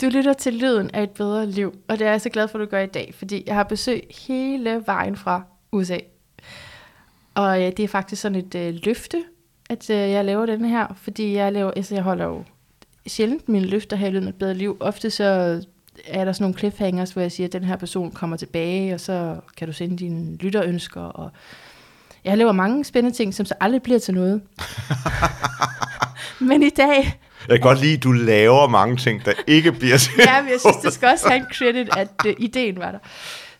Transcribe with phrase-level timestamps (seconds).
[0.00, 2.58] Du lytter til lyden af et bedre liv, og det er jeg så glad for,
[2.58, 5.98] at du gør i dag, fordi jeg har besøg hele vejen fra USA.
[7.34, 9.24] Og øh, det er faktisk sådan et øh, løfte,
[9.70, 12.44] at øh, jeg laver den her, fordi jeg, laver, altså, jeg holder jo
[13.06, 14.76] sjældent mine løfter her i lyden af et bedre liv.
[14.80, 15.24] Ofte så
[16.06, 19.00] er der sådan nogle cliffhangers, hvor jeg siger, at den her person kommer tilbage, og
[19.00, 21.00] så kan du sende dine lytterønsker.
[21.00, 21.30] Og
[22.24, 24.42] jeg laver mange spændende ting, som så aldrig bliver til noget.
[26.48, 29.96] Men i dag, Jeg kan godt lide, at du laver mange ting, der ikke bliver
[29.98, 30.12] til.
[30.18, 32.98] ja, men jeg synes, det skal også have en credit, at uh, ideen var der.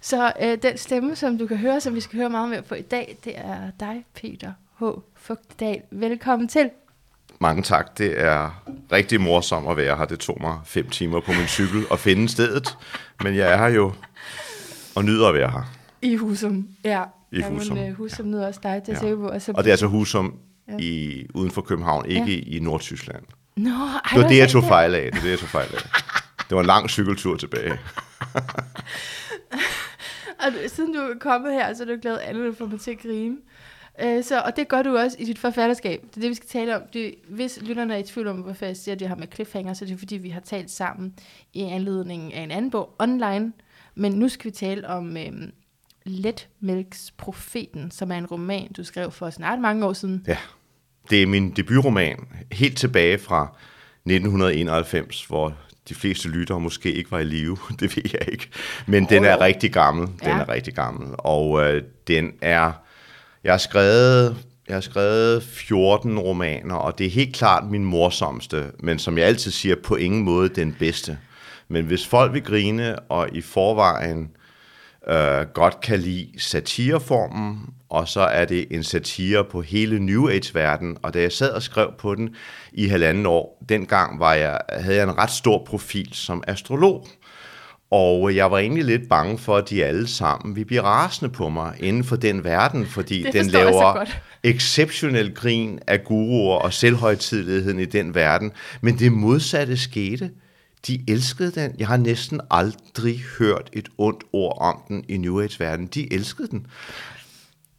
[0.00, 2.74] Så uh, den stemme, som du kan høre, som vi skal høre meget mere på
[2.74, 4.84] i dag, det er dig, Peter H.
[5.16, 5.80] Fugtedal.
[5.90, 6.70] Velkommen til.
[7.40, 7.98] Mange tak.
[7.98, 10.04] Det er rigtig morsomt at være her.
[10.04, 12.76] Det tog mig fem timer på min cykel at finde stedet.
[13.24, 13.92] Men jeg er her jo
[14.94, 15.72] og nyder at være her.
[16.02, 17.02] I Husum, ja.
[17.32, 19.14] I Husum, Men, uh, Husum nyder også dig til at Ja.
[19.14, 19.28] på.
[19.28, 20.34] Og, så Og det er altså Husum
[20.78, 23.22] i, uden for København, ikke i Nordtyskland.
[23.56, 25.02] Nå, ej, Det var det, jeg tog fejl af.
[25.12, 25.80] Det var det, jeg tog fejl af.
[26.48, 27.72] Det var en lang cykeltur tilbage.
[30.46, 32.90] Og du, siden du er kommet her, så er du glad andet for mig til
[32.90, 33.36] at grine.
[34.02, 36.02] Øh, så, og det gør du også i dit forfatterskab.
[36.02, 36.82] Det er det, vi skal tale om.
[36.92, 39.74] Det, hvis lytterne er i tvivl om, hvorfor jeg siger, at det har med cliffhanger,
[39.74, 41.14] så er det fordi, vi har talt sammen
[41.52, 43.52] i anledning af en anden bog online.
[43.94, 45.32] Men nu skal vi tale om øh,
[46.04, 50.24] Letmælks Profeten, som er en roman, du skrev for snart mange år siden.
[50.26, 50.38] Ja,
[51.10, 52.16] det er min debutroman,
[52.52, 53.42] helt tilbage fra
[54.06, 55.54] 1991, hvor
[55.88, 58.48] de fleste lyttere måske ikke var i live, det ved jeg ikke.
[58.86, 60.38] Men den er rigtig gammel, den Ja.
[60.38, 62.72] er rigtig gammel, og øh, den er,
[63.44, 64.36] jeg har skrevet,
[64.68, 69.26] jeg har skrevet 14 romaner, og det er helt klart min morsomste, men som jeg
[69.26, 71.18] altid siger, på ingen måde den bedste.
[71.68, 74.30] Men hvis folk vil grine, og i forvejen
[75.08, 77.60] øh, godt kan lide satireformen,
[77.96, 80.96] og så er det en satire på hele New Age-verden.
[81.02, 82.34] Og da jeg sad og skrev på den
[82.72, 87.06] i halvanden år, dengang var jeg, havde jeg en ret stor profil som astrolog.
[87.90, 91.48] Og jeg var egentlig lidt bange for, at de alle sammen vi bliver rasende på
[91.48, 94.04] mig inden for den verden, fordi den laver
[94.44, 98.52] exceptionel grin af guruer og selvhøjtideligheden i den verden.
[98.80, 100.30] Men det modsatte skete.
[100.86, 101.74] De elskede den.
[101.78, 105.86] Jeg har næsten aldrig hørt et ondt ord om den i New Age-verdenen.
[105.86, 106.66] De elskede den.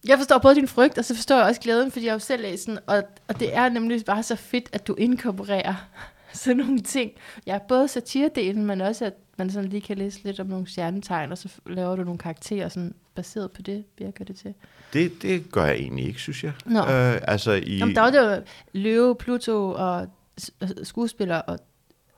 [0.08, 2.20] Jeg forstår både din frygt, og så forstår jeg også glæden, fordi jeg har jo
[2.20, 5.74] selv læst den, og, og det er nemlig bare så fedt, at du inkorporerer
[6.34, 7.12] sådan nogle ting.
[7.48, 11.32] Ja, både satiredelen, men også at man sådan lige kan læse lidt om nogle stjernetegn,
[11.32, 14.54] og så laver du nogle karakterer sådan baseret på det, virker det til.
[14.94, 16.52] Det, det gør jeg egentlig ikke, synes jeg.
[16.66, 16.80] Nå.
[16.80, 18.42] Øh, altså i, Jamen, der var det jo
[18.74, 20.08] Løve, Pluto og
[20.42, 20.52] s-
[20.84, 21.60] skuespillere, og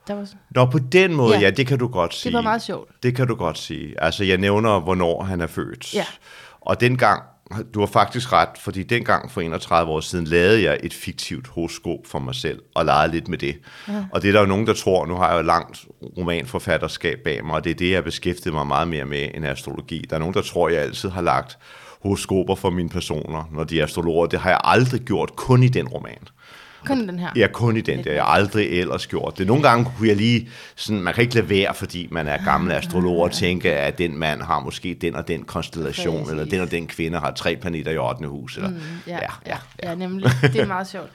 [0.08, 1.40] der var, Nå, på den måde, Ja.
[1.42, 2.30] ja, det kan du godt sige.
[2.32, 3.04] det var meget sjovt.
[3.04, 4.04] Det kan du godt sige.
[4.04, 5.96] Altså, jeg nævner, hvornår han er født.
[5.96, 6.06] Ja.
[6.62, 7.24] Og dengang,
[7.74, 12.00] du har faktisk ret, fordi dengang for 31 år siden, lavede jeg et fiktivt horoskop
[12.06, 13.56] for mig selv, og legede lidt med det.
[13.88, 14.06] Ja.
[14.12, 15.86] Og det er der jo nogen, der tror, nu har jeg jo langt
[16.18, 20.06] romanforfatterskab bag mig, og det er det, jeg beskæftiger mig meget mere med end astrologi.
[20.10, 21.58] Der er nogen, der tror, jeg altid har lagt
[22.02, 24.28] horoskoper for mine personer, når de er astrologer.
[24.28, 26.28] Det har jeg aldrig gjort, kun i den roman.
[26.86, 27.30] Kun den her.
[27.36, 27.98] Ja, kun i den.
[27.98, 29.38] Det har jeg aldrig ellers gjort.
[29.38, 32.38] Det nogle gange kunne jeg lige, sådan, man kan ikke lade være, fordi man er
[32.44, 36.32] gammel astrolog og tænke, at den mand har måske den og den konstellation, Præcis.
[36.32, 38.28] eller den og den kvinde har tre planeter i 8.
[38.28, 38.56] hus.
[38.58, 38.76] Eller, mm,
[39.08, 39.58] Ja, ja, ja,
[39.90, 40.30] ja, nemlig.
[40.42, 41.10] Det er meget sjovt.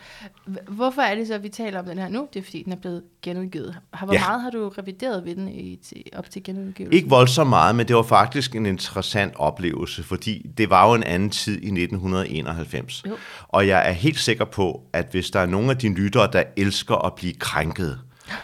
[0.68, 2.28] Hvorfor er det så, at vi taler om den her nu?
[2.34, 3.76] Det er, fordi den er blevet genudgivet.
[3.92, 4.20] Har- Hvor Ja.
[4.28, 6.92] meget har du revideret ved den i, til, op til genudgivelsen?
[6.96, 11.02] Ikke voldsomt meget, men det var faktisk en interessant oplevelse, fordi det var jo en
[11.02, 13.02] anden tid i 1991.
[13.08, 13.16] Jo.
[13.48, 16.42] Og jeg er helt sikker på, at hvis der er nogen af dine lyttere, der
[16.56, 17.98] elsker at blive krænket,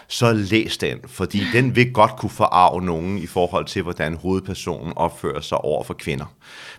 [0.07, 4.93] så læs den, fordi den vil godt kunne forarve nogen i forhold til, hvordan hovedpersonen
[4.95, 6.25] opfører sig over for kvinder.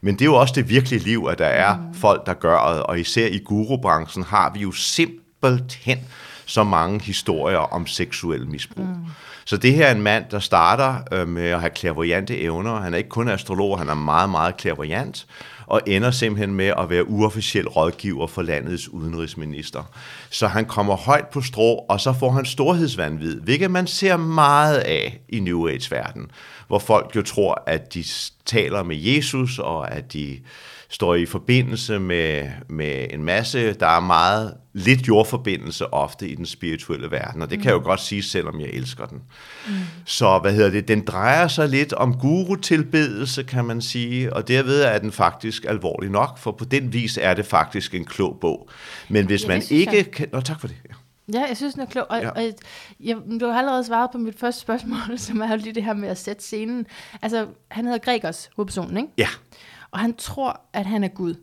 [0.01, 1.95] Men det er jo også det virkelige liv, at der er mm.
[1.95, 5.99] folk, der gør det, og især i gurubranchen har vi jo simpelthen
[6.47, 8.87] så mange historier om seksuel misbrug.
[8.87, 9.07] Mm.
[9.45, 12.81] Så det her er en mand, der starter øh, med at have clairvoyante evner.
[12.81, 15.27] Han er ikke kun astrolog, han er meget, meget clairvoyant,
[15.73, 19.83] og ender simpelthen med at være uofficiel rådgiver for landets udenrigsminister.
[20.31, 24.79] Så han kommer højt på strå, og så får han storhedsvandvid, hvilket man ser meget
[24.79, 26.31] af i New Age-verdenen,
[26.67, 28.05] hvor folk jo tror, at de
[28.45, 30.39] taler med Jesus, og at de
[30.93, 36.47] står i forbindelse med, med en masse, der er meget lidt jordforbindelse ofte i den
[36.47, 39.19] spirituelle verden, og det kan jeg jo godt sige, selvom jeg elsker den.
[39.69, 39.73] Mm.
[40.05, 44.83] Så hvad hedder det, den drejer sig lidt om guru-tilbedelse, kan man sige, og derved
[44.83, 48.69] er den faktisk alvorlig nok, for på den vis er det faktisk en klog bog.
[49.09, 50.11] Men hvis Ja, man ikke jeg.
[50.11, 50.29] kan...
[50.33, 50.77] Nå, tak for det.
[50.89, 50.95] Ja.
[51.35, 52.07] Ja, jeg synes, den er klog.
[52.11, 52.23] Og.
[52.23, 52.31] Ja.
[52.31, 52.43] og
[53.01, 55.95] jeg, du har allerede svaret på mit første spørgsmål, som er jo lige det her
[55.95, 56.87] med at sætte scenen.
[57.23, 59.09] Altså, han hedder Gregers, hovedpersonen, ikke?
[59.19, 59.29] ja,
[59.93, 61.35] Og han tror, at han er Gud.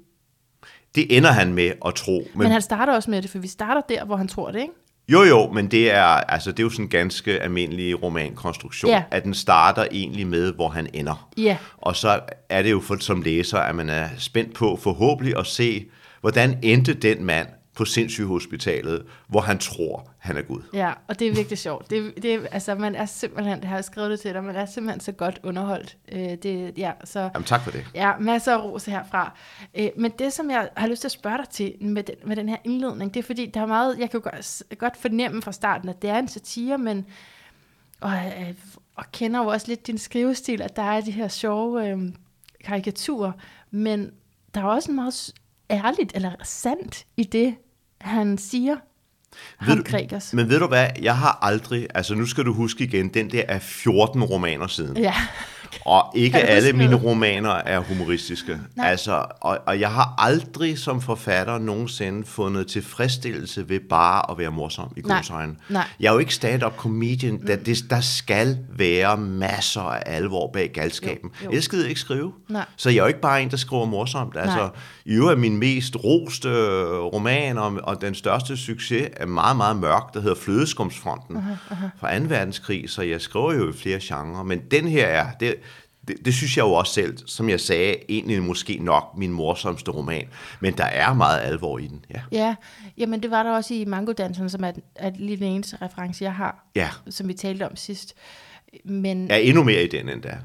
[0.96, 2.12] det ender han med at tro.
[2.34, 4.60] Men, Men han starter også med det, for vi starter der, hvor han tror det,
[4.62, 4.74] ikke?
[5.10, 9.04] Jo, jo, men det er, altså, det er jo sådan en ganske almindelig romankonstruktion, Ja.
[9.12, 11.30] at den starter egentlig med, hvor han ender.
[11.38, 11.58] Ja.
[11.78, 12.20] Og så
[12.50, 15.86] er det jo for, som læser, at man er spændt på forhåbentlig at se,
[16.22, 17.48] hvordan endte den mand
[17.80, 20.62] på sindssygehospitalet, hvor han tror, han er Gud.
[20.74, 21.90] Ja, og det er virkelig sjovt.
[21.90, 25.00] Det, det, altså, man er simpelthen, jeg har skrevet det til dig, man er simpelthen
[25.00, 25.98] så godt underholdt.
[26.12, 27.86] Øh, det, ja, så, Jamen tak for det.
[27.96, 29.38] ja, masser af ros herfra.
[29.78, 32.36] Øh, men det, som jeg har lyst til at spørge dig til med den, med
[32.36, 35.52] den her indledning, det er fordi, der er meget, jeg kan godt, godt fornemme fra
[35.52, 37.06] starten, at det er en satire, men
[38.02, 38.54] og, øh,
[38.96, 42.00] og kender jo også lidt din skrivestil, at der er de her sjove øh,
[42.64, 43.32] karikaturer,
[43.72, 44.12] men
[44.54, 45.34] der er også en meget
[45.72, 47.56] ærligt eller sandt i det,
[48.02, 48.76] han siger,
[49.58, 50.34] ham du- Gregers.
[50.34, 53.44] Men ved du hvad, jeg har aldrig, altså nu skal du huske igen, den der
[53.48, 54.98] er 14 romaner siden.
[54.98, 55.14] Ja,
[55.86, 57.06] Og ikke alle mine noget?
[57.06, 58.58] romaner er humoristiske.
[58.76, 58.90] Nej.
[58.90, 64.52] Altså, og, og jeg har aldrig som forfatter nogensinde fundet tilfredsstillelse ved bare at være
[64.52, 65.56] morsom i godsøjne.
[66.00, 67.48] Jeg er jo ikke stand-up comedian.
[67.48, 71.32] Der, det, der skal være masser af alvor bag galskaben.
[71.44, 71.52] Jo, jo.
[71.52, 72.34] Jeg skal ikke skrive.
[72.50, 72.66] Nej.
[72.76, 74.38] Så jeg er jo ikke bare en, der skriver morsomt.
[74.38, 74.70] Altså, Nej.
[75.06, 79.58] i øvrigt er min mest roste øh, roman, og, og den største succes er meget,
[79.58, 81.38] meget mørk, der hedder Flødeskumsfronten
[82.00, 82.26] fra 2.
[82.28, 85.56] verdenskrig, så jeg skriver jo i flere genrer, men den her er, det,
[86.10, 89.92] det, det synes jeg jo også selv, som jeg sagde, egentlig måske nok min morsomste
[89.92, 90.28] roman,
[90.60, 92.22] men der er meget alvor i den, ja.
[92.32, 92.56] Ja,
[92.98, 96.34] jamen det var der også i Mango-danserne, som er, er lige den eneste reference, jeg
[96.34, 98.16] har, Ja, som vi talte om sidst.
[98.86, 100.36] Men er endnu mere i den end der.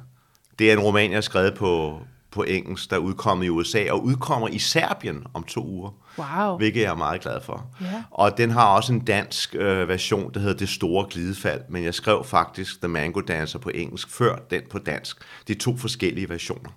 [0.58, 1.98] Det er en roman, jeg har skrevet på,
[2.30, 5.90] på engelsk, der er udkommet i USA, og udkommer i Serbien om to uger.
[6.18, 7.66] Wow, hvilket jeg er meget glad for.
[7.80, 8.02] Ja.
[8.10, 11.94] Og den har også en dansk øh, version, der hedder Det Store Glidefald, men jeg
[11.94, 15.16] skrev faktisk The Mango Dancer på engelsk, før den på dansk.
[15.48, 16.70] Det er to forskellige versioner.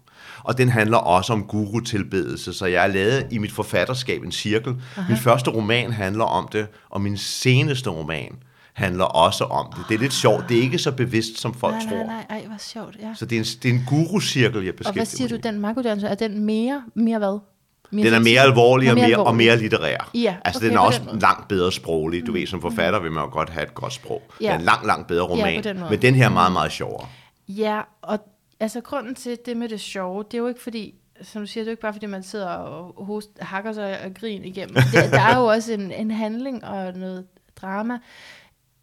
[0.44, 4.76] Og den handler også om guru-tilbedelse, så jeg har lavet i mit forfatterskab en cirkel.
[4.98, 5.10] Aha.
[5.10, 8.36] Min første roman handler om det, og min seneste roman
[8.74, 9.86] handler også om det.
[9.90, 10.50] Det er lidt sjovt.
[10.50, 11.98] Det er ikke så bevidst, som folk nej, tror.
[11.98, 13.14] nej, nej, ej, hvor sjovt, ja.
[13.16, 15.44] Så det er en, det er en guru-cirkel, jeg Og beskæftiger hvad siger du, mig
[15.44, 17.40] den Mango-danser, er den mere, mere hvad?
[17.92, 20.10] Mere Den er mere alvorlig og mere, og mere litterær.
[20.14, 22.28] Ja, altså, okay, den er også den langt bedre sproglig.
[22.28, 24.24] Du ved, som forfatter vil man jo godt have et godt sprog.
[24.42, 24.46] Ja.
[24.46, 25.90] Det er en langt, langt bedre roman, på den måde.
[25.90, 27.08] men den her er meget, meget sjovere.
[27.48, 28.20] Ja, og
[28.60, 31.64] altså grunden til det med det sjove, det er jo ikke fordi, som du siger,
[31.64, 34.76] det er jo ikke bare fordi, man sidder og host, hakker sig og griner igennem.
[34.76, 37.26] Det, der er jo også en, en handling og noget
[37.62, 38.00] drama.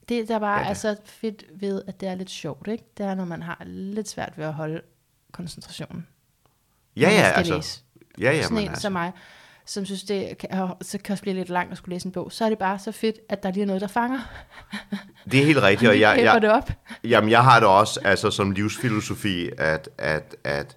[0.09, 0.77] Det, der bare Ja, er det.
[0.77, 2.85] så fedt ved, at det er lidt sjovt, ikke?
[2.99, 4.81] Det er, når man har lidt svært ved at holde
[5.33, 6.07] koncentrationen.
[6.97, 7.55] Ja, ja, altså.
[7.57, 7.81] læse.
[8.21, 8.83] Ja, ja, Sådan en altså.
[8.83, 9.13] som mig,
[9.67, 10.51] som synes, det kan,
[10.83, 12.79] så kan også blive lidt langt at skulle læse en bog, så er det bare
[12.79, 14.19] så fedt, at der lige er noget, der fanger.
[15.31, 16.71] Det er helt rigtigt, og jeg, jeg, det op.
[17.05, 20.77] jamen, jeg har det også altså, som livsfilosofi, at, at, at,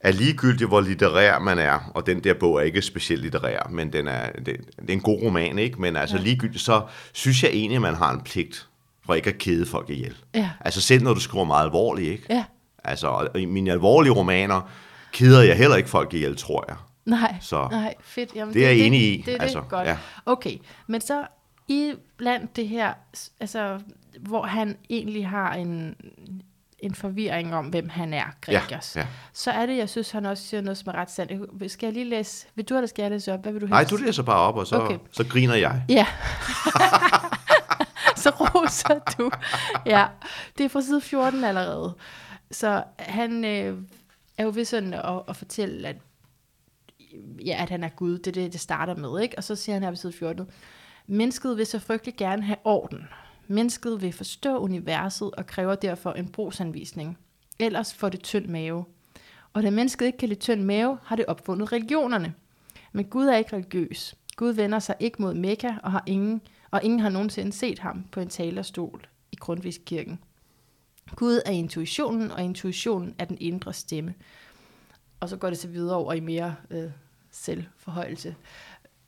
[0.00, 3.92] at ligegyldigt hvor litterær man er, og den der bog er ikke specielt litterær, men
[3.92, 5.80] den er, det, det er en god roman, ikke?
[5.80, 6.22] Men altså Ja.
[6.22, 6.82] ligegyldigt, så
[7.12, 8.68] synes jeg egentlig, at man har en pligt
[9.06, 10.16] for ikke at kede folk ihjel.
[10.34, 10.50] Ja.
[10.60, 12.24] Altså selv når du skriver meget alvorligt, ikke?
[12.30, 12.44] Ja,
[12.84, 14.70] Altså, og i mine alvorlige romaner
[15.12, 16.76] keder jeg heller ikke folk ihjel, tror jeg.
[17.04, 18.34] nej, Så nej, fedt.
[18.34, 19.88] Jamen, det er jeg enig i, Det, det, altså, det er godt.
[19.88, 19.96] ja.
[20.26, 20.56] Okay,
[20.86, 21.26] men så
[21.68, 22.92] i blandt det her,
[23.40, 23.80] altså,
[24.20, 25.94] hvor han egentlig har en,
[26.78, 29.06] en forvirring om, hvem han er, Gregers, Ja, ja.
[29.32, 31.72] så er det, jeg synes, han også siger noget, som er ret sandt.
[31.72, 32.46] Skal jeg lige læse?
[32.54, 33.42] Vil du, eller skal jeg læse op?
[33.42, 33.90] Hvad vil du Nej, helst?
[33.90, 34.98] du læser bare op, og så, okay.
[35.12, 35.82] så griner jeg.
[35.88, 36.06] Ja.
[38.16, 39.30] så roser du.
[39.86, 40.06] Ja,
[40.58, 41.96] det er fra side 14 allerede.
[42.50, 43.78] Så han øh,
[44.38, 45.96] er jo ved sådan at, at fortælle, at,
[47.46, 48.18] ja, at han er Gud.
[48.18, 49.22] Det er det, det starter med.
[49.22, 49.38] Ikke?
[49.38, 50.50] Og så siger han her på side 14.
[51.06, 53.08] Mennesket vil så frygtelig gerne have orden.
[53.46, 57.18] Mennesket vil forstå universet og kræver derfor en brugsanvisning.
[57.58, 58.84] Ellers får det tynd mave.
[59.52, 62.34] Og da mennesket ikke kan lide tynd mave, har det opfundet religionerne.
[62.92, 64.14] Men Gud er ikke religiøs.
[64.36, 68.04] Gud vender sig ikke mod Mekka, og, har ingen, og ingen har nogensinde set ham
[68.12, 70.18] på en talerstol i Grundtvigskirken.
[71.16, 74.14] Gud er intuitionen, og intuitionen er den indre stemme.
[75.20, 76.90] Og så går det så videre over i mere øh,
[77.30, 78.34] selvforhøjelse.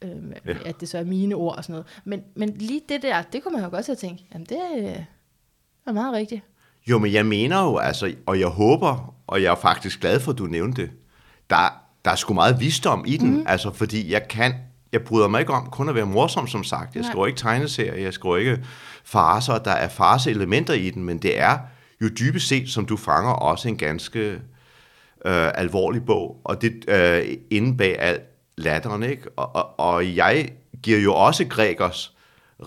[0.03, 0.11] Øh,
[0.47, 0.55] Ja.
[0.65, 1.87] At det så er mine ord og sådan noget.
[2.05, 4.97] Men, men lige det der, det kunne man jo godt have tænkt, jamen det øh,
[5.87, 6.43] er meget rigtigt.
[6.91, 10.33] Jo, men jeg mener jo, altså, og jeg håber, og jeg er faktisk glad for,
[10.33, 10.91] at du nævnte det,
[11.51, 13.45] der, der er sgu meget visdom i den, mm.
[13.47, 14.55] altså fordi jeg kan,
[14.93, 16.95] jeg bryder mig ikke om kun at være morsom, som sagt.
[16.95, 17.11] Jeg Nej.
[17.11, 18.65] skriver ikke tegneserier, jeg skriver ikke
[19.05, 21.59] farser, der er farse-elementer i den, men det er
[22.03, 24.21] jo dybest set, som du fanger, også en ganske
[25.27, 28.23] øh, alvorlig bog, og det øh, inde bag alt
[28.57, 29.31] latteren, ikke?
[29.37, 32.15] Og, og, og jeg giver jo også Gregers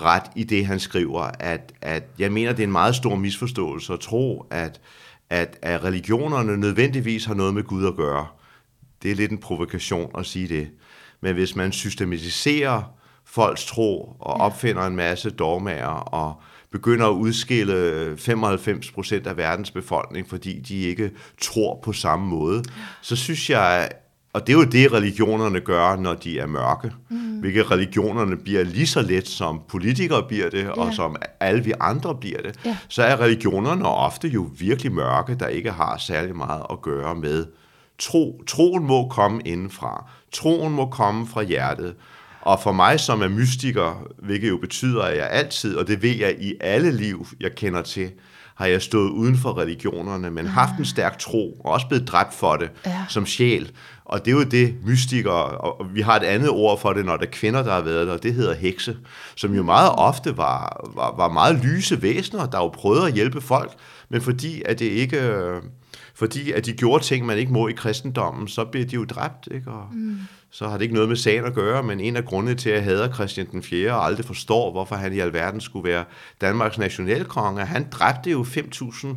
[0.01, 3.93] ret i det, han skriver, at, at jeg mener, det er en meget stor misforståelse
[3.93, 4.81] at tro, at,
[5.29, 8.27] at, at religionerne nødvendigvis har noget med Gud at gøre.
[9.03, 10.67] Det er lidt en provokation at sige det.
[11.22, 12.93] Men hvis man systematiserer
[13.25, 19.71] folks tro og opfinder en masse dogmager og begynder at udskille 95 procent af verdens
[19.71, 22.63] befolkning, fordi de ikke tror på samme måde,
[23.01, 23.89] så synes jeg,
[24.33, 26.91] og det er jo det, religionerne gør, når de er mørke.
[27.09, 27.17] Mm.
[27.17, 32.15] Hvilket religionerne bliver lige så let, som politikere bliver det, og som alle vi andre
[32.15, 32.59] bliver det.
[32.65, 32.77] Ja.
[32.88, 37.45] Så er religionerne ofte jo virkelig mørke, der ikke har særlig meget at gøre med
[38.00, 38.41] tro.
[38.47, 40.09] Troen må komme indenfra.
[40.31, 41.95] Troen må komme fra hjertet.
[42.48, 46.16] Og for mig, som er mystiker, hvilket jo betyder, at jeg altid, og det ved
[46.16, 48.12] jeg i alle liv, jeg kender til,
[48.56, 52.34] har jeg stået uden for religionerne, men haft en stærk tro, og også blevet dræbt
[52.34, 53.06] for det Ja.
[53.10, 53.72] som sjæl.
[54.06, 57.18] Og det er jo det, mystikere, og vi har et andet ord for det, når
[57.18, 58.98] der er kvinder, der har været der, og det hedder hekse,
[59.36, 63.42] som jo meget ofte var, var, var meget lyse væsener, der jo prøvede at hjælpe
[63.42, 63.72] folk,
[64.10, 65.22] men fordi at det ikke...
[65.22, 65.62] øh,
[66.16, 69.48] Fordi at de gjorde ting, man ikke må i kristendommen, så blev de jo dræbt,
[69.51, 69.72] ikke?
[69.72, 70.18] Og mm
[70.51, 72.75] så har det ikke noget med sagen at gøre, men en af grundene til, at
[72.75, 73.92] jeg hader Christian den 4.
[73.92, 76.06] og aldrig forstår, hvorfor han i alverden skulle være
[76.42, 79.08] Danmarks nationalkonge, han dræbte jo 5.000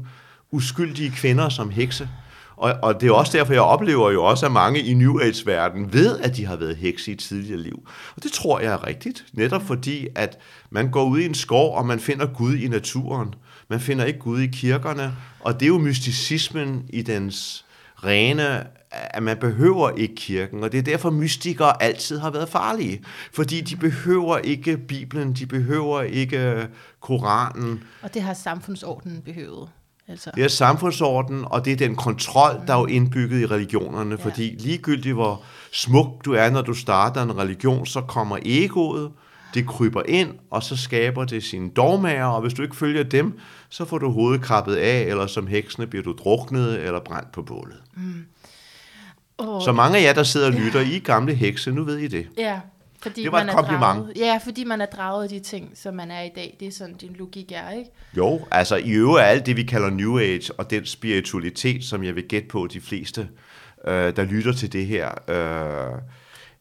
[0.51, 2.09] uskyldige kvinder som hekse.
[2.57, 5.93] Og, og det er også derfor, jeg oplever jo også, at mange i New Age-verdenen
[5.93, 7.89] ved, at de har været hekse i tidligere liv.
[8.17, 10.39] Og det tror jeg er rigtigt, netop fordi, at
[10.71, 13.35] man går ud i en skov, og man finder Gud i naturen.
[13.69, 17.65] Man finder ikke Gud i kirkerne, og det er jo mysticismen i dens
[18.05, 23.03] rene, at man behøver ikke kirken, og det er derfor mystikere altid har været farlige,
[23.33, 26.69] fordi de behøver ikke Bibelen, de behøver ikke
[27.01, 29.69] Koranen, Og det har samfundsordenen behøvet.
[30.09, 30.31] Altså.
[30.35, 34.25] det er samfundsorden, og det er den kontrol, der er jo indbygget i religionerne, ja.
[34.25, 35.43] fordi ligegyldigt hvor
[35.73, 39.13] smuk du er, når du starter en religion, så kommer egoet,
[39.55, 43.39] det kryber ind, og så skaber det sine dogmager, og hvis du ikke følger dem,
[43.69, 47.43] så får du hovedet krabbet af, eller som heksene bliver du druknet eller brændt på
[47.43, 47.83] bålet.
[49.41, 51.99] Oh, Så mange af jer, der sidder og lytter, I er gamle hekse, nu ved
[51.99, 52.27] I det.
[52.39, 52.61] Ja,
[53.03, 53.99] fordi Det var et man er kompliment.
[53.99, 56.57] Draget, ja, fordi man er draget af de ting, som man er i dag.
[56.61, 57.91] Det er sådan, din logik er, ikke?
[58.17, 62.05] Jo, altså i øvrigt er alt det, vi kalder New Age, og den spiritualitet, som
[62.05, 63.29] jeg vil gætte på de fleste,
[63.89, 65.99] øh, der lytter til det her, øh,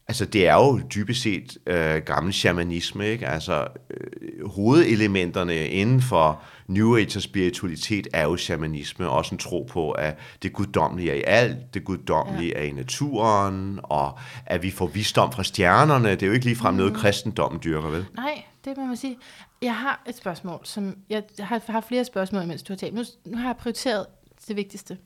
[0.07, 3.27] altså det er jo dybest set øh, gammel shamanisme, ikke?
[3.27, 9.67] Altså øh, hovedelementerne inden for New Age og spiritualitet er jo shamanisme, også en tro
[9.69, 12.59] på, at det guddommelige er i alt, det guddommelige ja.
[12.59, 16.75] er i naturen, og at vi får visdom fra stjernerne, det er jo ikke ligefrem
[16.75, 18.05] noget, kristendommen dyrker, vel?
[18.15, 19.17] Nej, det må man sige.
[19.61, 22.93] Jeg har et spørgsmål, som jeg har, har flere spørgsmål, mens du har talt.
[22.93, 24.05] Nu, nu har jeg prioriteret
[24.47, 24.97] det vigtigste.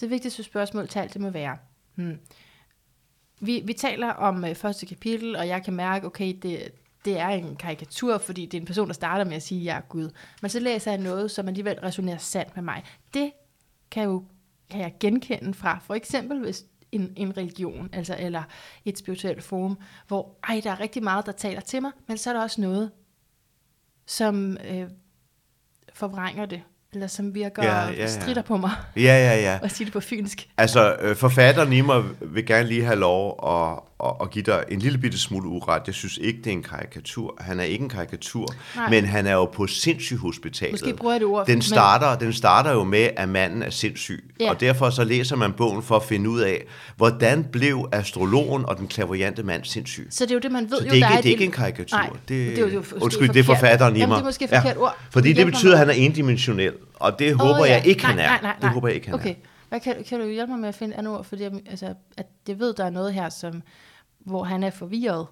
[0.00, 1.56] Det vigtigste spørgsmål til alt, det må være.
[1.94, 2.18] Hmm.
[3.40, 6.72] Vi, vi taler om øh, første kapitel, og jeg kan mærke, okay, det,
[7.04, 9.64] det er en karikatur, fordi det er en person, der starter med at sige, at
[9.64, 10.10] jeg er Gud.
[10.42, 12.82] Men så læser jeg noget, som alligevel resonerer sandt med mig.
[13.14, 13.32] Det
[13.90, 14.24] kan jeg jo
[14.70, 18.42] kan jeg genkende fra for eksempel hvis en, en religion, altså eller
[18.84, 22.30] et spirituelt forum, hvor ej, der er rigtig meget, der taler til mig, men så
[22.30, 22.90] er der også noget,
[24.06, 24.88] som øh,
[25.92, 28.06] forvrænger det, eller som virker ja, ja, ja.
[28.06, 29.58] strider på mig, Ja, ja, ja.
[29.62, 30.48] og sige det på fynsk.
[30.56, 33.78] Altså, øh, forfatteren i mig vil gerne lige have lov at,
[34.22, 35.82] at give dig en lille bitte smule uret.
[35.86, 37.34] Jeg synes ikke, det er en karikatur.
[37.40, 38.46] Han er ikke en karikatur,
[38.76, 38.90] Nej.
[38.90, 40.72] men han er jo på sindssygehospitalet.
[40.72, 43.70] Måske bruger jeg det ord, Den men- starter, den starter jo med, at manden er
[43.70, 44.34] sindssyg.
[44.40, 44.50] Ja.
[44.50, 46.64] Og derfor så læser man bogen for at finde ud af,
[46.96, 50.06] hvordan blev astrologen og den klaverjante mand sindssyg.
[50.10, 51.28] Så det er jo det, man ved Så jo, det er der ikke, er det
[51.28, 51.96] er ikke en karikatur.
[51.98, 54.16] Nej, det, det er jo- jo undskyld, det er forfatteren i Jamen, mig.
[54.16, 54.96] det er måske forkert ord.
[55.10, 56.72] Fordi det betyder, at han er endimensionel.
[56.94, 57.74] Og det håber Åh, ja.
[57.74, 58.26] jeg ikke, nej, han er.
[58.26, 58.56] Nej, nej, nej.
[58.60, 59.30] Det håber jeg ikke, han okay.
[59.30, 59.34] er.
[59.68, 61.24] Hvad kan, kan du hjælpe mig med at finde et andet ord?
[61.24, 61.86] Fordi jeg, altså,
[62.18, 63.62] at jeg ved, der er noget her, som,
[64.24, 65.26] hvor han er forvirret.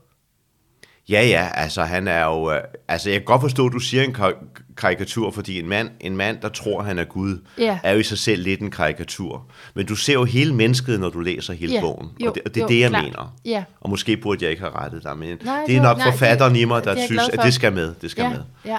[1.09, 2.53] Ja, ja, altså han er jo...
[2.53, 4.45] Øh, altså jeg kan godt forstå, at du siger en kar-
[4.77, 7.79] karikatur, fordi en mand, en mand, der tror, han er Gud, Ja.
[7.83, 9.47] er jo i sig selv lidt en karikatur.
[9.75, 12.11] Men du ser jo hele mennesket, når du læser hele Ja, bogen.
[12.21, 13.05] jo, og det, og det er jo, det, jeg klart.
[13.05, 13.35] mener.
[13.45, 13.65] Ja.
[13.81, 16.55] Og måske burde jeg ikke have rettet dig, men Nej, det er nok nej, forfatteren
[16.55, 17.95] det- i mig, det er der jeg synes, at det skal med.
[18.03, 18.41] Det skal ja, med.
[18.65, 18.79] Ja.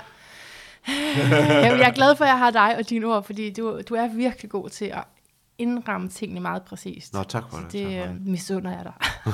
[1.63, 3.93] Jamen, jeg er glad for, at jeg har dig og dine ord, fordi du, du
[3.96, 5.03] er virkelig god til at
[5.57, 7.13] indramme tingene meget præcist.
[7.13, 7.72] Nå, tak for Så det.
[7.72, 8.93] det tak for øh, misunder jeg dig.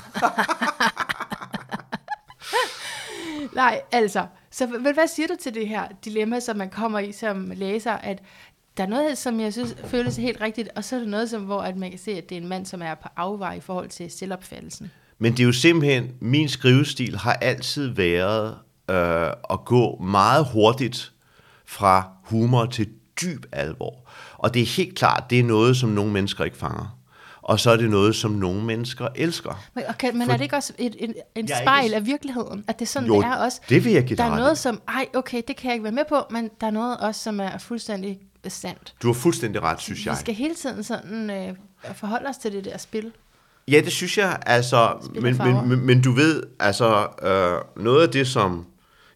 [3.56, 4.26] Nej, altså.
[4.52, 7.92] Så hvad, hvad siger du til det her dilemma, som man kommer i som læser,
[7.92, 8.20] at
[8.78, 11.42] der er noget, som jeg synes føles helt rigtigt, og så er der noget, som,
[11.44, 13.60] hvor at man kan se, at det er en mand, som er på afvej i
[13.60, 14.92] forhold til selvopfattelsen.
[15.18, 18.58] Men det er jo simpelthen, min skrivestil har altid været
[18.90, 21.12] øh, at gå meget hurtigt
[21.66, 22.90] fra humor til
[23.22, 24.09] dyb alvor.
[24.40, 26.96] Og det er helt klart, det er noget, som nogle mennesker ikke fanger.
[27.42, 29.64] Og så er det noget, som nogle mennesker elsker.
[29.76, 30.96] Men, okay, men For- er det ikke også et,
[31.36, 32.64] Jeg er spejl ikke- af virkeligheden?
[32.68, 33.62] At det er sådan, Jo, det er også?
[33.70, 35.92] det vil jeg give Der er noget, som, ej, okay, det kan jeg ikke være
[35.94, 38.94] med på, men der er noget også, som er fuldstændig sandt.
[39.02, 40.14] Du har fuldstændig ret, synes jeg.
[40.14, 41.54] Vi skal hele tiden sådan øh,
[41.96, 43.12] forholde os til det der spil.
[43.68, 44.90] Ja, det synes jeg, altså,
[45.22, 48.66] men, men, men, men du ved, altså, øh, noget af det, som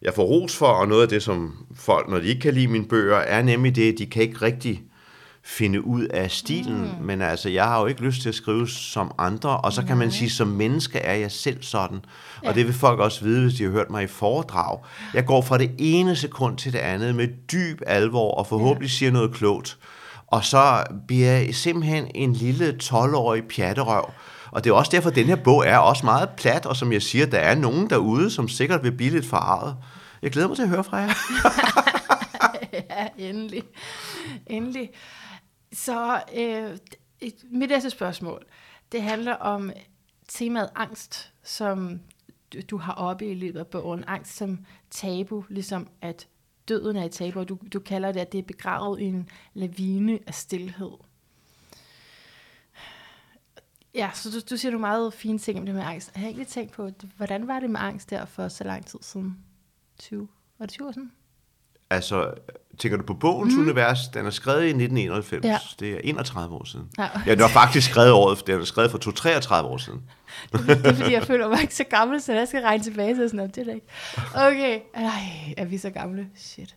[0.02, 2.68] jeg får ros for, og noget af det, som folk, når de ikke kan lide
[2.68, 4.82] mine bøger, er nemlig det, at de kan ikke rigtig
[5.46, 7.04] finde ud af stilen, mm.
[7.04, 9.96] men altså, jeg har jo ikke lyst til at skrive som andre, og så kan
[9.96, 12.04] man sige, som menneske er jeg selv sådan,
[12.42, 12.48] ja.
[12.48, 14.78] og det vil folk også vide, hvis de har hørt mig i foredrag.
[15.14, 19.12] Jeg går fra det ene sekund til det andet med dyb alvor, og forhåbentlig siger
[19.12, 19.78] noget klogt,
[20.26, 24.10] og så bliver jeg simpelthen en lille 12-årig pjatterøv.
[24.50, 26.92] Og det er også derfor, at den her bog er også meget plat, og som
[26.92, 29.76] jeg siger, der er nogen derude, som sikkert vil blive lidt forarvet.
[30.22, 31.10] Jeg glæder mig til at høre fra jer.
[32.90, 33.62] ja, endelig.
[34.46, 34.90] Endelig.
[35.74, 36.78] Så øh,
[37.50, 38.44] mit næste spørgsmål,
[38.92, 39.72] det handler om
[40.28, 42.00] temaet angst, som
[42.52, 44.04] du, du har oppe i løbet af bogen.
[44.06, 46.28] Angst som tabu, ligesom at
[46.68, 49.28] døden er et tabu, og du, du kalder det, at det er begravet i en
[49.54, 50.92] lavine af stillhed.
[53.94, 56.10] Ja, så du, du siger nogle meget fine ting om det med angst.
[56.14, 58.98] Jeg har egentlig tænkt på, hvordan var det med angst der for så lang tid
[59.02, 59.44] siden?
[59.98, 60.28] 20,
[60.58, 61.12] var det 20 år siden?
[61.94, 62.30] Altså,
[62.78, 63.60] tænker du på bogens mm.
[63.60, 63.98] univers?
[64.14, 65.44] Den er skrevet i 1991.
[65.44, 65.58] Ja.
[65.80, 66.86] Det er 31 år siden.
[66.98, 67.08] Ja.
[67.26, 70.02] Ja, den var faktisk skrevet året, den er skrevet for 33 år siden.
[70.52, 73.28] Det er fordi, jeg føler mig ikke så gammel, så jeg skal regne tilbage til
[73.28, 73.54] sådan noget.
[73.54, 73.86] Det er det ikke.
[74.34, 74.78] Okay.
[74.94, 76.26] Ej, er vi så gamle?
[76.36, 76.76] Shit.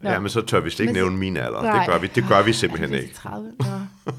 [0.00, 0.10] Nå.
[0.10, 1.62] Ja, men så tør vi slet ikke Men- nævne min alder.
[1.62, 1.78] Nej.
[1.78, 3.14] Det gør vi, det gør vi simpelthen er det ikke.
[3.14, 3.52] 30?
[3.58, 3.66] Nå,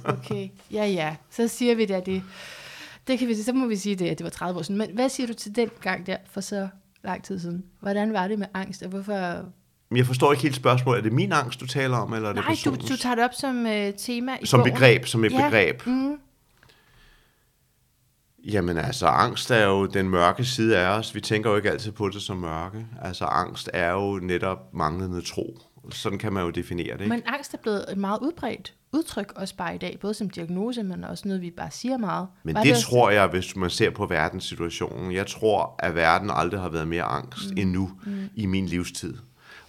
[0.06, 0.50] okay.
[0.72, 1.16] Ja, ja.
[1.32, 2.24] Så siger vi det, at det,
[3.08, 4.78] det kan vi, så må vi sige det, at det var 30 år siden.
[4.78, 6.68] Men hvad siger du til den gang der, for så
[7.04, 7.64] lang tid siden?
[7.80, 9.46] Hvordan var det med angst, og hvorfor...
[9.92, 10.98] Jeg forstår ikke helt spørgsmålet.
[11.00, 13.24] Er det min angst, du taler om, eller er det Nej, du, du tager det
[13.24, 14.74] op som uh, tema i Som bogen.
[14.74, 15.46] begreb, som et Ja.
[15.46, 15.86] begreb.
[15.88, 16.18] Mm.
[18.44, 21.16] Jamen altså, angst er jo den mørke side af os.
[21.16, 22.86] Vi tænker jo ikke altid på det som mørke.
[23.02, 25.60] Altså, angst er jo netop manglende tro.
[25.92, 27.10] Sådan kan man jo definere det, ikke?
[27.10, 30.84] Men angst er blevet et meget udbredt udtryk også bare i dag, både som diagnose,
[30.84, 32.28] men også noget, vi bare siger meget.
[32.44, 36.30] Men Var det, også- tror jeg, hvis man ser på verdenssituationen, jeg tror, at verden
[36.34, 37.58] aldrig har været mere angst mm.
[37.58, 38.30] endnu mm.
[38.36, 39.14] i min livstid.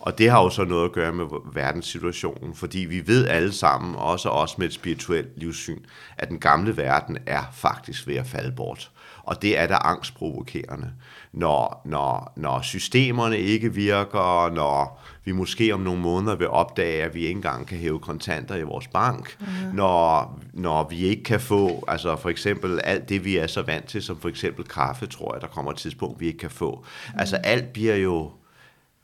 [0.07, 3.95] Og det har jo så noget at gøre med verdenssituationen, fordi vi ved alle sammen,
[3.95, 5.79] også os med et spirituelt livssyn,
[6.19, 8.91] at den gamle verden er faktisk ved at falde bort.
[9.23, 10.91] Og det er da angstprovokerende,
[11.33, 17.15] når, når, når systemerne ikke virker, når vi måske om nogle måneder vil opdage, at
[17.15, 19.47] vi ikke engang kan hæve kontanter i vores bank, mm.
[19.75, 23.87] når, når vi ikke kan få, altså for eksempel alt det, vi er så vant
[23.87, 26.85] til, som for eksempel kaffe, tror jeg, der kommer et tidspunkt, vi ikke kan få.
[27.09, 27.19] Mm.
[27.19, 28.31] Altså alt bliver jo,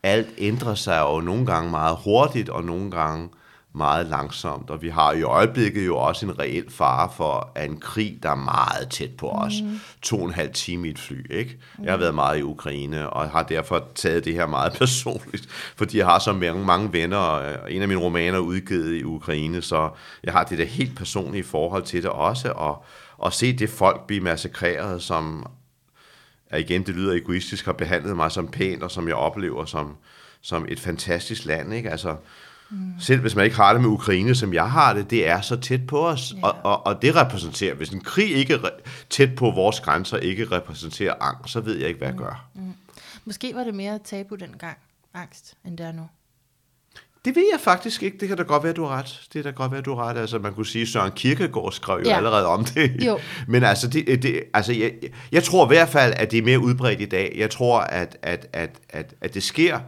[0.03, 3.29] alt ændrer sig jo nogle gange meget hurtigt, og nogle gange
[3.75, 7.79] meget langsomt, og vi har i øjeblikket jo også en reel fare for at en
[7.79, 9.53] krig, der er meget tæt på os.
[9.63, 9.79] Mm.
[10.01, 11.57] To og en halv time i et fly, ikke?
[11.83, 15.97] Jeg har været meget i Ukraine, og har derfor taget det her meget personligt, fordi
[15.97, 19.61] jeg har så mange, mange venner, og en af mine romaner er udgivet i Ukraine,
[19.61, 19.89] så
[20.23, 22.85] jeg har det der helt personlige forhold til det også, og,
[23.17, 25.45] og se det folk blive massakreret, som
[26.53, 29.95] at igen, det lyder egoistisk, har behandlet mig som pænt, og som jeg oplever som,
[30.41, 31.73] som et fantastisk land.
[31.73, 31.89] Ikke?
[31.89, 32.15] Altså,
[32.69, 32.93] mm.
[32.99, 35.55] Selv hvis man ikke har det med Ukraine, som jeg har det, det er så
[35.55, 36.33] tæt på os.
[36.37, 36.47] Ja.
[36.47, 38.59] Og, og, og det repræsenterer, hvis en krig ikke
[39.09, 42.45] tæt på vores grænser ikke repræsenterer angst, så ved jeg ikke, hvad jeg gør.
[43.25, 44.77] Måske var det mere tabu dengang,
[45.13, 46.09] angst, end det er nu.
[47.25, 48.17] Det ved jeg faktisk ikke.
[48.17, 49.19] Det kan da godt være, du har ret.
[49.23, 50.17] Det kan da godt være, du har ret.
[50.17, 52.17] Altså, man kunne sige, at Søren Kierkegaard skrev jo Ja.
[52.17, 53.05] allerede om det.
[53.05, 53.19] Jo.
[53.47, 54.91] Men altså, det, det, altså jeg,
[55.31, 57.35] jeg tror i hvert fald, at det er mere udbredt i dag.
[57.37, 59.79] Jeg tror, at, at, at, at, at det sker,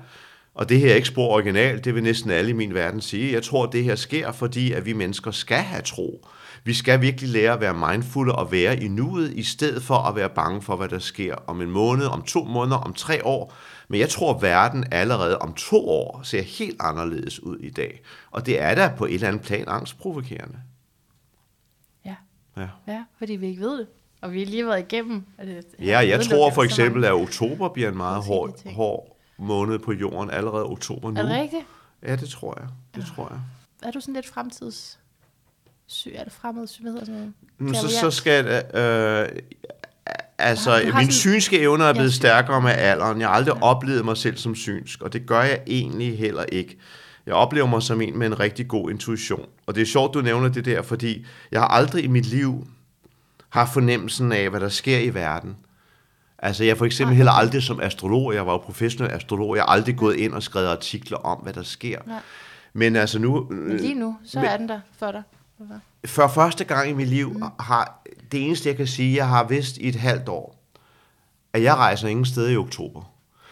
[0.56, 3.34] og det her er ikke spor original, det vil næsten alle i min verden sige.
[3.34, 6.28] Jeg tror, at det her sker, fordi at vi mennesker skal have tro.
[6.64, 10.16] Vi skal virkelig lære at være mindfulde og være i nuet, i stedet for at
[10.16, 13.54] være bange for, hvad der sker om en måned, om to måneder, om tre år.
[13.88, 18.02] Men jeg tror, at verden allerede om to år ser helt anderledes ud i dag.
[18.32, 20.58] Og det er da på et eller andet plan angstprovokerende.
[22.06, 22.16] Ja.
[22.58, 22.68] Ja.
[22.88, 23.88] ja, fordi vi ikke ved det.
[24.22, 25.24] Og vi har lige været igennem.
[25.40, 29.80] det- Ja, jeg nedlukket tror for eksempel, at oktober bliver en meget hård, hård måned
[29.80, 30.30] på jorden.
[30.32, 31.20] Allerede oktober nu.
[31.20, 31.64] Er det rigtigt?
[32.04, 32.68] Ja, det tror jeg.
[32.96, 33.40] Det tror jeg.
[33.88, 35.00] Er du sådan lidt fremtids...
[35.88, 36.78] Sy, er det fremtids...
[36.78, 37.78] Hvad hedder sådan noget?
[37.78, 39.30] Så, så skal det, øh,
[40.38, 42.18] altså, har mine sådan- synske evner er blevet syn.
[42.20, 43.20] stærkere med alderen.
[43.22, 46.78] Jeg har aldrig oplevet mig selv som synsk, og det gør jeg egentlig heller ikke.
[47.26, 49.46] Jeg oplever mig som en med en rigtig god intuition.
[49.68, 52.68] Og det er sjovt, du nævner det der, fordi jeg har aldrig i mit liv
[53.50, 55.56] haft fornemmelsen af, hvad der sker i verden.
[56.40, 57.16] Altså, jeg for eksempel Nej.
[57.18, 60.44] heller aldrig som astrolog, jeg var jo professionel astrolog, jeg har aldrig gået ind og
[60.44, 62.00] skrevet artikler om, hvad der sker.
[62.08, 62.20] Nej.
[62.74, 63.48] Men altså nu...
[63.50, 65.24] Men lige nu, så Men- er den der for dig.
[66.06, 67.44] For første gang i mit liv mm.
[67.60, 70.56] har det eneste, jeg kan sige, jeg har vidst i et halvt år,
[71.54, 73.02] at jeg rejser ingen sted i oktober.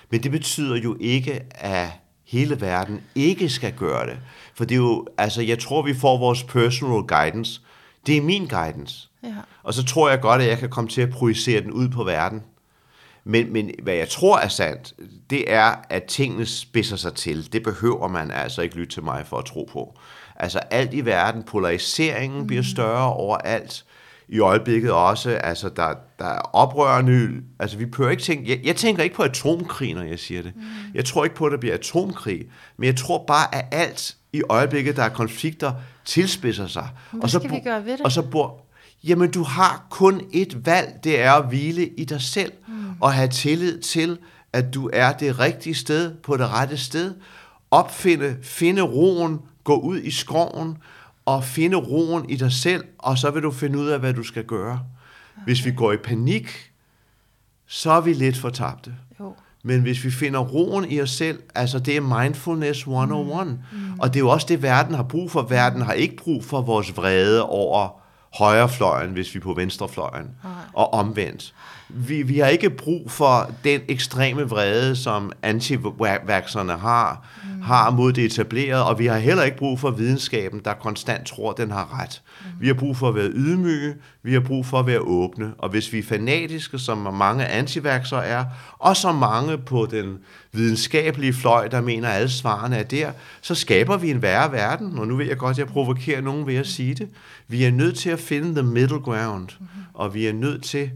[0.10, 1.89] Men det betyder jo ikke, at
[2.26, 4.20] hele verden ikke skal gøre det.
[4.56, 7.62] For det er jo, altså jeg tror, vi får vores personal guidance
[8.08, 9.10] Det er min guidance.
[9.24, 9.36] Ja.
[9.63, 12.04] Og så tror jeg godt, at jeg kan komme til at projicere den ud på
[12.04, 12.44] verden.
[13.24, 14.94] Men, men hvad jeg tror er sandt,
[15.30, 17.54] det er, at tingene spidser sig til.
[17.54, 19.98] Det behøver man altså ikke lytte til mig for at tro på.
[20.36, 22.48] Altså alt i verden, polariseringen mm.
[22.48, 23.86] bliver større overalt.
[24.28, 28.76] I øjeblikket også, altså der, der er oprørende, altså vi behøver ikke tænke, jeg, jeg
[28.76, 30.52] tænker ikke på atomkrig, når jeg siger det.
[30.56, 30.62] Mm.
[30.93, 32.46] Jeg tror ikke på, at der bliver atomkrig,
[32.78, 35.74] men jeg tror bare, at alt i øjeblikket, der er konflikter,
[36.06, 36.89] tilspidser sig.
[37.12, 38.02] Hvad og så skal vi gøre ved det?
[38.02, 38.65] Og så bor,
[39.04, 42.74] jamen du har kun et valg, det er at hvile i dig selv, mm.
[43.00, 44.17] og have tillid til,
[44.54, 47.13] at du er det rigtige sted, på det rette sted,
[47.72, 50.78] opfinde, finde roen, gå ud i skoven,
[51.26, 54.23] og finde roen i dig selv, og så vil du finde ud af, hvad du
[54.23, 54.80] skal gøre.
[55.45, 56.71] Hvis vi går i panik,
[57.67, 58.95] så er vi lidt fortabte.
[59.19, 59.36] Jo.
[59.63, 63.47] Men hvis vi finder roen i os selv, altså det er mindfulness 101.
[63.47, 63.60] Mm.
[63.99, 65.41] Og det er jo også det, verden har brug for.
[65.41, 67.89] Verden har ikke brug for vores vrede over
[68.38, 70.52] højrefløjen, hvis vi er på venstrefløjen, Nej.
[70.73, 71.54] og omvendt.
[71.95, 77.62] Vi, vi har ikke brug for den ekstreme vrede, som antivaxerne har, mm.
[77.62, 81.51] har mod det etablerede, og vi har heller ikke brug for videnskaben, der konstant tror,
[81.51, 82.21] den har ret.
[82.41, 82.62] Mm.
[82.62, 85.69] Vi har brug for at være ydmyge, vi har brug for at være åbne, og
[85.69, 88.45] hvis vi er fanatiske, som mange antivaxere er,
[88.79, 90.17] og som mange på den
[90.51, 94.99] videnskabelige fløj, der mener, at alle svarene er der, så skaber vi en værre verden,
[94.99, 97.10] og nu ved jeg godt, at jeg provokerer nogen ved at sige det.
[97.47, 99.65] Vi er nødt til at finde the middle ground, mm.
[99.93, 100.91] og vi er nødt til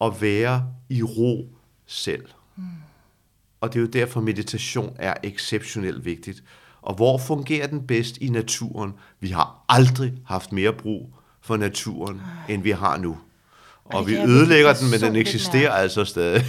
[0.00, 1.48] at være i ro
[1.86, 2.24] selv.
[2.56, 2.64] Mm.
[3.60, 6.42] Og det er jo derfor, meditation er exceptionelt vigtigt.
[6.82, 8.92] Og hvor fungerer den bedst i naturen?
[9.20, 12.54] Vi har aldrig haft mere brug for naturen, Ej.
[12.54, 13.18] end vi har nu.
[13.84, 15.82] Og, det vi ødelægger den, men den eksisterer mærke.
[15.82, 16.44] altså stadig.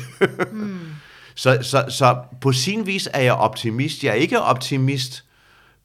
[0.51, 0.79] mm.
[1.35, 4.03] så, så, så på sin vis er jeg optimist.
[4.03, 5.23] Jeg er ikke optimist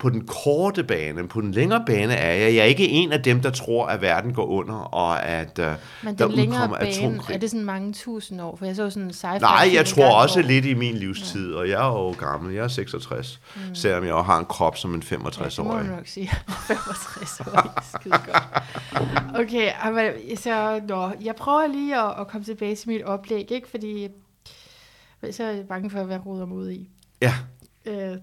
[0.02, 2.54] på den korte bane, på den længere bane er jeg.
[2.54, 5.64] Jeg er ikke en af dem, der tror, at verden går under, og at uh,
[6.04, 7.34] Men der den længere bane, atomkrig.
[7.34, 8.56] er det sådan mange tusind år?
[8.56, 11.52] For jeg så sådan en sci-fi Nej, jeg tror også hvor- lidt i min livstid,
[11.54, 13.74] og jeg er jo gammel, jeg er 66, mm.
[13.74, 15.86] selvom jeg har en krop som en Ja, det må 65-årig.
[15.86, 16.30] nok sige.
[16.68, 17.82] 65 år.
[18.00, 19.40] Skide godt.
[19.40, 23.68] Okay, aber, så, nå, jeg prøver lige at, at komme tilbage til mit oplæg, ikke?
[23.70, 24.08] Fordi
[25.30, 26.88] så er jeg bange for, hvad jeg roder mig ud i.
[27.22, 27.34] Ja,
[27.86, 28.16] Øh,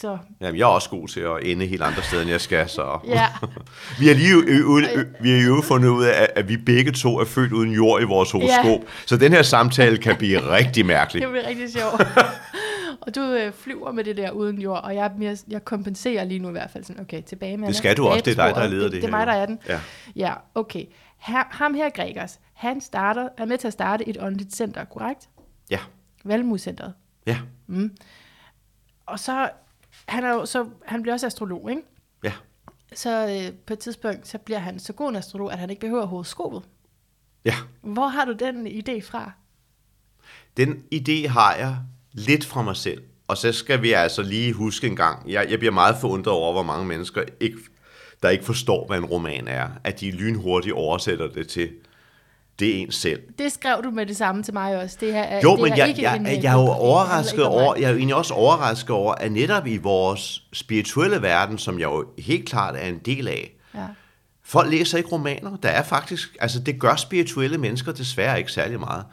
[0.00, 2.68] så Jamen, jeg er også god til at ende helt andre steder, end jeg skal,
[2.68, 2.98] så...
[3.06, 3.26] ja,
[4.00, 6.92] Vi har lige ø- ø- ø- vi har jo fundet ud af, at vi begge
[6.92, 10.86] to er født uden jord i vores horoskop, så den her samtale kan blive rigtig
[10.86, 11.22] mærkelig.
[11.22, 12.06] det bliver rigtig sjovt.
[13.06, 16.38] og du øh, flyver med det der uden jord, og jeg, mere, jeg kompenserer lige
[16.40, 18.54] nu i hvert fald sådan, okay, tilbage med Det skal du også, det er dig,
[18.54, 19.58] der leder det det, det er mig, der er den.
[19.68, 19.80] Ja.
[20.16, 20.84] Ja, okay.
[21.18, 25.28] Her, ham her, Gregers, han starter, er med til at starte et åndeligt center, korrekt?
[25.70, 25.78] Ja,
[26.24, 26.92] Valmuecenteret.
[27.26, 27.36] ja,
[29.06, 29.48] Og så,
[30.08, 31.82] han, er jo, så, han bliver også astrolog, ikke?
[32.24, 32.32] ja.
[32.94, 35.80] Så øh, på et tidspunkt, så bliver han så god en astrolog, at han ikke
[35.80, 36.62] behøver horoskopet.
[37.44, 39.32] Ja, Hvor har du den idé fra?
[40.56, 41.76] den idé har jeg
[42.12, 43.02] lidt fra mig selv.
[43.28, 46.52] Og så skal vi altså lige huske en gang, jeg, jeg bliver meget forundret over,
[46.52, 47.58] hvor mange mennesker, ikke,
[48.22, 49.68] der ikke forstår, hvad en roman er.
[49.84, 51.72] At de lynhurtigt oversætter det til,
[52.58, 53.20] det er en selv.
[53.38, 54.96] Det skrev du med det samme til mig også.
[55.00, 56.68] Det her er, Jo, det men jeg, ikke jeg, en, jeg, øh, jeg er jo
[56.68, 61.58] overrasket over, jeg er jo egentlig også overrasket over, at netop i vores spirituelle verden,
[61.58, 63.80] som jeg jo helt klart er en del af, Ja.
[64.44, 65.56] folk læser ikke romaner.
[65.56, 69.04] Der er faktisk, altså det gør spirituelle mennesker desværre ikke særlig meget.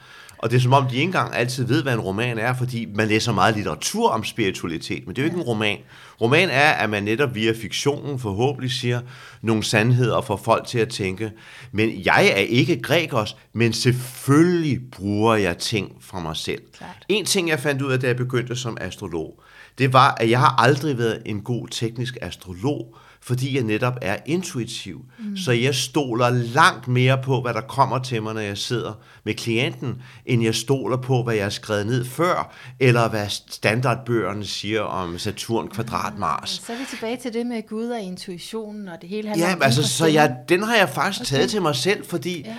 [0.42, 2.86] Og det er som om, de ikke engang altid ved, hvad en roman er, fordi
[2.94, 5.78] man læser meget litteratur om spiritualitet, men det er jo ikke en roman.
[6.20, 9.00] Roman er, at man netop via fiktionen forhåbentlig siger
[9.42, 11.32] nogle sandheder og får folk til at tænke.
[11.72, 16.62] Men jeg er ikke grækers, men selvfølgelig bruger jeg ting fra mig selv.
[16.76, 17.04] Klart.
[17.08, 19.42] En ting, jeg fandt ud af, da jeg begyndte som astrolog,
[19.78, 24.16] det var, at jeg har aldrig været en god teknisk astrolog, fordi jeg netop er
[24.26, 25.00] intuitiv.
[25.18, 25.36] Mm.
[25.36, 28.92] Så jeg stoler langt mere på, hvad der kommer til mig, når jeg sidder
[29.24, 34.44] med klienten, end jeg stoler på, hvad jeg har skrevet ned før, eller hvad standardbøgerne
[34.44, 36.62] siger om Saturn kvadrat Mars.
[36.66, 39.54] Så er vi tilbage til det med Gud og intuitionen, og det hele handler Ja,
[39.54, 41.36] om altså, så jeg, den har jeg faktisk okay.
[41.36, 42.48] taget til mig selv, fordi ja.
[42.48, 42.58] jeg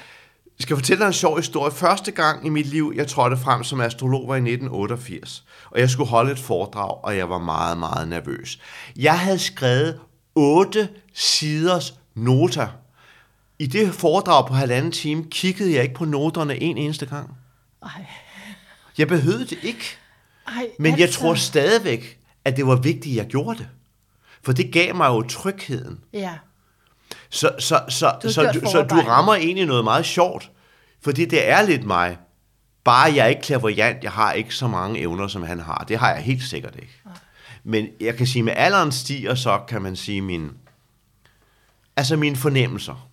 [0.59, 1.71] skal fortælle dig en sjov historie.
[1.71, 5.43] Første gang i mit liv, jeg trådte frem som astrolog, var i 1988.
[5.71, 8.59] Og jeg skulle holde et foredrag, og jeg var meget, meget nervøs.
[8.95, 9.99] Jeg havde skrevet
[10.35, 12.67] otte siders noter.
[13.59, 17.37] I det foredrag på halvanden time, kiggede jeg ikke på noterne en eneste gang.
[17.83, 18.05] Ej,
[18.97, 19.97] Jeg behøvede det ikke.
[20.47, 21.19] ej, Men jeg altså.
[21.19, 23.67] tror stadigvæk, at det var vigtigt, at jeg gjorde det.
[24.43, 25.99] For det gav mig jo trygheden.
[26.13, 26.33] Ja,
[27.29, 30.51] Så, så, så, Du så, gjort du, så du rammer egentlig noget meget sjovt,
[31.01, 32.17] fordi det er lidt mig.
[32.83, 35.85] Bare jeg er ikke klaverjant, jeg har ikke så mange evner, som han har.
[35.87, 37.01] Det har jeg helt sikkert ikke.
[37.63, 40.51] Men jeg kan sige, med alderen stiger, så kan man sige min,
[41.95, 43.09] altså mine fornemmelser.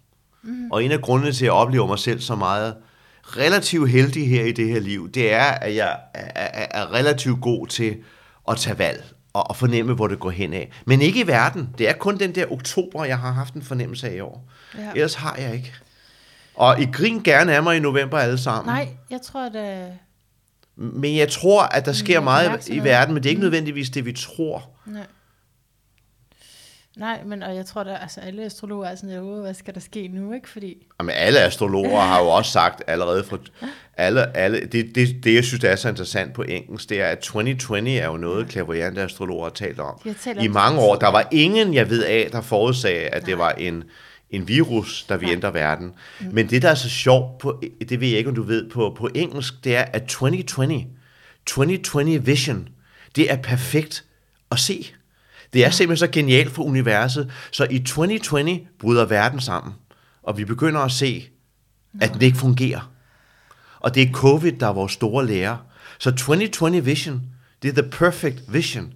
[0.72, 2.76] Og en af grundene til, at jeg oplever mig selv så meget
[3.22, 7.40] relativt heldig her i det her liv, det er, at jeg er, er, er relativt
[7.40, 7.96] god til
[8.48, 10.70] at tage valg og, og fornemme, hvor det går hen af.
[10.84, 11.68] Men ikke i verden.
[11.78, 14.48] Det er kun den der oktober, jeg har haft en fornemmelse af i år.
[14.78, 14.90] Ja.
[14.94, 15.72] Ellers har jeg ikke.
[16.54, 18.74] Og I grin gerne af mig i november alle sammen.
[18.74, 19.92] Nej, jeg tror, at...
[20.82, 23.90] Men jeg tror, at der sker Mm, meget i verden, men det er ikke nødvendigvis
[23.90, 24.70] det, vi tror.
[24.86, 25.06] nej.
[26.96, 29.80] Nej, men og jeg tror, at altså, alle astrologer er sådan, "Åh, hvad skal der
[29.80, 30.48] ske nu, ikke?
[30.48, 33.38] Fordi, Jamen, alle astrologer har jo også sagt allerede fra
[33.96, 37.06] alle, alle det, det, det, jeg synes, der er så interessant på engelsk, det er,
[37.06, 40.00] at 2020 er jo noget, klaverjante astrologer har talt om.
[40.04, 40.12] I
[40.42, 43.44] det mange år, der var ingen, jeg ved af, der forudsagde, at det Nej.
[43.44, 43.84] var en,
[44.30, 45.32] en virus, der vil Nej.
[45.34, 45.92] ændre verden.
[46.32, 48.94] Men det, der er så sjovt, på, det ved jeg ikke, om du ved, på,
[48.98, 50.86] på engelsk, det er, at 2020,
[51.46, 52.68] 2020 vision,
[53.16, 54.04] det er perfekt
[54.50, 54.86] at se.
[55.52, 57.32] Det er simpelthen så genialt for universet.
[57.50, 59.74] Så i 2020 bryder verden sammen,
[60.22, 61.28] og vi begynder at se,
[62.00, 62.92] at den ikke fungerer.
[63.80, 65.56] Og det er covid, der er vores store lærer.
[65.98, 67.22] Så 2020 vision,
[67.62, 68.92] det er the perfect vision.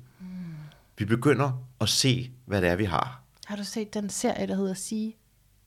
[0.98, 3.22] Vi begynder at se, hvad det er, vi har.
[3.46, 5.16] har du set den serie, der hedder Sige?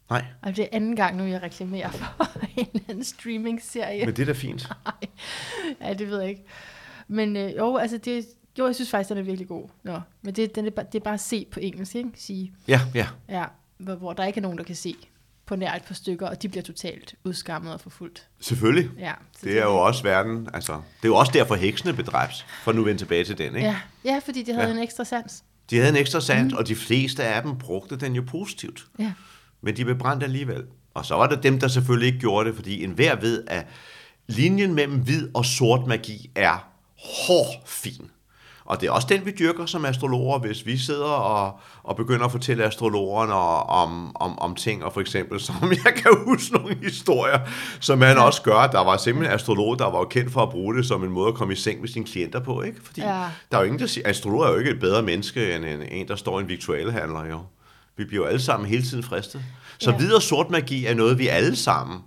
[0.10, 4.06] Nej, Og det er anden gang nu, jeg reklamerer for en eller anden streaming-serie.
[4.06, 4.70] men det er da fint.
[4.86, 5.10] Nej,
[5.89, 6.43] ja, det ved jeg ikke.
[7.08, 8.26] Men øh, jo, altså det,
[8.60, 9.70] jo, jeg synes faktisk, den er virkelig god.
[9.84, 12.10] Nå, men det, den er, bare- det er bare at se på engelsk, ikke?
[12.15, 13.08] Sige, Ja, ja.
[13.30, 13.46] ja,
[13.78, 14.96] hvor, hvor der ikke er nogen, der kan se
[15.46, 18.28] på nær et par stykker, og de bliver totalt udskammet og forfulgt.
[18.39, 18.89] Selvfølgelig.
[19.00, 22.46] Ja, så Det er jo også verden, altså, det er jo også derfor heksene bedræbs,
[22.63, 23.67] for nu vende tilbage til den, ikke?
[23.67, 24.74] Ja, ja fordi de havde ja.
[24.74, 25.43] en ekstra sans.
[25.70, 26.58] De havde en ekstra sans, mm.
[26.58, 28.86] og de fleste af dem brugte den jo positivt.
[29.00, 29.13] Ja.
[29.62, 30.63] Men de blev brændt alligevel.
[30.93, 33.65] Og så var der dem, der selvfølgelig ikke gjorde det, fordi enhver ved, at
[34.28, 36.67] linjen mellem hvid og sort magi er
[37.28, 38.12] hård fin.
[38.65, 42.26] Og det er også den, vi dyrker som astrologer, hvis vi sidder og, og begynder
[42.26, 46.76] at fortælle astrologerne om, om, om ting, og for eksempel, som jeg kan huske nogle
[46.84, 47.39] historier,
[47.80, 48.67] som man også gør.
[48.67, 51.34] Der var simpelthen astrologer, der var kendt for at bruge det som en måde at
[51.34, 52.78] komme i seng med sine klienter på, ikke?
[52.84, 53.24] Fordi Ja.
[53.52, 55.82] der er jo ingen, der siger, astrolog er jo ikke et bedre menneske, end en,
[55.82, 57.39] en der står i en viktualhandler, jo.
[57.98, 59.42] Vi bliver jo alle sammen hele tiden fristet.
[59.80, 59.98] Så Ja.
[59.98, 62.00] hvid og sort magi er noget, vi alle sammen,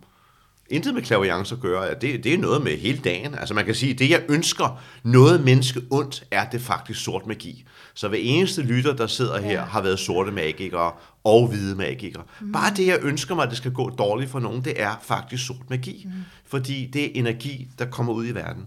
[0.70, 3.35] intet med klaverjance at gøre, det, det er noget med hele dagen.
[3.35, 7.64] Altså man kan sige, det jeg ønsker noget menneske ondt, er det faktisk sort magi.
[7.94, 9.64] Så hver eneste lytter, der sidder her, Ja.
[9.64, 10.92] har været sorte magikere
[11.24, 12.22] og hvide magikere.
[12.40, 12.53] Mm.
[12.53, 15.46] Bare det, jeg ønsker mig, at det skal gå dårligt for nogen, det er faktisk
[15.46, 16.03] sort magi.
[16.07, 16.12] Mm.
[16.46, 18.66] Fordi det er energi, der kommer ud i verden.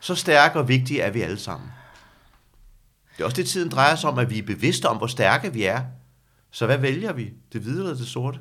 [0.00, 1.68] Så stærke og vigtige er vi alle sammen.
[3.16, 5.52] Det er også det, tiden drejer sig om, at vi er bevidste om, hvor stærke
[5.52, 5.80] vi er.
[6.50, 7.32] Så hvad vælger vi?
[7.52, 8.38] Det hvide eller det sorte?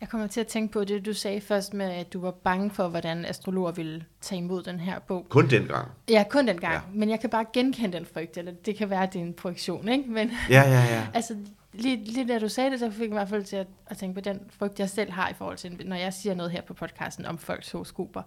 [0.00, 2.70] Jeg kommer til at tænke på det, du sagde først med, at du var bange
[2.70, 5.26] for, hvordan astrologer ville tage imod den her bog.
[5.28, 5.88] Kun dengang.
[6.10, 6.72] Ja, kun den gang.
[6.72, 6.78] Ja.
[6.78, 6.94] Ja.
[6.94, 9.34] Men jeg kan bare genkende den frygt, eller det kan være, at det er en
[9.34, 10.10] projektion, ikke?
[10.10, 11.06] Men Ja, ja, ja.
[11.14, 11.36] altså,
[11.74, 13.96] lige, lige da du sagde det, så fik jeg i hvert fald til at, at
[13.96, 16.62] tænke på den frygt, jeg selv har i forhold til, når jeg siger noget her
[16.62, 18.22] på podcasten om folks horoskoper.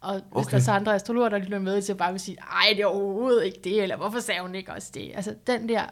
[0.00, 0.50] Og hvis Okay.
[0.50, 2.86] der er så andre astrologer, der lytter med, så bare vil sige, ej, det er
[2.86, 5.12] overhovedet ikke det, eller hvorfor sagde hun ikke også det?
[5.14, 5.82] Altså, den der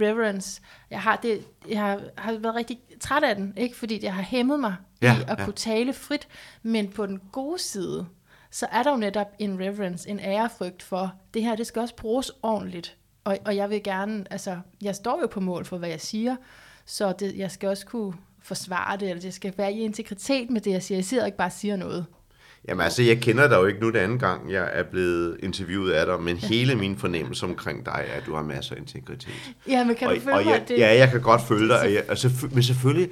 [0.00, 3.76] reverence, jeg har, det, jeg har, har været rigtig træt af den, ikke?
[3.76, 5.44] Fordi det har hæmmet mig Ja, i at ja.
[5.44, 6.28] kunne tale frit,
[6.62, 8.06] men på den gode side,
[8.50, 11.96] så er der jo netop en reverence, en ærefrygt for, det her, det skal også
[11.96, 12.96] bruges ordentligt.
[13.26, 16.36] Og, og jeg vil gerne, altså, jeg står jo på mål for, hvad jeg siger,
[16.86, 18.12] så det, jeg skal også kunne
[18.42, 20.98] forsvare det, eller det skal være i integritet med det, jeg siger.
[20.98, 22.06] Jeg sidder ikke bare og siger noget.
[22.68, 25.92] Jamen altså, jeg kender dig jo ikke nu det anden gang, jeg er blevet interviewet
[25.92, 29.32] af dig, men hele min fornemmelse omkring dig er, at du har masser af integritet.
[29.68, 30.52] Ja, men kan og, du følge og mig?
[30.52, 31.80] jeg, det, Ja, jeg kan godt følge dig.
[31.80, 33.08] Og jeg, altså, men selvfølgelig,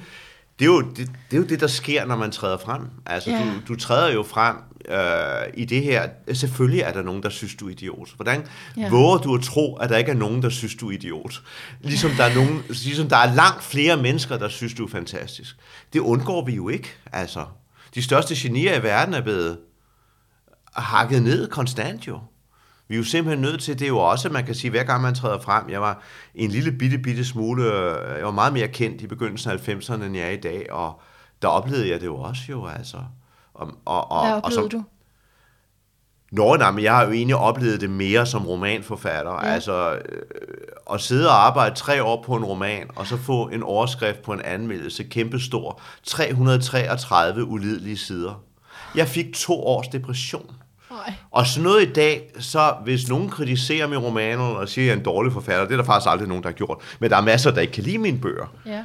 [0.58, 0.96] det er, jo, det,
[1.30, 2.82] det er jo det, der sker, når man træder frem.
[3.06, 3.38] Altså, Ja.
[3.38, 4.56] du, du træder jo frem
[4.88, 6.08] øh, i det her.
[6.32, 8.14] Selvfølgelig er der nogen, der synes, du er idiot.
[8.16, 8.90] Hvordan ja.
[8.90, 11.42] Våger du at tro, at der ikke er nogen, der synes, du er idiot?
[11.80, 15.56] Ligesom der, er nogen, ligesom der er langt flere mennesker, der synes, du er fantastisk.
[15.92, 16.88] Det undgår vi jo ikke.
[17.12, 17.44] Altså,
[17.94, 19.58] de største genier i verden er blevet
[20.72, 22.20] hakket ned konstant jo.
[22.88, 25.02] Vi er jo simpelthen nødt til, det er jo også, man kan sige, hver gang
[25.02, 26.02] man træder frem, jeg var
[26.34, 30.04] en lille bitte, bitte smule, øh, jeg var meget mere kendt i begyndelsen af 90'erne,
[30.04, 31.00] end jeg er i dag, og
[31.42, 32.96] der oplevede jeg det jo også jo, altså.
[33.54, 34.84] Og, og, og, Hvad og oplevede som, du?
[36.32, 39.32] Nå, nej, men jeg har jo egentlig oplevet det mere som romanforfatter.
[39.32, 39.52] Ja.
[39.52, 40.22] Altså, øh,
[40.92, 44.32] at sidde og arbejde tre år på en roman, og så få en overskrift på
[44.32, 48.42] en anmeldelse, kæmpestor, 333 ulidelige sider.
[48.94, 50.50] Jeg fik to års depression.
[50.90, 51.14] Nej.
[51.30, 54.94] Og sådan noget i dag, så hvis nogen kritiserer min roman, og siger, at jeg
[54.94, 57.16] er en dårlig forfatter, det er der faktisk aldrig nogen, der har gjort, men der
[57.16, 58.84] er masser, der ikke kan lide mine bøger, Ja.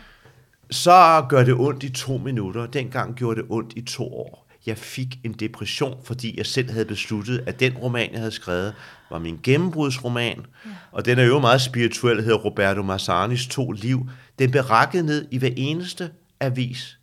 [0.71, 2.65] så gør det ondt i to minutter.
[2.65, 4.48] Dengang gjorde det ondt i to år.
[4.65, 8.73] Jeg fik en depression, fordi jeg selv havde besluttet, at den roman, jeg havde skrevet,
[9.11, 10.45] var min gennembrudsroman.
[10.65, 10.69] Ja.
[10.91, 14.09] Og den er jo meget spirituel, hedder Roberto Massanis To Liv.
[14.39, 16.99] Den blev rakket ned i hver eneste avis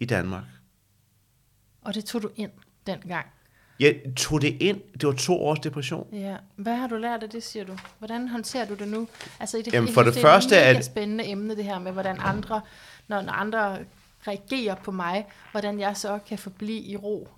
[0.00, 0.44] i Danmark.
[1.82, 2.50] Og det tog du ind
[2.86, 3.26] dengang.
[3.80, 4.80] Jeg tog det ind.
[4.92, 6.06] Det var to års depression.
[6.12, 6.36] Ja.
[6.56, 7.76] Hvad har du lært af det, siger du?
[7.98, 9.08] Hvordan håndterer du det nu?
[9.40, 11.64] Altså, i det, Jamen, for det det er første et er det- spændende emne, det
[11.64, 12.60] her med, hvordan andre,
[13.08, 13.78] når andre
[14.28, 17.28] reagerer på mig, hvordan jeg så kan forblive i ro.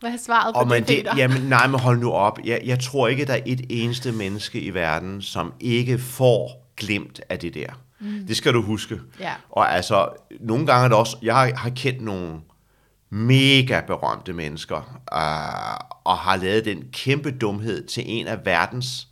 [0.00, 1.16] Hvad er svaret på Og man, det, det, Peter?
[1.16, 2.38] jamen, nej, men hold nu op.
[2.44, 7.20] Jeg, jeg tror ikke, der er et eneste menneske i verden, som ikke får glemt
[7.28, 7.68] af det der.
[8.00, 8.26] Mm.
[8.26, 9.00] Det skal du huske.
[9.20, 9.32] Ja.
[9.50, 10.08] Og altså,
[10.40, 12.40] nogle gange er det også, jeg har, har kendt nogle
[13.10, 14.76] mega berømte mennesker,
[15.12, 19.08] øh, og har lavet den kæmpe dumhed til en af verdens,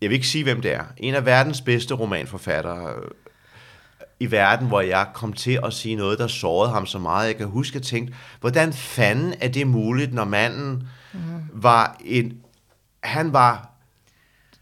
[0.00, 2.94] jeg vil ikke sige, hvem det er, en af verdens bedste romanforfattere
[4.20, 7.26] i verden, hvor jeg kom til at sige noget, der sårede ham så meget.
[7.26, 11.20] Jeg kan huske, at jeg tænkte, hvordan fanden er det muligt, når manden mm.
[11.52, 12.32] var en...
[13.02, 13.64] Han var...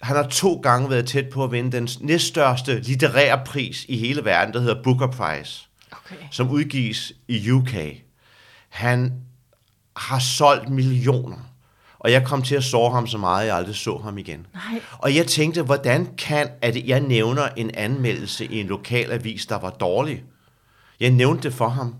[0.02, 4.24] Han har to gange været tæt på at vinde den næststørste litterære pris i hele
[4.24, 6.16] verden, der hedder Booker Prize, Okay.
[6.30, 7.74] som udgives i UK.
[8.68, 9.12] Han
[9.96, 11.36] har solgt millioner,
[12.06, 14.46] og jeg kom til at såre ham så meget, at jeg aldrig så ham igen.
[14.54, 14.80] Nej.
[14.98, 19.58] Og jeg tænkte, hvordan kan, at jeg nævner en anmeldelse i en lokal avis, der
[19.58, 20.24] var dårlig?
[21.00, 21.94] Jeg nævnte det for ham.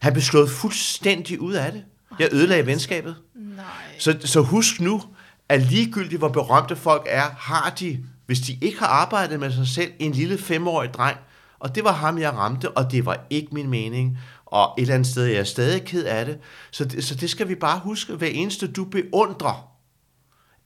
[0.00, 1.84] Han blev slået fuldstændig ud af det.
[2.18, 3.16] Jeg ødelagde venskabet.
[3.34, 3.64] Nej.
[3.98, 5.02] Så, så husk nu,
[5.48, 9.68] at ligegyldigt hvor berømte folk er, har de, hvis de ikke har arbejdet med sig
[9.68, 11.16] selv, en lille femårig dreng.
[11.58, 14.18] Og det var ham, jeg ramte, og det var ikke min mening.
[14.50, 16.38] Og et eller andet sted er jeg stadig ked af det.
[16.70, 17.04] Så, det.
[17.04, 18.12] så det skal vi bare huske.
[18.12, 19.72] Hver eneste du beundrer,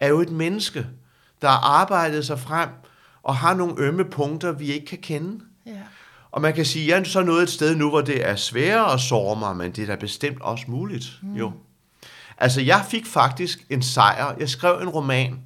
[0.00, 0.86] er jo et menneske,
[1.42, 2.68] der har arbejdet sig frem,
[3.22, 5.44] og har nogle ømme punkter, vi ikke kan kende.
[5.66, 5.80] Ja.
[6.30, 8.36] Og man kan sige, at jeg er så nået et sted nu, hvor det er
[8.36, 11.18] sværere at såre mig, men det er da bestemt også muligt.
[11.22, 11.34] Mm.
[11.34, 11.52] Jo.
[12.38, 14.34] Altså, jeg fik faktisk en sejr.
[14.38, 15.40] Jeg skrev en roman,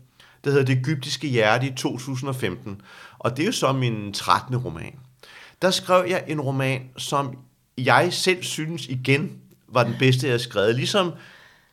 [0.45, 2.81] der hedder Det Egyptiske Hjerte i 2015.
[3.19, 4.57] Og det er jo så min 13.
[4.57, 4.95] roman.
[5.63, 7.39] Der skrev jeg en roman, som
[7.79, 9.33] jeg selv synes igen
[9.69, 10.75] var den bedste, jeg har skrevet.
[10.75, 11.07] Ligesom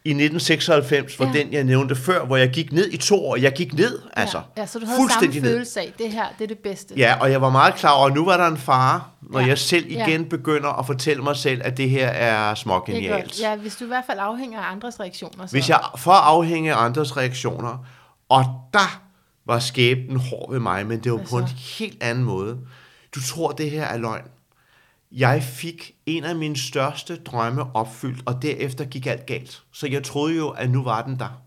[0.06, 1.34] i 1996 var Ja.
[1.39, 3.36] den, jeg nævnte før, hvor jeg gik ned i to år.
[3.36, 4.38] Jeg gik ned, altså.
[4.38, 4.62] ja.
[4.62, 6.94] ja, så du havde samme følelse af, det her, det er det bedste.
[6.98, 9.46] Ja, og jeg var meget klar over, at nu var der en fare, når Ja.
[9.46, 10.08] jeg selv Ja.
[10.08, 13.39] igen begynder at fortælle mig selv, at det her er smågenialt.
[13.42, 15.46] Ja, hvis du i hvert fald afhænger af andres reaktioner.
[15.46, 15.52] Så.
[15.52, 17.86] Hvis jeg for afhænge af andres reaktioner,
[18.30, 19.02] og der
[19.46, 21.48] var skæbnen hård ved mig, men det var Hvad på en
[21.80, 22.58] helt anden måde.
[23.16, 24.24] Du tror, det her er løgn.
[25.17, 29.62] Jeg fik en af mine største drømme opfyldt, og derefter gik alt galt.
[29.71, 31.41] Så jeg troede jo, at nu var den der.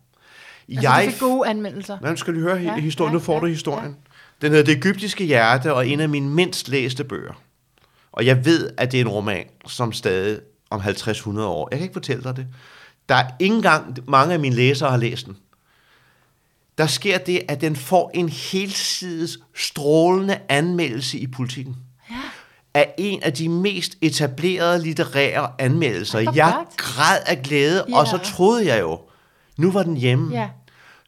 [0.68, 1.98] altså, du fik gode anmeldelser.
[1.98, 3.12] Hvordan skal du høre Ja, ja, historien?
[3.12, 3.96] ja, nu får ja, du historien.
[4.42, 7.42] Den hedder Det Egyptiske Hjerte, og en af mine mindst læste bøger.
[8.12, 11.68] Og jeg ved, at det er en roman, som stadig om 50-100 år.
[11.70, 12.46] Jeg kan ikke fortælle dig det.
[13.08, 15.36] Der er ikke engang mange af mine læsere har læst den.
[16.78, 21.76] Der sker det, at den får en helsides strålende anmeldelse i politikken.
[22.76, 26.18] Af en af de mest etablerede litterære anmeldelser.
[26.34, 27.98] Jeg græd af glæde, Ja.
[27.98, 29.00] og så troede jeg jo,
[29.56, 30.48] nu var den hjemme Ja.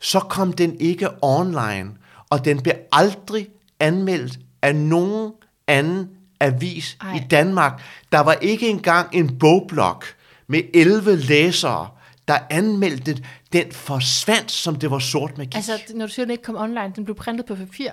[0.00, 1.90] så kom den ikke online,
[2.30, 3.48] og den blev aldrig
[3.80, 5.32] anmeldt af nogen
[5.66, 6.08] anden
[6.40, 7.16] avis Ej.
[7.16, 7.82] I Danmark.
[8.12, 10.02] Der var ikke engang en bogblog
[10.46, 11.88] med 11 læsere,
[12.28, 13.24] der anmeldte den.
[13.52, 15.56] Den forsvandt, som det var sort magi.
[15.56, 17.90] Altså, når du siger, at den ikke kom online, den blev printet på papir.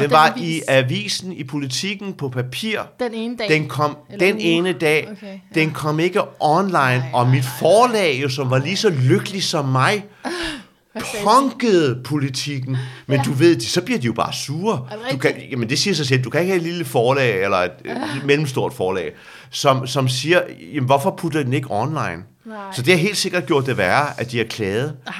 [0.00, 2.78] Den var avis- i avisen, i politikken, på papir.
[3.00, 3.48] Den ene dag.
[3.48, 4.42] Den kom Eller den uge.
[4.44, 5.08] ene dag.
[5.10, 5.60] Okay, ja.
[5.60, 9.64] Den kom ikke online, Nej, og mit forlag, jo, som var lige så lykkelig som
[9.64, 10.04] mig,
[11.24, 12.76] punkede politikken.
[13.06, 13.22] Men ja.
[13.22, 14.88] du ved, så bliver de jo bare sure.
[15.04, 16.24] Det Du kan, jamen det siger sig selv.
[16.24, 17.70] Du kan ikke have et lille forlag, eller et,
[18.16, 19.12] et mellemstort forlag,
[19.50, 20.40] som, som siger,
[20.74, 22.22] jamen, hvorfor putter den ikke online?
[22.44, 22.56] Nej.
[22.72, 24.96] Så det har helt sikkert gjort det værre, at de har klaget.
[25.06, 25.12] Ej,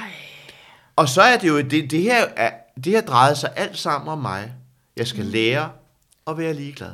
[0.95, 2.49] Og så er det jo, det, det, her, er,
[2.83, 4.51] det her drejer sig alt sammen om mig.
[4.97, 5.69] Jeg skal lære
[6.27, 6.91] at være ligeglad.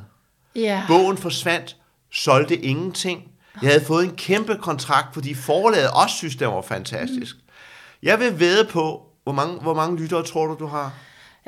[0.55, 0.83] ja.
[0.87, 1.77] Bogen forsvandt,
[2.11, 3.23] solgte ingenting.
[3.61, 7.35] Jeg havde fået en kæmpe kontrakt, fordi forlaget også synes, det var fantastisk.
[8.03, 10.93] Jeg vil ved på, hvor mange, hvor mange lyttere tror du, du har?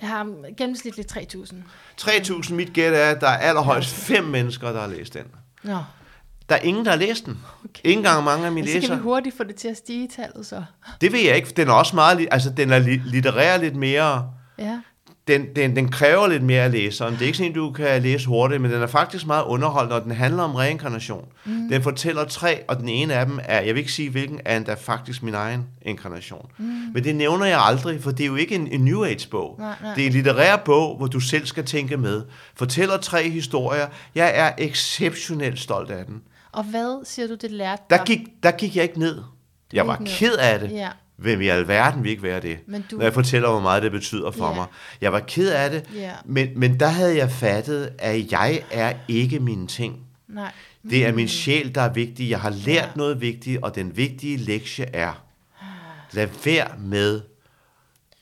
[0.02, 1.54] Jeg har gennemsnitligt 3.000.
[2.02, 5.24] 3.000, mit gæt er, at der er allerhøjst fem mennesker, der har læst den.
[5.64, 5.78] Nå,
[6.50, 7.40] Der er ingen, der har læst den.
[7.66, 7.82] Okay.
[7.84, 8.98] Ikke engang mange af mine så kan vi læsere.
[9.00, 10.64] hurtigt få det til at stige tallet så.
[11.02, 14.32] Det ved jeg ikke, den er også meget, altså den er li- litterær lidt mere,
[14.60, 14.80] Ja.
[15.28, 17.14] Den, den, den kræver lidt mere af læseren.
[17.14, 20.04] Det er ikke sådan, du kan læse hurtigt, men den er faktisk meget underholdende, og
[20.04, 21.26] den handler om reinkarnation.
[21.46, 21.70] Mm.
[21.70, 24.58] Den fortæller tre, og den ene af dem er, jeg vil ikke sige, hvilken er
[24.58, 26.50] endda faktisk min egen inkarnation.
[26.58, 26.66] Mm.
[26.66, 29.56] Men det nævner jeg aldrig, for det er jo ikke en, en New Age-bog.
[29.60, 29.94] Nej, nej.
[29.96, 32.22] Det er en litterær bog, hvor du selv skal tænke med.
[32.56, 33.88] Fortæller tre historier.
[34.16, 36.22] Jeg er exceptionelt stolt af den.
[36.52, 38.06] Og hvad siger du, det lærte Der dig?
[38.06, 39.22] gik, der gik jeg ikke ned.
[39.74, 40.08] Jeg gik var ned.
[40.08, 40.72] ked af det.
[40.72, 40.90] Ja.
[41.18, 42.58] Hvem i alverden vil ikke være det?
[42.68, 44.54] Men du- Når jeg fortæller, hvor meget det betyder for Ja.
[44.56, 44.66] mig.
[45.02, 46.12] Jeg var ked af det, Ja.
[46.26, 49.94] men, men der havde jeg fattet, at jeg er ikke mine ting.
[50.28, 50.36] Mm.
[50.36, 50.52] Nej.
[50.90, 52.30] Det er min sjæl, der er vigtig.
[52.30, 52.90] Jeg har lært ja.
[52.96, 55.24] noget vigtigt, og den vigtige lektie er,
[56.12, 57.22] lad være med,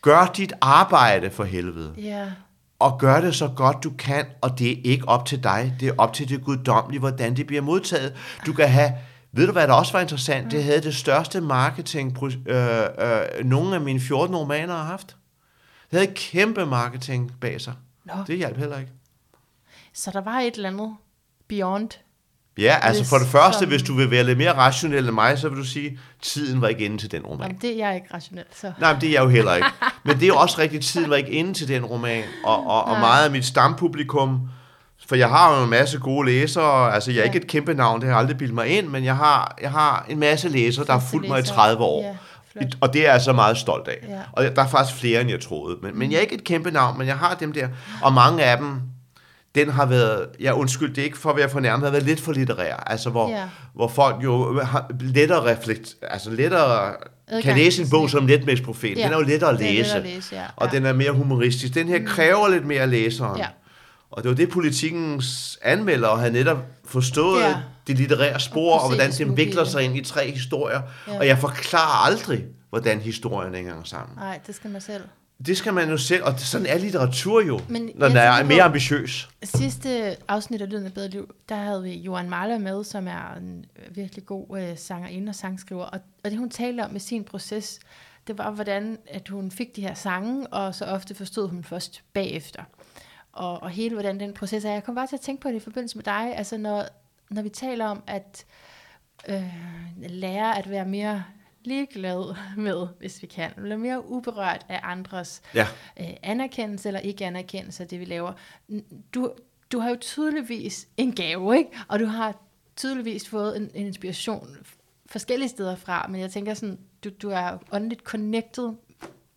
[0.01, 2.25] gør dit arbejde for helvede, Ja.
[2.79, 5.87] og gør det så godt du kan, og det er ikke op til dig, det
[5.87, 8.13] er op til det guddommelige, hvordan det bliver modtaget.
[8.45, 8.91] Du kan have,
[9.33, 12.55] ved du hvad der også var interessant, det havde det største marketing, øh,
[12.99, 15.07] øh, nogle af mine 14 romaner har haft.
[15.91, 17.73] Det havde kæmpe marketing bag sig.
[18.05, 18.13] Nå.
[18.27, 18.91] Det hjalp heller ikke.
[19.93, 20.95] Så der var et eller andet
[21.47, 21.89] beyond.
[22.57, 25.11] Ja, altså Hvis for det første, som- hvis du vil være lidt mere rationel end
[25.15, 27.47] mig, så vil du sige, tiden var ikke inde til den roman.
[27.47, 28.71] Jamen, det er jeg ikke rationel, så...
[28.79, 29.67] Nej, men det er jeg jo heller ikke.
[30.03, 32.23] Men det er jo også rigtigt, tiden var ikke inde til den roman.
[32.43, 34.49] Og, og, og meget af mit stampublikum,
[35.07, 37.27] for jeg har jo en masse gode læsere, altså jeg er Ja.
[37.27, 39.71] ikke et kæmpe navn, det har jeg aldrig bildet mig ind, men jeg har, jeg
[39.71, 41.55] har en masse læsere, der har fulgt mig i læsere.
[41.55, 42.03] 30 år.
[42.03, 42.15] Ja,
[42.61, 42.73] flot.
[42.81, 43.97] Og det er jeg altså meget stolt af.
[44.09, 44.19] Ja.
[44.31, 45.77] Og der er faktisk flere, end jeg troede.
[45.81, 47.67] Men, men jeg er ikke et kæmpe navn, men jeg har dem der.
[48.01, 48.81] Og mange af dem,
[49.55, 52.19] den har været, ja undskyld, det er ikke for at være fornærmet, har været lidt
[52.21, 52.75] for litterær.
[52.87, 53.43] Altså hvor, Ja.
[53.75, 56.93] hvor folk jo har lettere reflekt, altså lettere
[57.29, 58.97] kan Adgang læse en bog som letmælksprofet.
[58.97, 59.03] Ja.
[59.03, 59.73] Den er jo lettere at læse.
[59.77, 60.41] lettere at læse, ja.
[60.55, 60.77] Og Ja.
[60.77, 61.73] den er mere humoristisk.
[61.73, 63.37] Den her kræver lidt mere læseren.
[63.37, 63.45] Ja.
[64.13, 67.55] Og det var det, politikens anmeldere havde netop forstået Ja.
[67.87, 70.81] det litterære spor, Og og, hvordan det vikler sig ind i tre historier.
[71.07, 71.17] Ja.
[71.17, 74.17] Og jeg forklarer aldrig, hvordan historien hænger sammen.
[74.17, 75.03] Nej, det skal man selv.
[75.45, 78.63] Det skal man jo selv, og sådan er litteratur jo, Men når den er mere
[78.63, 79.29] ambitiøs.
[79.43, 83.35] Sidste afsnit af Lyden af Bedre Liv, der havde vi Johan Mahler med, som er
[83.37, 85.83] en virkelig god øh, sangerinde og sangskriver.
[85.83, 87.79] Og, og det hun talte om med sin proces,
[88.27, 92.01] det var hvordan, at hun fik de her sange, og så ofte forstod hun først
[92.13, 92.61] bagefter.
[93.33, 94.71] Og, og hele hvordan den proces er.
[94.71, 96.85] Jeg kom bare til at tænke på det i forbindelse med dig, altså når,
[97.29, 98.45] når vi taler om at
[99.29, 99.53] øh,
[99.97, 101.23] lære at være mere
[101.63, 105.67] ligeglad med, hvis vi kan, eller mere uberørt af andres Ja.
[105.99, 108.33] øh, anerkendelse eller ikke anerkendelse af det, vi laver.
[109.13, 109.31] Du,
[109.71, 111.69] du har jo tydeligvis en gave, ikke?
[111.87, 112.35] Og du har
[112.75, 114.57] tydeligvis fået en, en inspiration
[115.05, 118.73] forskellige steder fra, men jeg tænker sådan, du, du er åndeligt connected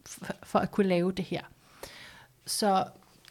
[0.06, 1.42] for, for at kunne lave det her.
[2.46, 2.84] Så,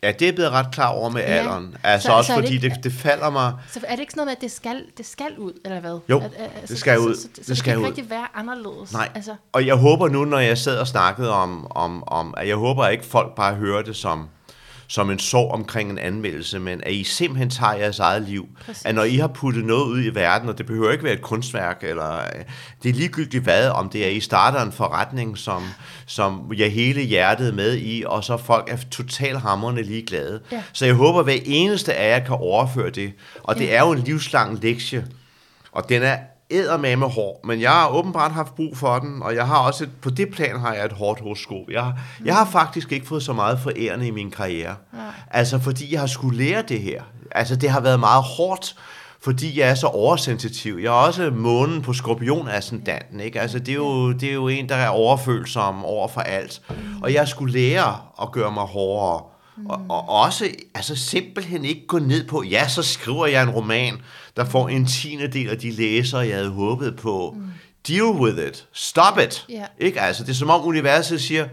[0.06, 1.28] Ja, det er blevet ret klar over med Ja.
[1.28, 1.76] alderen.
[1.84, 3.53] Altså Så- også så er det fordi ikke- det, det falder mig...
[3.72, 5.99] så er det ikke sådan noget med, at det skal, det skal ud, eller hvad?
[6.10, 7.16] Jo, at, at, det skal ud.
[7.16, 7.91] Så, så, så, Det så skal det kan ud.
[7.91, 8.93] ikke rigtig være anderledes.
[8.93, 9.10] Nej.
[9.16, 12.56] Altså, Og jeg håber nu, når jeg sad og snakkede om, om, om at jeg
[12.56, 14.30] håber at ikke folk bare hører det som,
[14.88, 18.48] som en sorg omkring en anmeldelse, men at I simpelthen tager jeres eget liv.
[18.66, 18.86] Præcis.
[18.86, 21.22] At når I har puttet noget ud i verden, og det behøver ikke være et
[21.22, 22.44] kunstværk, eller øh,
[22.84, 25.64] det er ligegyldigt hvad, om det er, I starter en forretning, som,
[26.06, 30.42] som jeg hele hjertet med i, og så folk er totalt hamrende ligeglade.
[30.52, 30.64] Ja.
[30.74, 33.14] Så jeg håber, at hver eneste af jer kan overføre det.
[33.44, 33.76] Og det Ja.
[33.76, 35.06] er jo en livslang lektie,
[35.72, 36.18] og den er
[36.50, 39.89] eddermame hård, men jeg har åbenbart haft brug for den, og jeg har også et,
[40.02, 41.70] på det plan har jeg et hårdt horoskop.
[41.72, 41.93] Jeg,
[42.26, 44.76] jeg har faktisk ikke fået så meget forærende i min karriere.
[45.32, 47.04] Altså fordi jeg har skulle lære det her.
[47.32, 48.76] Altså det har været meget hårdt,
[49.22, 50.78] fordi jeg er så oversensitiv.
[50.78, 53.41] Jeg er også månen på skorpionascendanten, ikke?
[53.41, 56.62] Altså det er, jo, det er jo en, der er overfølsom over for alt.
[57.04, 59.24] Og jeg skulle lære at gøre mig hårdere.
[59.70, 64.02] Og, og også altså simpelthen ikke gå ned på, ja, så skriver jeg en roman,
[64.36, 67.38] der får en tiende del af de læsere, jeg havde håbet på.
[67.88, 68.68] Deal with it.
[68.74, 69.46] Stop it.
[69.50, 69.66] Ja.
[69.80, 70.02] Ikke?
[70.02, 71.48] Altså, det er som om universet siger,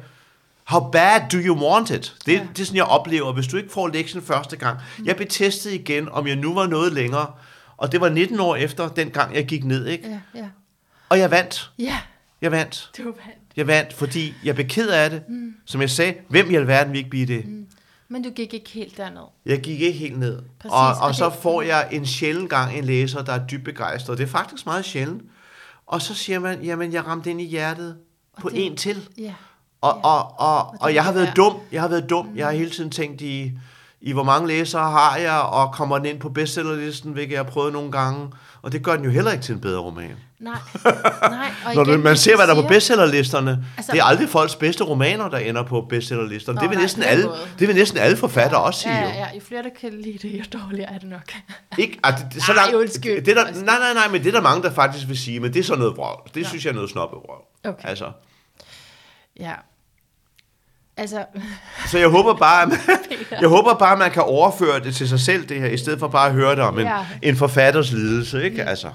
[0.65, 2.15] How bad do you want it?
[2.27, 2.39] Det, Ja.
[2.39, 2.47] ja.
[2.57, 3.33] det er sådan, jeg oplever.
[3.33, 4.79] Hvis du ikke får lektien første gang.
[5.05, 7.27] Jeg blev testet igen, om jeg nu var noget længere.
[7.77, 9.87] Og det var 19 år efter, den gang jeg gik ned.
[9.87, 10.09] Ikke?
[10.09, 10.47] ja, ja.
[11.09, 11.71] Og jeg vandt.
[11.79, 11.99] Ja,
[12.43, 12.91] Jeg vandt.
[12.99, 13.17] du vandt.
[13.57, 15.23] Jeg vandt, fordi jeg blev ked af det.
[15.29, 15.55] Mm.
[15.67, 17.47] Som jeg sagde, hvem i alverden vil ikke blive det?
[17.49, 17.67] Mm.
[18.13, 19.21] Men du gik ikke helt derned.
[19.47, 20.43] Jeg gik ikke helt ned.
[20.61, 23.65] Præcis, og, og og så får jeg en sjælden gang en læser, der er dybt
[23.65, 24.19] begejstret.
[24.19, 25.23] Det er faktisk meget sjældent.
[25.87, 27.97] Og så siger man, jamen jeg ramte ind i hjertet
[28.41, 29.09] på det- en til.
[29.19, 29.35] Ja.
[29.81, 30.09] Og, Ja.
[30.09, 31.35] og, og, det og jeg har været være.
[31.35, 31.57] dum.
[31.73, 32.29] Jeg har været dum.
[32.37, 33.53] Jeg har hele tiden tænkt i,
[34.01, 37.51] i hvor mange læsere har jeg, og kommer den ind på bestsellerlisten, hvilket jeg har
[37.51, 38.29] prøvet nogle gange.
[38.63, 40.17] Og det gør den jo heller ikke til en bedre roman.
[40.39, 40.55] Nej,
[41.23, 41.51] nej.
[41.67, 44.57] Og Når igen, man ser, hvad der er på bestsellerlisterne, Altså- det er aldrig folks
[44.57, 46.57] bedste romaner, der ender på bestsellerlisterne.
[46.57, 49.09] Nå, det vil nej, næsten alle, det vil næsten alle forfattere også sige Ja, jo.
[49.09, 49.27] ja, ja.
[49.35, 51.33] Jo flere, der kan lide det, jo dårligere er det nok.
[51.79, 53.25] Ikke, altså, det, så Nej, langt, undskyld.
[53.25, 55.41] det er der, nej, nej, nej, men det er der mange, der faktisk vil sige,
[55.41, 56.31] men det er sådan noget vrøvl.
[56.35, 57.39] Det synes jeg er noget snoppevrøv.
[57.65, 57.89] Okay.
[57.89, 58.13] Altså,
[59.41, 59.53] Ja.
[60.97, 61.25] Altså,
[61.91, 62.79] så jeg håber bare, at man,
[63.41, 65.99] jeg håber bare, at man kan overføre det til sig selv, det her, i stedet
[65.99, 67.07] for bare at høre det om en, Ja.
[67.23, 68.65] en forfatters lidelse, ikke?
[68.65, 68.91] Altså,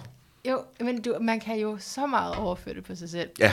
[0.50, 3.30] jo, men du, man kan jo så meget overføre det på sig selv.
[3.40, 3.52] ja.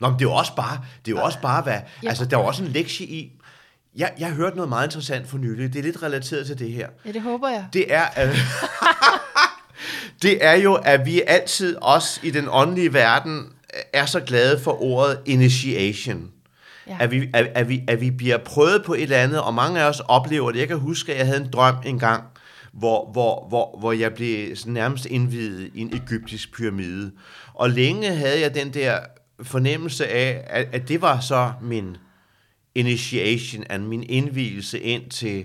[0.00, 2.08] Nå, men det er jo også bare, det er jo også bare, hvad, Ja.
[2.08, 3.32] altså, der er også en lektie i,
[3.96, 6.72] jeg, jeg har hørt noget meget interessant for nylig, det er lidt relateret til det
[6.72, 6.88] her.
[7.06, 7.66] Ja, det håber jeg.
[7.72, 8.28] det er, at,
[10.22, 13.46] det er jo, at vi altid, også i den åndelige verden,
[13.92, 16.30] er så glade for ordet initiation.
[16.86, 16.96] Ja.
[17.00, 19.80] At, vi, at, at, vi, at vi bliver prøvet på et eller andet, og mange
[19.80, 20.58] af os oplever det.
[20.58, 22.24] Jeg kan huske, at jeg havde en drøm engang,
[22.72, 27.12] hvor, hvor, hvor, hvor jeg blev sådan nærmest indvidet i en egyptisk pyramide.
[27.54, 28.98] Og længe havde jeg den der
[29.42, 31.96] fornemmelse af, at, at det var så min
[32.74, 35.44] initiation, and min indvielse ind til,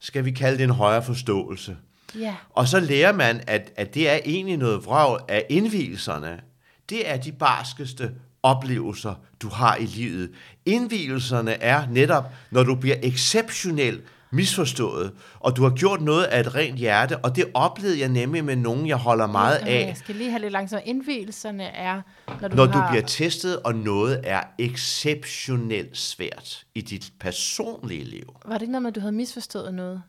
[0.00, 1.76] skal vi kalde det en højere forståelse.
[2.18, 2.34] Ja.
[2.50, 6.40] Og så lærer man, at, at det er egentlig noget vrag af indvielserne.
[6.88, 8.10] Det er de barskeste
[8.42, 10.30] oplevelser, du har i livet.
[10.66, 16.54] Indvielserne er netop, når du bliver exceptionelt misforstået, og du har gjort noget af et
[16.54, 19.86] rent hjerte, og det oplevede jeg nemlig med nogen, jeg holder meget af.
[19.86, 20.82] Jeg skal lige have lidt langsomt.
[20.84, 22.02] Indvielserne er,
[22.40, 22.86] når du Når har...
[22.86, 28.36] du bliver testet, og noget er exceptionelt svært i dit personlige liv.
[28.46, 30.02] Var det ikke noget med, at du havde misforstået noget?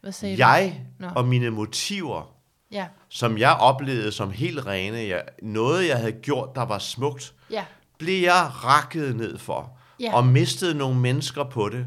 [0.00, 0.38] Hvad sagde du?
[0.38, 1.06] Jeg Nå.
[1.16, 2.32] og mine motiver,
[2.70, 7.34] Ja, som jeg oplevede som helt rene, jeg, noget jeg havde gjort, der var smukt,
[7.50, 7.64] ja.
[7.98, 10.14] blev jeg rakket ned for, Ja.
[10.14, 11.86] og mistede nogle mennesker på det,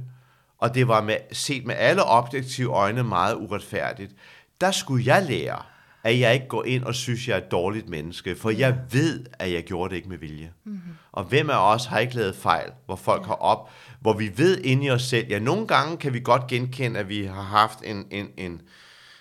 [0.58, 4.12] og det var med, set med alle objektive øjne meget uretfærdigt.
[4.62, 5.62] Der skulle jeg lære,
[6.04, 9.26] at jeg ikke går ind og synes, jeg er et dårligt menneske, for jeg ved,
[9.40, 10.52] at jeg gjorde det ikke med vilje.
[10.64, 10.82] Mm-hmm.
[11.12, 13.28] Og hvem af os har ikke lavet fejl, hvor folk ja.
[13.28, 16.48] har op, hvor vi ved inde i os selv, ja, nogle gange kan vi godt
[16.48, 18.62] genkende, at vi har haft en, en, en,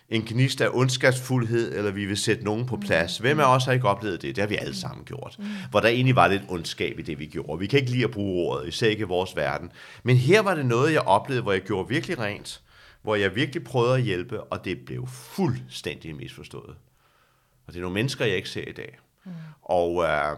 [0.08, 3.18] en gnist af ondskabsfuldhed, eller vi vil sætte nogen på plads.
[3.18, 4.36] Hvem af os har ikke oplevet det?
[4.36, 5.38] Det har vi alle sammen gjort.
[5.70, 7.58] Hvor der egentlig var lidt ondskab i det, vi gjorde.
[7.58, 9.72] Vi kan ikke lide at bruge ordet, især ikke i vores verden.
[10.02, 12.62] Men her var det noget, jeg oplevede, hvor jeg gjorde virkelig rent.
[13.02, 16.76] Hvor jeg virkelig prøvede at hjælpe, og det blev fuldstændig misforstået.
[17.66, 18.98] Og det er nogle mennesker, jeg ikke ser i dag.
[19.24, 19.30] Mm.
[19.62, 20.36] Og øh,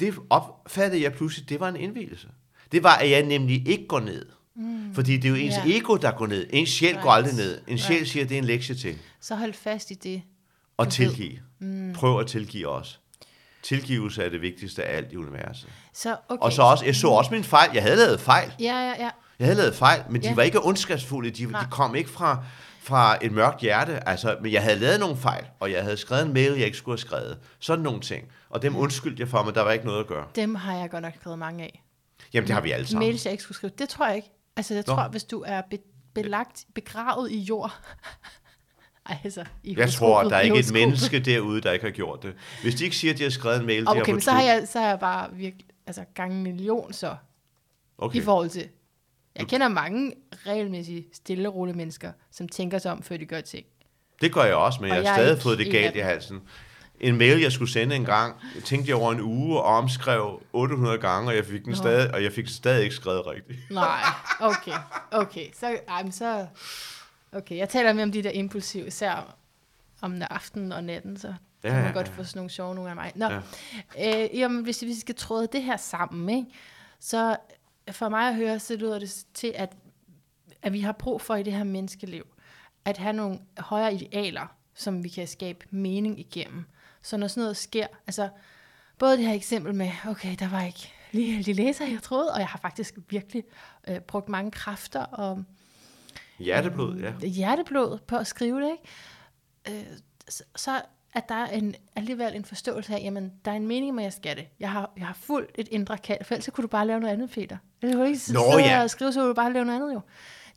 [0.00, 2.28] det opfattede jeg pludselig, det var en indvielse.
[2.72, 4.26] Det var, at jeg nemlig ikke går ned.
[4.58, 4.94] Mm.
[4.94, 5.76] Fordi det er jo ens Ja.
[5.78, 6.46] ego, der går ned.
[6.50, 7.02] En sjæl right.
[7.02, 7.26] går Right.
[7.28, 7.60] aldrig ned.
[7.66, 8.98] En sjæl siger, at det er en lektie til.
[9.20, 10.22] Så hold fast i det.
[10.76, 11.38] Og tilgive.
[11.58, 11.92] Mm.
[11.92, 13.00] Prøv at tilgive os.
[13.62, 15.68] Tilgivelse er det vigtigste af alt i universet.
[15.94, 16.42] Så, okay.
[16.42, 17.70] Og så også, jeg så også min fejl.
[17.74, 18.52] Jeg havde lavet fejl.
[18.60, 19.10] Ja, ja, ja.
[19.38, 20.34] Jeg havde lavet fejl, men de Ja.
[20.34, 21.30] var ikke ondskabsfulde.
[21.30, 22.44] De, de kom ikke fra,
[22.82, 24.08] fra et mørkt hjerte.
[24.08, 26.78] Altså, men jeg havde lavet nogle fejl, og jeg havde skrevet en mail, jeg ikke
[26.78, 27.38] skulle have skrevet.
[27.58, 28.24] Sådan nogle ting.
[28.50, 30.26] Og dem undskyldte jeg for, men der var ikke noget at gøre.
[30.36, 31.82] Dem har jeg godt nok skrevet mange af.
[32.32, 33.06] Jamen, det har vi alle sammen.
[33.08, 33.72] Mails, jeg ikke skulle skrive.
[33.78, 34.28] Det tror jeg ikke.
[34.58, 34.94] Altså, jeg Nå.
[34.94, 35.78] tror, hvis du er be-
[36.14, 37.72] belagt, begravet i jord...
[39.24, 42.34] Altså, i Jeg tror, der er ikke et menneske derude, der ikke har gjort det.
[42.62, 44.30] Hvis de ikke siger, at de har skrevet en mail, de Okay, har men så
[44.30, 47.16] har, jeg, så har jeg bare virkelig, altså gange en million så,
[47.98, 48.18] okay.
[48.18, 48.68] I forhold til...
[49.36, 50.12] Jeg kender mange
[50.46, 53.66] regelmæssigt stille rolige mennesker, som tænker sig om, før de gør ting.
[54.20, 56.40] Det gør jeg også, men Og jeg jeg har stadig fået det galt i halsen.
[57.00, 60.42] En mail, jeg skulle sende en gang, jeg tænkte jeg over en uge og omskrev
[60.52, 61.76] 800 gange, og jeg fik den Nå.
[61.76, 63.58] stadig, og jeg fik stadig ikke skrevet rigtigt.
[63.70, 64.00] Nej,
[64.40, 64.72] okay,
[65.10, 65.46] okay.
[65.54, 66.46] Så, ej, så,
[67.32, 69.36] okay, jeg taler mere om de der impulsive, især
[70.00, 71.34] om aftenen og natten, så
[71.64, 72.12] Ja, kan man ja, godt ja.
[72.12, 73.12] få sådan nogle sjove nogle af mig.
[73.14, 73.40] Nå, Ja.
[73.96, 74.24] ja.
[74.24, 76.50] øh, jamen, hvis vi skal tråde det her sammen, ikke,
[77.00, 77.36] så
[77.90, 79.72] for mig at høre, så lyder det til, at,
[80.62, 82.26] at vi har brug for i det her menneskeliv,
[82.84, 86.64] at have nogle højere idealer, som vi kan skabe mening igennem.
[87.02, 88.28] Så når sådan noget sker, altså
[88.98, 92.38] både det her eksempel med, okay, der var ikke lige de læser, jeg troede, og
[92.38, 93.44] jeg har faktisk virkelig
[93.88, 95.44] øh, brugt mange kræfter og
[96.38, 97.26] Hjerteblod, ja.
[97.26, 99.80] hjerteblod på at skrive det, ikke?
[99.80, 99.86] Øh,
[100.56, 100.82] så,
[101.14, 104.04] at der er en, alligevel en forståelse af, jamen, der er en mening med, at
[104.04, 104.46] jeg skal det.
[104.60, 107.12] Jeg har, jeg har fuldt et indre kald, for ellers kunne du bare lave noget
[107.12, 107.56] andet, Peter.
[107.82, 108.82] Eller du ikke Nå, ja.
[108.82, 110.00] og skrive, så kunne du bare lave noget andet, jo.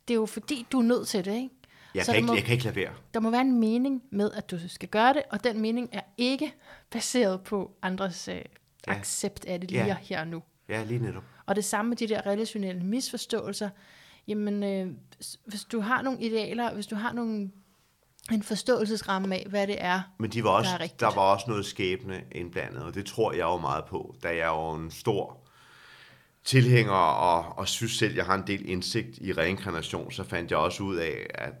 [0.08, 1.50] Det er jo fordi, du er nødt til det, ikke?
[1.94, 2.92] Jeg Så kan, der må- ikke, jeg kan ikke lade være.
[3.14, 6.00] Der må være en mening med, at du skal gøre det, og den mening er
[6.18, 6.54] ikke
[6.90, 8.34] baseret på andres øh,
[8.86, 8.92] Ja.
[8.92, 9.84] accept af det Ja.
[9.84, 10.42] lige her og nu.
[10.68, 11.22] Ja, lige netop.
[11.46, 13.70] Og det samme med de der relationelle misforståelser.
[14.28, 14.86] Jamen, øh,
[15.46, 17.50] hvis du har nogle idealer, hvis du har nogle,
[18.32, 21.00] en forståelsesramme af, hvad det er, Men de var også, der der, er rigtigt.
[21.00, 24.38] der var også noget skæbne indblandet, og det tror jeg jo meget på, da jeg
[24.38, 25.38] er jo en stor
[26.44, 30.58] tilhænger og, og synes selv, jeg har en del indsigt i reinkarnation, så fandt jeg
[30.58, 31.52] også ud af, at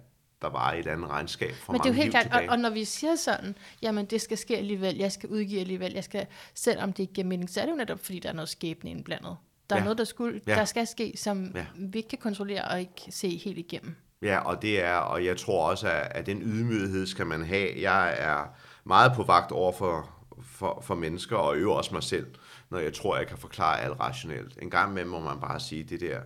[0.42, 2.70] der var et andet regnskab for Men det er jo helt klart, og, og når
[2.70, 6.92] vi siger sådan, jamen det skal ske alligevel, jeg skal udgive alligevel, jeg skal, selvom
[6.92, 9.36] det ikke giver mening, så er det jo netop, fordi der er noget skæbne indblandet.
[9.70, 9.84] Der er Ja.
[9.84, 10.54] noget, der, skulle, Ja.
[10.54, 11.64] der skal ske, som Ja.
[11.76, 13.94] vi ikke kan kontrollere og ikke se helt igennem.
[14.22, 17.68] Ja, og det er, og jeg tror også, at, at den ydmyghed skal man have.
[17.80, 20.10] Jeg er meget på vagt over for,
[20.42, 22.26] for, for mennesker, og øver også mig selv,
[22.70, 24.58] når jeg tror, jeg kan forklare alt rationelt.
[24.62, 26.20] En gang med må man bare sige, det der,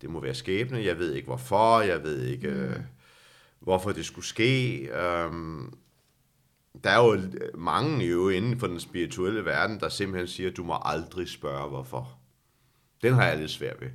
[0.00, 2.76] det må være skæbne, jeg ved ikke hvorfor, jeg ved ikke, øh,
[3.60, 4.80] hvorfor det skulle ske.
[4.92, 5.72] Øhm,
[6.84, 7.20] der er jo
[7.54, 11.68] mange jo inden for den spirituelle verden, der simpelthen siger, at du må aldrig spørge
[11.68, 12.18] hvorfor.
[13.02, 13.88] Den har jeg lidt svært ved.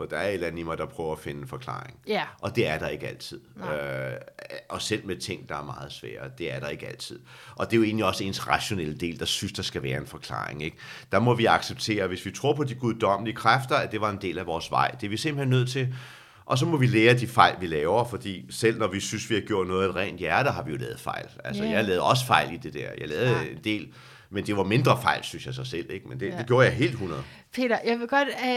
[0.00, 1.98] For der er et eller andet i mig, der prøver at finde en forklaring.
[2.06, 2.24] Ja.
[2.40, 3.40] Og det er der ikke altid.
[3.56, 3.76] Nej.
[3.76, 4.16] Øh,
[4.68, 7.20] og selv med ting, der er meget svære, det er der ikke altid.
[7.56, 10.06] Og det er jo egentlig også ens rationelle del, der synes, der skal være en
[10.06, 10.62] forklaring.
[10.62, 10.76] Ikke?
[11.12, 14.18] Der må vi acceptere, hvis vi tror på de guddommelige kræfter, at det var en
[14.20, 14.90] del af vores vej.
[14.90, 15.94] Det er vi simpelthen nødt til
[16.50, 19.34] Og så må vi lære de fejl, vi laver, fordi selv når vi synes, vi
[19.34, 21.26] har gjort noget af et rent hjerte, har vi jo lavet fejl.
[21.44, 21.70] Altså, Ja.
[21.70, 22.88] jeg lavede også fejl i det der.
[22.98, 23.42] Jeg lavede Ja.
[23.50, 23.88] en del,
[24.30, 26.08] men det var mindre fejl, synes jeg så selv, ikke?
[26.08, 26.38] Men det, Ja.
[26.38, 27.22] det gjorde jeg helt 100.
[27.54, 28.28] Peter, jeg vil godt...
[28.28, 28.48] Uh,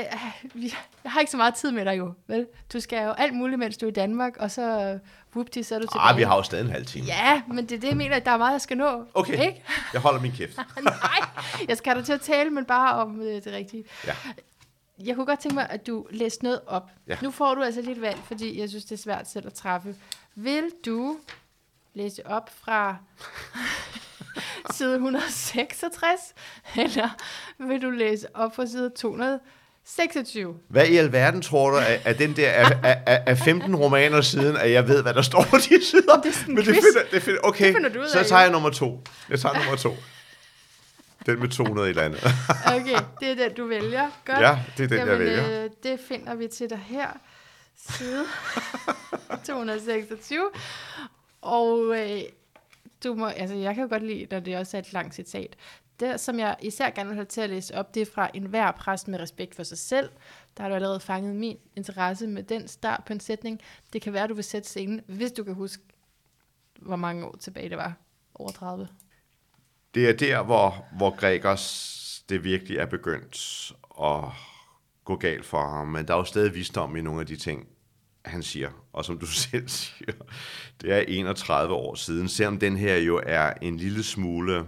[0.55, 0.63] uh,
[1.03, 2.45] jeg har ikke så meget tid med dig jo, vel?
[2.73, 4.99] Du skal jo alt muligt, mens du er i Danmark, og så
[5.35, 6.09] whoopty, så er du tilbage.
[6.09, 7.05] Ah, vi har jo stadig en halv time.
[7.07, 9.05] Ja, men det er det, jeg mener, at der er meget, jeg skal nå.
[9.13, 9.63] Okay, Ikke?
[9.93, 10.57] jeg holder min kæft.
[10.83, 10.93] Nej,
[11.67, 13.83] jeg skal dig til at tale, men bare om øh, det rigtige.
[14.07, 14.13] Ja.
[14.99, 16.91] Jeg kunne godt tænke mig, at du læste noget op.
[17.07, 17.17] Ja.
[17.21, 19.95] Nu får du altså lidt valg, fordi jeg synes, det er svært selv at træffe.
[20.35, 21.17] Vil du
[21.93, 22.95] læse op fra
[24.77, 26.19] side 166,
[26.77, 27.09] eller
[27.67, 30.55] vil du læse op fra side 226?
[30.67, 34.71] Hvad i alverden tror du, at, den der er, er, er 15 romaner siden, at
[34.71, 36.21] jeg ved, hvad der står på de sider?
[36.21, 38.19] Det er sådan en Men det finder, det finder, okay, Det finder du ud så
[38.19, 39.03] af, tager jeg nummer to.
[39.29, 39.95] Jeg tager nummer to.
[41.25, 42.19] Den med 200 i landet.
[42.65, 44.09] Okay, det er den, du vælger.
[44.25, 44.39] Godt.
[44.39, 45.63] Ja, det er den, jeg Jamen, vælger.
[45.63, 47.07] Øh, det finder vi til dig her.
[47.75, 48.25] Side
[49.45, 50.49] 226.
[51.41, 52.21] Og øh,
[53.03, 55.55] du må, altså, jeg kan jo godt lide, når det også er et langt citat.
[55.99, 58.71] Det, som jeg især gerne vil have til at læse op, det er fra enhver
[58.71, 60.09] præst med respekt for sig selv.
[60.57, 63.61] Der har du allerede fanget min interesse med den start på en sætning.
[63.93, 65.83] Det kan være, du vil sætte scenen, hvis du kan huske,
[66.79, 67.93] hvor mange år tilbage det var.
[68.35, 68.87] Over 30.
[69.93, 71.89] Det er der, hvor, hvor Gregers
[72.29, 73.71] det virkelig er begyndt
[74.03, 74.23] at
[75.05, 75.87] gå galt for ham.
[75.87, 77.67] Men der er jo stadig visdom i nogle af de ting,
[78.25, 78.69] han siger.
[78.93, 80.11] Og som du selv siger,
[80.81, 82.27] det er 31 år siden.
[82.29, 84.65] Selvom den her jo er en lille smule øh,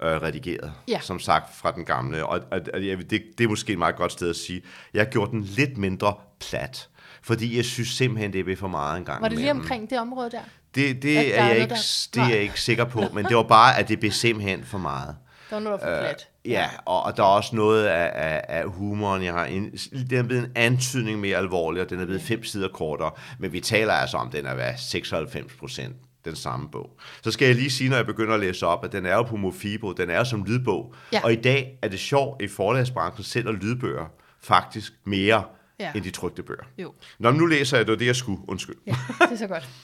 [0.00, 1.00] redigeret, Ja.
[1.00, 2.26] som sagt fra den gamle.
[2.26, 4.62] Og, og, og det, det er måske et meget godt sted at sige.
[4.94, 6.88] Jeg har gjort den lidt mindre plat.
[7.22, 9.90] Fordi jeg synes simpelthen, det er ved for meget en gang Var det lige omkring
[9.90, 10.40] det område der?
[10.74, 13.24] Det, At det, der er, jeg ikke, der- det er jeg ikke sikker på, men
[13.24, 15.16] det var bare, at det blev simpelthen for meget.
[15.50, 16.28] Der var noget, der var for plat.
[16.44, 19.44] Ja, og, og der er også noget af, af, af humoren, jeg har.
[19.44, 19.70] En,
[20.10, 23.10] den er blevet en antydning mere alvorlig, og den er blevet fem sider kortere.
[23.38, 26.90] Men vi taler altså om, den er hvad, 96 procent den samme bog.
[27.22, 29.22] Så skal jeg lige sige, når jeg begynder at læse op, at den er jo
[29.22, 30.94] på Mofibo, den er jo som lydbog.
[31.12, 31.20] Ja.
[31.24, 34.04] Og i dag er det sjovt i forlagsbranchen sælger lydbøger
[34.42, 35.42] faktisk mere
[35.80, 35.92] Ja.
[35.94, 36.64] end de trygte bøger.
[36.78, 36.94] Jo.
[37.18, 38.40] Nå, men nu læser jeg, det var det, jeg skulle.
[38.48, 38.76] Undskyld.
[38.86, 39.68] Ja, det er så godt.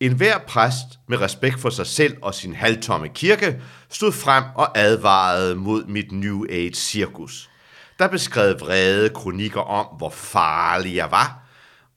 [0.00, 3.60] En hver præst med respekt for sig selv og sin halvtomme kirke
[3.90, 7.50] stod frem og advarede mod mit New Age-cirkus.
[7.98, 11.42] Der beskrev vrede kronikker om, hvor farlig jeg var,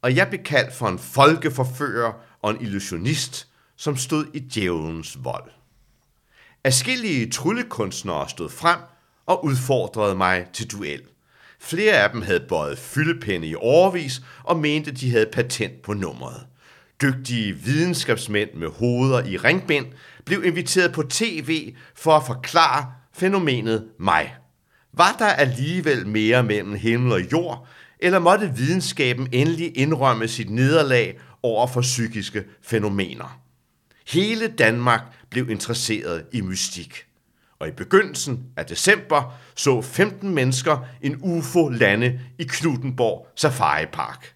[0.01, 5.51] og jeg blev kaldt for en folkeforfører og en illusionist, som stod i djævelens vold.
[6.63, 8.80] Afskillige tryllekunstnere stod frem
[9.26, 11.01] og udfordrede mig til duel.
[11.62, 16.45] Flere af dem havde bøjet fyldepenne i overvis og mente, de havde patent på nummeret.
[17.01, 19.86] Dygtige videnskabsmænd med hoveder i ringbind
[20.26, 24.36] blev inviteret på tv for at forklare fænomenet mig.
[24.93, 27.68] Var der alligevel mere mellem himmel og jord,
[27.99, 33.41] eller måtte videnskaben endelig indrømme sit nederlag over for psykiske fænomener?
[34.07, 37.09] Hele Danmark blev interesseret i mystik.
[37.60, 44.36] Og i begyndelsen af december så 15 mennesker en UFO lande i Knuttenborg Safari Park.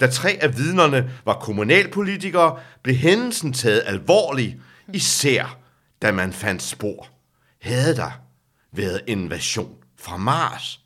[0.00, 4.56] Da tre af vidnerne var kommunalpolitikere, blev hændelsen taget alvorligt,
[4.92, 5.58] især
[6.02, 7.08] da man fandt spor.
[7.62, 8.10] Havde der
[8.72, 10.80] været invasion fra Mars?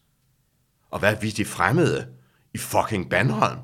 [0.90, 2.06] Og hvad vi de fremmede
[2.54, 3.58] i fucking Bandholm?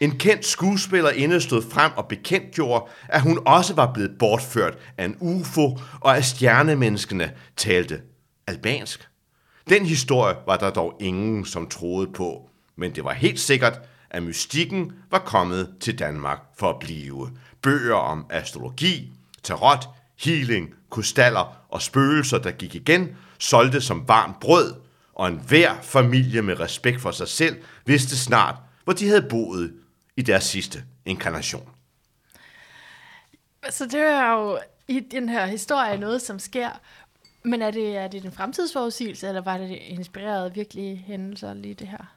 [0.00, 5.16] En kendt skuespillerinde stod frem og bekendtgjorde, at hun også var blevet bortført af en
[5.20, 8.00] UFO, og at stjernemenneskene talte
[8.46, 9.08] albansk.
[9.68, 13.80] Den historie var der dog ingen, som troede på, men det var helt sikkert,
[14.10, 17.30] at mystikken var kommet til Danmark for at blive.
[17.62, 19.88] Bøger om astrologi, tarot,
[20.24, 24.74] healing, krystaller og spøgelser, der gik igen, solgte som varmt brød,
[25.14, 29.72] og en hver familie med respekt for sig selv vidste snart, hvor de havde boet
[30.16, 31.68] i deres sidste inkarnation.
[33.70, 34.58] Så det er jo
[34.88, 36.70] i den her historie noget, som sker.
[37.44, 41.88] Men er det, er det en fremtidsforudsigelse, eller var det inspireret virkelige hændelser lige det
[41.88, 42.14] her?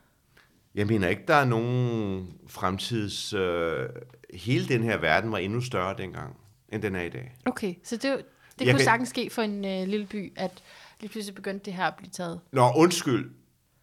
[0.76, 3.34] Jeg mener ikke, der er nogen fremtids...
[3.34, 3.90] Øh,
[4.34, 6.36] hele den her verden var endnu større dengang,
[6.70, 7.36] end den er i dag.
[7.46, 8.26] Okay, så det, det Jeg
[8.60, 10.52] kunne kan- sagtens ske for en øh, lille by, at
[11.00, 12.40] lige pludselig begyndte det her at blive taget.
[12.52, 13.32] Nå, undskyld.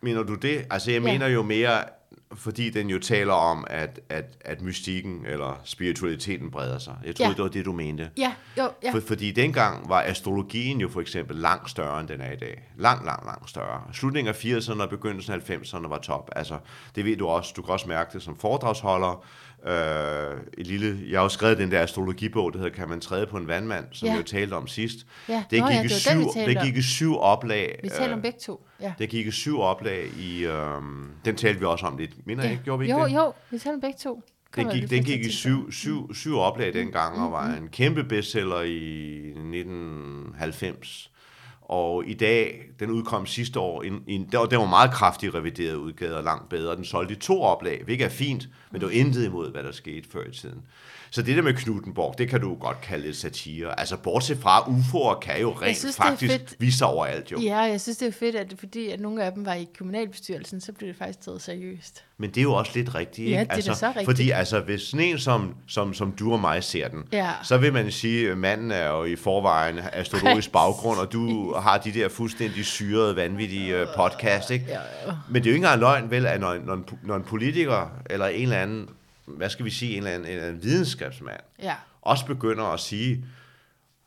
[0.01, 0.67] Mener du det?
[0.71, 1.13] Altså, jeg ja.
[1.13, 1.85] mener jo mere,
[2.37, 6.95] fordi den jo taler om, at, at, at mystikken eller spiritualiteten breder sig.
[7.07, 7.35] Jeg troede, Ja.
[7.35, 8.11] det var det, du mente.
[8.19, 8.93] Ja, jo, ja.
[8.93, 12.63] For, fordi dengang var astrologien jo for eksempel langt større, end den er i dag.
[12.79, 13.83] Lang, lang, lang større.
[13.93, 16.31] Slutningen af 80'erne og begyndelsen af 90'erne var top.
[16.37, 16.59] Altså,
[16.95, 17.53] det ved du også.
[17.57, 19.25] Du kan også mærke det som foredragsholder.
[19.67, 23.27] Øh, et lille, jeg har jo skrevet den der astrologibog, der hedder Kan man træde
[23.27, 24.13] på en vandmand, som Ja.
[24.13, 24.97] jeg jo talte om sidst.
[25.29, 25.45] Ja.
[25.51, 26.65] Det Nå gik, ja, i det syv, det om.
[26.65, 27.81] gik i syv oplag.
[27.83, 28.67] Vi taler øh, om begge to.
[28.85, 28.93] Ja.
[28.99, 32.53] der gik i syv oplag i, øhm, den talte vi også om lidt Minder jeg
[32.53, 32.65] ikke?
[32.65, 33.15] Gjorde vi ikke jo, det?
[33.15, 34.23] jo, vi talte begge to.
[34.57, 38.61] Den gik, den gik i syv, syv, syv oplag dengang, og var en kæmpe bestseller
[38.61, 41.11] i 1990.
[41.61, 45.35] Og i dag, den udkom sidste år, en, en, der, var- den var meget kraftigt
[45.35, 46.77] revideret udgave og langt bedre.
[46.77, 49.73] Den solgte i to oplag, hvilket er fint, men det var intet imod, hvad der
[49.73, 50.63] skete før i tiden.
[51.15, 53.81] Så det der med Knuttenborg, det kan du godt kalde lidt satire.
[53.81, 56.55] Altså bortset fra, UFO'er kan jo rent synes, det faktisk fedt.
[56.59, 57.41] vise sig overalt jo.
[57.41, 60.61] Ja, jeg synes, det er fedt, at fordi at nogle af dem var i kommunalbestyrelsen,
[60.61, 62.05] så blev det faktisk taget seriøst.
[62.19, 63.55] Men det er jo også lidt rigtigt, Ja, ikke?
[63.57, 64.05] det er da så rigtigt.
[64.05, 67.31] Fordi altså, hvis sådan en som, som, som du og mig ser den, Ja.
[67.43, 71.79] så vil man sige, at manden er jo i forvejen astrologisk baggrund, og du har
[71.79, 74.65] de der fuldstændig syrede, vanvittige øh, podcast, ikke?
[74.69, 75.13] Ja, ja.
[75.31, 77.91] Men det er jo ikke engang løgn, vel, at når, når, en, når en politiker,
[78.11, 78.89] eller en eller anden,
[79.27, 81.75] hvad skal vi sige, en eller anden, en eller anden videnskabsmand, Ja.
[82.03, 83.25] også begynder at sige,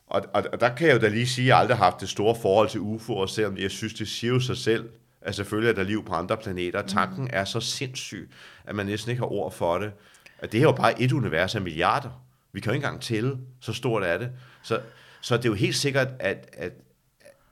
[0.08, 2.02] og, og, og der kan jeg jo da lige sige, at jeg aldrig har haft
[2.02, 4.90] det store forhold til UFO'er, selvom jeg synes, det siger jo sig selv,
[5.22, 6.82] at selvfølgelig er der liv på andre planeter.
[6.82, 8.30] Tanken er så sindssyg,
[8.66, 9.92] at man næsten ikke har ord for det.
[10.40, 12.24] At det er jo bare et univers af milliarder.
[12.54, 14.30] Vi kan jo ikke engang tælle, så stort er det.
[14.64, 14.82] Så,
[15.22, 16.72] så det er jo helt sikkert, at, at,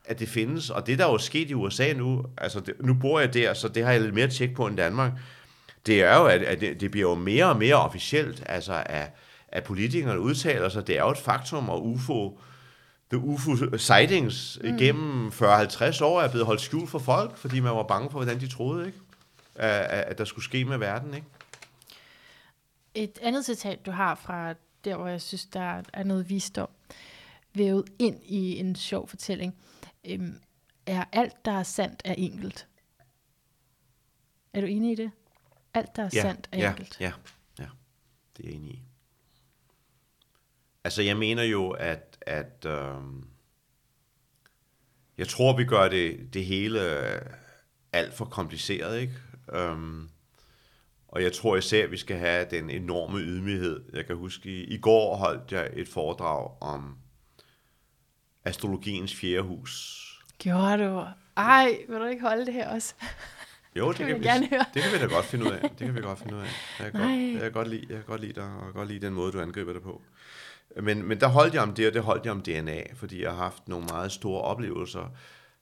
[0.06, 0.70] at det findes.
[0.70, 3.54] Og det, der er jo sket i USA nu, altså det, nu bor jeg der,
[3.54, 5.12] så det har jeg lidt mere tjek på end Danmark,
[5.86, 9.12] det er jo, at, at det, det bliver jo mere og mere officielt, altså at,
[9.48, 10.88] at politikerne udtaler sig.
[10.88, 12.40] Det er jo et faktum, og UFO,
[13.12, 14.76] the UFO sightings mm.
[14.76, 18.40] igennem 40-50 år er blevet holdt skjult for folk, fordi man var bange for, hvordan
[18.40, 19.00] de troede, ikke?
[19.56, 21.28] At, at, at der skulle ske med verden, ikke?
[22.96, 24.54] Et andet citat, du har fra
[24.86, 26.70] der, hvor jeg synes, der er noget visdom,
[27.54, 29.56] vævet ind i en sjov fortælling,
[30.08, 30.40] øhm,
[30.86, 32.68] er alt, der er sandt, er enkelt.
[34.54, 35.12] Er du enig i det?
[35.76, 36.98] Alt, der er sandt, er ja, enkelt.
[37.00, 37.12] ja,
[37.60, 37.68] ja,
[38.38, 38.84] det er jeg enig i.
[40.84, 43.28] Altså, jeg mener jo, at, at øhm,
[45.18, 47.22] jeg tror, vi gør det, det hele øh,
[47.94, 49.14] alt for kompliceret, ikke?
[49.54, 50.10] Øhm,
[51.08, 53.84] og jeg tror især, at vi skal have den enorme ydmyghed.
[53.94, 56.98] Jeg kan huske, i, i går holdt jeg et foredrag om
[58.46, 60.02] astrologiens fjerde hus.
[60.38, 61.06] Gjorde du?
[61.38, 62.94] Ej, vil du ikke holde det her også?
[63.80, 64.66] Jo, det vil kan, vi, gerne høre.
[64.74, 65.60] det kan vi da godt finde ud af.
[65.62, 66.46] Det kan vi godt finde ud af.
[66.80, 67.10] Jeg kan, Nej.
[67.20, 69.32] godt, jeg kan godt lide, jeg kan godt lide dig, og godt lide den måde,
[69.32, 70.02] du angriber det på.
[70.82, 73.30] Men, men der holdt jeg om det, og det holdt jeg om DNA, fordi jeg
[73.32, 75.12] har haft nogle meget store oplevelser.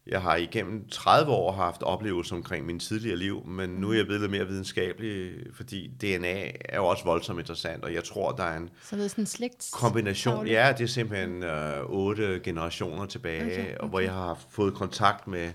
[0.08, 4.06] Jeg har igennem 30 år haft oplevelser omkring min tidligere liv, men nu er jeg
[4.06, 8.44] blevet lidt mere videnskabelig, fordi DNA er jo også voldsomt interessant, og jeg tror, der
[8.44, 9.70] er en Så det er sådan slægt...
[9.74, 10.48] kombination.
[10.48, 13.90] Ja, det er simpelthen øh, otte generationer tilbage, Okay, okay, okay.
[13.90, 15.52] hvor jeg har fået kontakt med,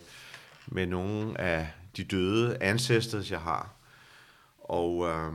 [0.66, 1.66] med nogle af
[1.98, 3.74] de døde ancestors, jeg har.
[4.58, 5.32] Og øh,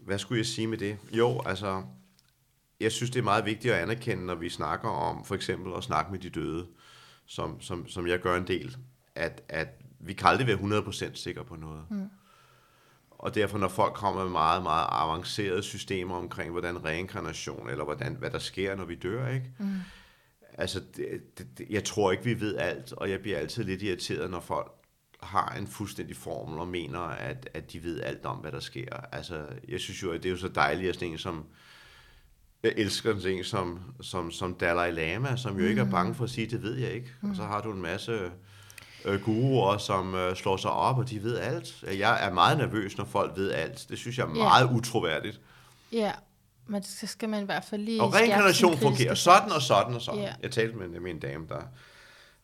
[0.00, 0.98] hvad skulle jeg sige med det?
[1.12, 1.82] Jo, altså,
[2.80, 5.84] jeg synes, det er meget vigtigt at anerkende, når vi snakker om for eksempel at
[5.84, 6.66] snakke med de døde,
[7.26, 8.76] som, som, som jeg gør en del,
[9.14, 9.68] at, at
[10.00, 11.84] vi kan aldrig være 100% sikre på noget.
[11.90, 12.10] Mm.
[13.10, 18.14] Og derfor, når folk kommer med meget, meget avancerede systemer omkring, hvordan reinkarnation, eller hvordan,
[18.14, 19.52] hvad der sker, når vi dør, ikke?
[19.58, 19.74] Mm.
[20.58, 24.30] Altså, det, det, jeg tror ikke, vi ved alt, og jeg bliver altid lidt irriteret,
[24.30, 24.79] når folk
[25.22, 28.96] har en fuldstændig formel og mener, at, at de ved alt om, hvad der sker.
[29.12, 31.44] Altså, jeg synes jo, at det er jo så dejligt, at sådan en som,
[32.62, 36.24] jeg elsker sådan en som, som, som Dalai Lama, som jo ikke er bange for
[36.24, 37.10] at sige, det ved jeg ikke.
[37.22, 38.30] Og så har du en masse
[39.04, 41.84] øh, guruer, som øh, slår sig op, og de ved alt.
[41.98, 43.86] Jeg er meget nervøs, når folk ved alt.
[43.88, 44.34] Det synes jeg er Ja.
[44.34, 45.40] meget utroværdigt.
[45.92, 46.12] Ja,
[46.66, 48.02] men så skal man i hvert fald lige...
[48.02, 50.20] Og reinkarnation fungerer sådan og sådan og sådan.
[50.20, 50.34] Ja.
[50.42, 51.62] Jeg talte med, med en dame, der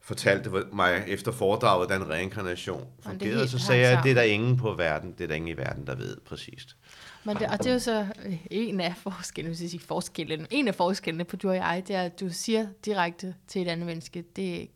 [0.06, 3.38] fortalte mig efter foredraget, hvordan reinkarnation er fungerede.
[3.38, 5.48] helt Så sagde jeg, at det er der ingen på verden, det er der ingen
[5.48, 6.76] i verden, der ved præcist.
[7.24, 10.46] Men det, og det er jo så øh, en af forskellene, hvis jeg siger forskellen,
[10.50, 13.68] en af forskellene på du og jeg, det er, at du siger direkte til et
[13.68, 14.68] andet menneske, det,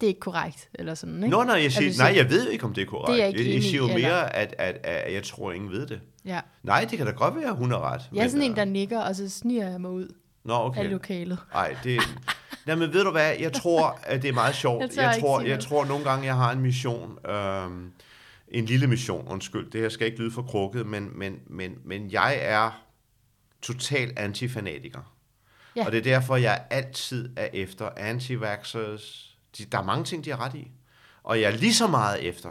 [0.00, 1.28] det er ikke korrekt, eller sådan, ikke?
[1.28, 3.08] Nå, nej, jeg, At siger, du nej, jeg ved ikke, om det er korrekt.
[3.16, 5.70] Det er jeg ikke jeg, siger jo eller- mere, at, at, at, jeg tror, ingen
[5.70, 6.00] ved det.
[6.24, 6.40] Ja.
[6.62, 8.02] Nej, det kan da godt være, at hun har ret.
[8.14, 10.08] Jeg er sådan en, øh, der nikker, og så sniger jeg mig ud
[10.44, 10.90] Nå, af okay.
[10.90, 11.38] lokalet.
[11.54, 12.00] Nej, det...
[12.66, 14.80] Nej, men ved du hvad, jeg tror, at det er meget sjovt.
[14.82, 17.92] Jeg tør jeg, tror, jeg tror nogle gange, jeg har en mission, øhm,
[18.48, 22.12] en lille mission, undskyld, det her skal ikke lyde for krukket, men, men, men, men
[22.12, 22.84] jeg er
[23.62, 25.14] total antifanatiker.
[25.76, 25.86] Ja.
[25.86, 29.36] Og det er derfor, jeg altid er efter anti-vaxxers.
[29.58, 30.70] De, der er mange ting, de har ret i.
[31.22, 32.50] Og jeg er lige så meget efter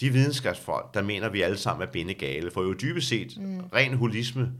[0.00, 2.50] de videnskabsfolk, der mener, at vi alle sammen er bindegale.
[2.50, 3.60] For jo dybest set, mm.
[3.60, 4.52] ren holisme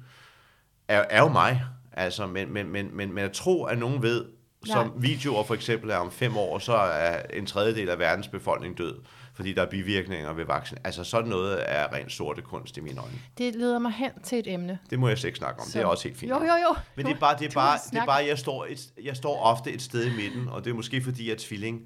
[0.89, 1.63] er, er jo mig.
[1.93, 4.25] Altså, men, men, men, men, men jeg tror, at nogen ved,
[4.65, 4.95] som Nej.
[4.97, 8.95] videoer for eksempel er om fem år, så er en tredjedel af verdens befolkning død,
[9.35, 10.79] fordi der er bivirkninger ved vaccin.
[10.85, 13.15] Altså sådan noget er rent sorte kunst i mine øjne.
[13.39, 14.79] Det leder mig hen til et emne.
[14.91, 15.67] Det må jeg slet ikke snakke om.
[15.67, 16.31] Så- Det er også helt fint.
[16.31, 16.75] Jo, jo, jo.
[16.97, 19.41] Men det er bare, det er bare, det er bare jeg, står et, jeg står
[19.43, 21.81] ofte et sted i midten, og det er måske fordi, jeg er tvilling,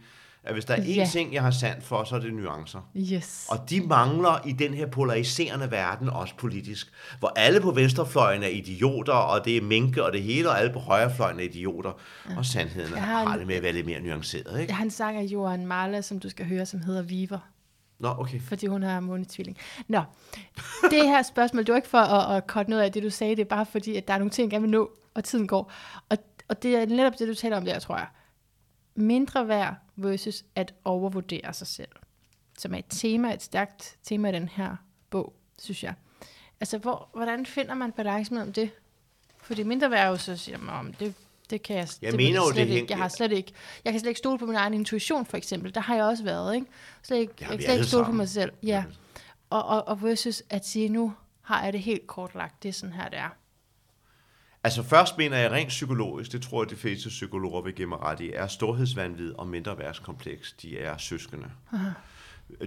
[0.47, 1.09] at hvis der er én Ja.
[1.12, 2.90] ting, jeg har sandt for, så er det nuancer.
[2.97, 3.47] Yes.
[3.49, 8.49] Og de mangler i den her polariserende verden, også politisk, hvor alle på venstrefløjen er
[8.49, 11.92] idioter, og det er minke og det hele, og alle på højrefløjen er idioter.
[12.36, 14.70] Og sandheden Jeg har har en- det med at være lidt mere nuanceret, ikke?
[14.70, 17.38] Jeg har en sang af Johan Marla, som du skal høre, som hedder Viver.
[17.99, 18.40] Nå, okay.
[18.40, 19.57] fordi hun har månetvilling.
[19.88, 20.03] Nå,
[20.90, 23.36] det her spørgsmål, det var ikke for at, at korte noget af det, du sagde,
[23.36, 25.47] det er bare fordi, at der er nogle ting, jeg gerne vil nå, og tiden
[25.47, 25.72] går.
[26.09, 26.18] Og,
[26.49, 28.07] og det er netop det, du taler om der, tror jeg.
[28.94, 31.88] Mindre værd versus at overvurdere sig selv.
[32.59, 34.76] Som er et tema, et stærkt tema i den her
[35.11, 35.94] bog, synes jeg.
[36.61, 38.70] Altså, hvor, hvordan finder man balance mellem det?
[39.42, 41.14] Fordi mindre værd jo så siger man, om det,
[41.51, 42.86] det kan jeg, Jeg det mener jo, slet det ikke.
[42.90, 43.53] Jeg har slet ikke,
[43.84, 45.74] jeg kan slet ikke stole på min egen intuition, for eksempel.
[45.74, 46.66] Der har jeg også været, ikke?
[47.03, 48.16] Slet ikke, har jeg kan slet ikke stole på sammen.
[48.16, 48.53] mig selv.
[48.62, 48.84] Ja.
[49.51, 52.62] Og, og, og versus at sige, nu har jeg det helt kortlagt.
[52.62, 53.28] Det er sådan her, det er.
[54.67, 58.01] Altså først mener jeg rent psykologisk, det tror jeg, de fleste psykologer vil give mig
[58.03, 61.47] ret i, er storhedsvandvid og mindreværdskompleks, de er søskende.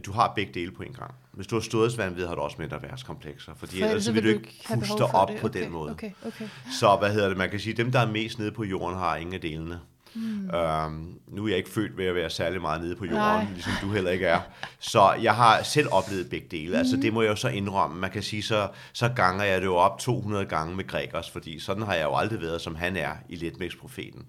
[0.06, 1.14] Du har begge dele på en gang.
[1.32, 5.02] Hvis du har storhedsvandvid, har du også mindreværdskomplekser, fordi For ellers vil du ikke puste
[5.04, 5.38] op det.
[5.41, 5.91] på okay, den måde.
[5.91, 6.47] Okay, okay.
[6.80, 9.16] Så hvad hedder det, man kan sige, dem der er mest nede på jorden, har
[9.16, 9.80] ingen af delene.
[10.14, 10.49] Mm.
[10.49, 13.47] Øhm, nu er jeg ikke født ved at være særlig meget nede på jorden, Nej.
[13.53, 14.41] Ligesom du heller ikke er.
[14.80, 16.70] Så jeg har selv oplevet begge dele.
[16.70, 16.80] Mm.
[16.80, 17.99] Altså det må jeg jo så indrømme.
[17.99, 21.60] Man kan sige, så, så ganger jeg det jo op 200 gange med Gregers, fordi
[21.60, 24.26] sådan har jeg jo aldrig været, som han er i Letmæks-profeten.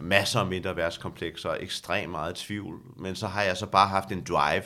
[0.00, 4.24] Masser af mindre værtskomplekser, ekstremt meget tvivl, men så har jeg så bare haft en
[4.28, 4.62] drive,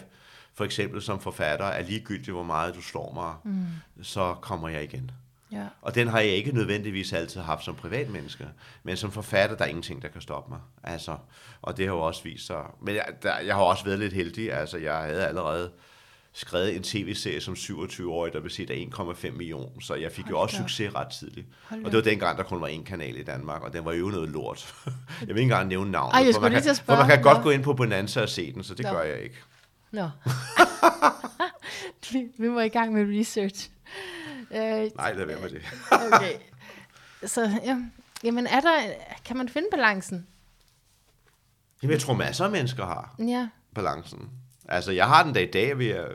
[0.54, 3.66] for eksempel som forfatter, er ligegyldigt, hvor meget du slår mig, mm.
[4.02, 5.10] så kommer jeg igen.
[5.52, 5.64] Ja.
[5.82, 8.48] Og den har jeg ikke nødvendigvis altid haft som privatmenneske.
[8.82, 10.60] Men som forfatter, der er ingenting, der kan stoppe mig.
[10.84, 11.16] Altså,
[11.62, 12.64] og det har jo også vist sig.
[12.82, 14.52] Men jeg, der, jeg har også været lidt heldig.
[14.52, 15.70] Altså, jeg havde allerede
[16.32, 19.80] skrevet en tv-serie som 27-årig, der blev set af 1,5 millioner.
[19.80, 20.62] Så jeg fik Hold jo også op.
[20.62, 21.46] succes ret tidligt.
[21.68, 23.92] Hold og det var dengang, der kun var en kanal i Danmark, og den var
[23.92, 24.74] jo noget lort.
[25.20, 26.14] jeg vil ikke engang nævne navnet.
[26.14, 27.42] Ej, for man kan, for man kan godt Nå.
[27.42, 28.92] gå ind på Bonanza og se den, så det Nå.
[28.92, 29.36] gør jeg ikke.
[29.90, 30.08] Nå.
[32.12, 33.70] vi, vi må i gang med research.
[34.50, 35.62] Øh, Nej, lad være med det.
[36.12, 36.32] okay.
[37.24, 37.78] Så, ja.
[38.24, 38.80] Jamen, er der,
[39.24, 40.26] kan man finde balancen?
[41.82, 43.14] Jamen, jeg tror, masser af mennesker har.
[43.18, 43.48] Ja.
[43.74, 44.30] balancen.
[44.68, 46.06] Altså, jeg har den da i dag, vil jeg,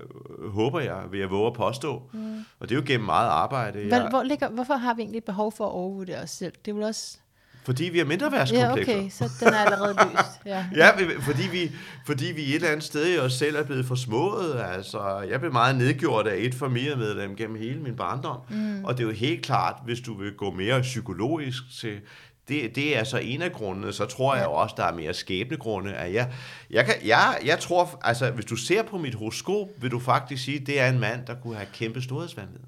[0.48, 2.10] håber jeg, vil jeg våge at påstå.
[2.14, 2.46] Mm.
[2.60, 3.88] Og det er jo gennem meget arbejde.
[3.88, 6.54] Hvor, Jeg, hvor ligger, hvorfor har vi egentlig behov for at overvurdere os selv?
[6.66, 7.18] Det er vel også...
[7.64, 10.46] fordi vi har mindre Ja, okay, så den er allerede løst.
[10.46, 10.66] Ja.
[10.76, 10.90] Ja,
[11.20, 11.72] fordi vi,
[12.06, 14.62] fordi vi et eller andet sted i os selv er blevet forsmået.
[14.76, 18.38] Altså, jeg blev meget nedgjort af et familiemedlem gennem hele min barndom.
[18.50, 18.86] Mm.
[18.86, 22.00] Og det er jo helt klart, hvis du vil gå mere psykologisk til...
[22.48, 23.94] Det, det er så en af grundene.
[23.94, 25.94] Så tror jeg også, der er mere skæbnegrunde.
[25.94, 26.32] At jeg,
[26.70, 30.44] jeg, kan, jeg, jeg tror, altså, hvis du ser på mit horoskop, vil du faktisk
[30.44, 32.60] sige, at det er en mand, der kunne have kæmpe storhedsvandvid.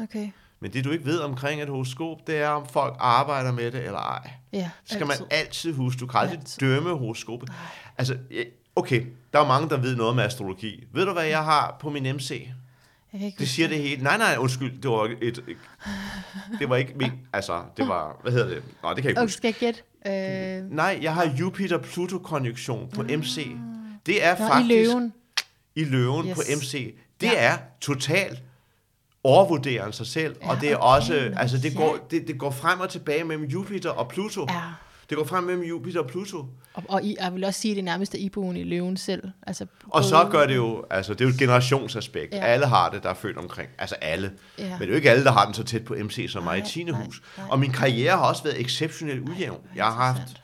[0.00, 0.28] Okay.
[0.60, 3.84] Men det du ikke ved omkring et horoskop, det er, om folk arbejder med det
[3.84, 4.30] eller ej.
[4.52, 5.26] Ja, skal man altid.
[5.30, 5.98] altid huske.
[6.00, 6.60] Du kan aldrig Altid.
[6.68, 7.48] dømme horoskopet.
[7.98, 8.16] Altså,
[8.76, 10.84] okay, der er mange, der ved noget om astrologi.
[10.92, 12.48] Ved du, hvad jeg har på min MC?
[13.22, 14.02] Ikke Det siger det hele.
[14.02, 14.82] Nej, nej, undskyld.
[14.82, 15.22] Det var et...
[15.22, 15.44] et
[16.58, 17.10] det var ikke min...
[17.32, 18.16] Altså, det var...
[18.22, 18.62] Hvad hedder det?
[18.82, 19.36] Nå, det kan jeg ikke Okay, huske.
[19.36, 19.74] skal jeg
[20.04, 20.60] gætte?
[20.62, 23.48] Øh, Nej, jeg har Jupiter-Pluto-konjunktion på MC.
[24.06, 24.68] Det er nå, i faktisk...
[24.68, 25.12] løven.
[25.74, 26.34] i løven Yes.
[26.36, 27.32] på MC, det ja.
[27.36, 28.42] er totalt
[29.24, 32.38] overvurderen sig selv, ja, og det er okay, også, nå, altså det går, det, det
[32.38, 34.46] går frem og tilbage mellem Jupiter og Pluto.
[34.50, 34.60] Ja.
[35.10, 36.38] Det går frem mellem Jupiter og Pluto.
[36.74, 39.22] Og, og I, jeg vil også sige, at det nærmest er iboen i løven selv.
[39.46, 42.34] Altså, Og så gør det jo, altså det er jo et generationsaspekt.
[42.34, 42.38] Ja.
[42.44, 43.68] Alle har det, der er født omkring.
[43.78, 44.32] Altså alle.
[44.58, 44.68] Ja.
[44.68, 46.56] Men det er jo ikke alle, der har den så tæt på MC som mig
[46.58, 46.84] i Nej, 10.
[46.84, 47.22] nej, hus.
[47.38, 47.46] nej.
[47.50, 49.60] Og min karriere har også været exceptionelt ujævn.
[49.76, 50.42] Jeg har haft.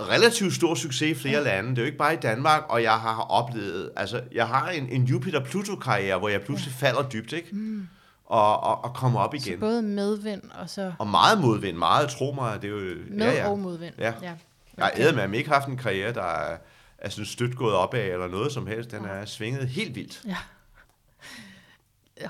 [0.00, 1.44] Relativt stor succes i flere ja.
[1.44, 1.70] lande.
[1.70, 4.88] Det er jo ikke bare i Danmark, og jeg har oplevet, altså jeg har en,
[4.88, 6.86] en Jupiter-Pluto-karriere, hvor jeg pludselig ja.
[6.86, 7.48] falder dybt, ikke?
[7.52, 7.88] Mm.
[8.24, 9.60] Og, og, og kommer op Så igen.
[9.60, 12.94] både medvind og så Og meget modvind, meget tro mig, det er jo...
[13.10, 13.48] med ja, ja.
[13.48, 13.94] og modvind.
[13.98, 14.12] Ja.
[14.22, 14.32] ja.
[14.76, 15.34] Jeg har okay.
[15.34, 16.56] ikke haft en karriere, der er,
[16.98, 18.90] er sådan stødt gået opad eller noget som helst.
[18.90, 20.22] Den er svinget helt vildt.
[20.26, 20.36] ja.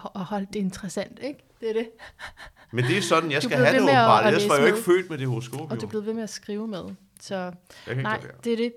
[0.05, 1.39] Og hold det er interessant, ikke?
[1.61, 1.89] Det er det.
[2.73, 4.27] Men det er sådan, jeg skal have det åbenbart.
[4.27, 5.71] Ellers var jeg jo ikke født med det horoskop.
[5.71, 6.85] Og du er blevet ved med at skrive med.
[7.21, 7.53] Så
[7.97, 8.73] nej, det er det.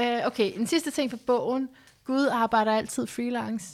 [0.00, 1.68] Uh, okay, en sidste ting for bogen.
[2.04, 3.66] Gud arbejder altid freelance.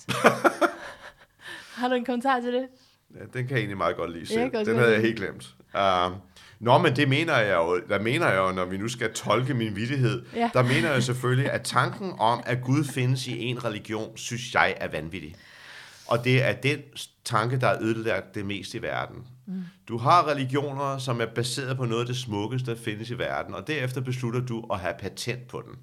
[1.75, 2.67] Har du en kommentar til det?
[3.15, 4.51] Ja, den kan jeg egentlig meget godt lide selv.
[4.51, 5.55] kan også Den godt havde jeg helt glemt.
[5.75, 6.17] Uh,
[6.61, 9.55] nå, men det mener jeg jo, der mener jeg jo, når vi nu skal tolke
[9.55, 10.51] min vittighed, Ja.
[10.53, 14.75] der mener jeg selvfølgelig, at tanken om, at Gud findes i en religion, synes jeg
[14.81, 15.35] er vanvittig.
[16.07, 16.79] Og det er den
[17.25, 19.27] tanke, der er ødelagt det mest i verden.
[19.49, 19.65] Mm.
[19.89, 23.55] Du har religioner, som er baseret på noget af det smukkeste, der findes i verden,
[23.55, 25.79] og derefter beslutter du at have patent på den.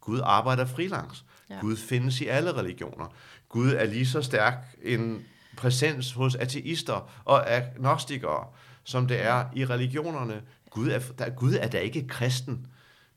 [0.00, 1.24] Gud arbejder frilans.
[1.50, 1.54] Ja.
[1.54, 1.60] Ja.
[1.60, 3.14] Gud findes i alle religioner.
[3.48, 5.22] Gud er lige så stærk en
[5.56, 8.46] præsens hos ateister og agnostikere,
[8.84, 10.42] som det er i religionerne.
[10.70, 12.66] Gud er, der, Gud er da ikke kristen.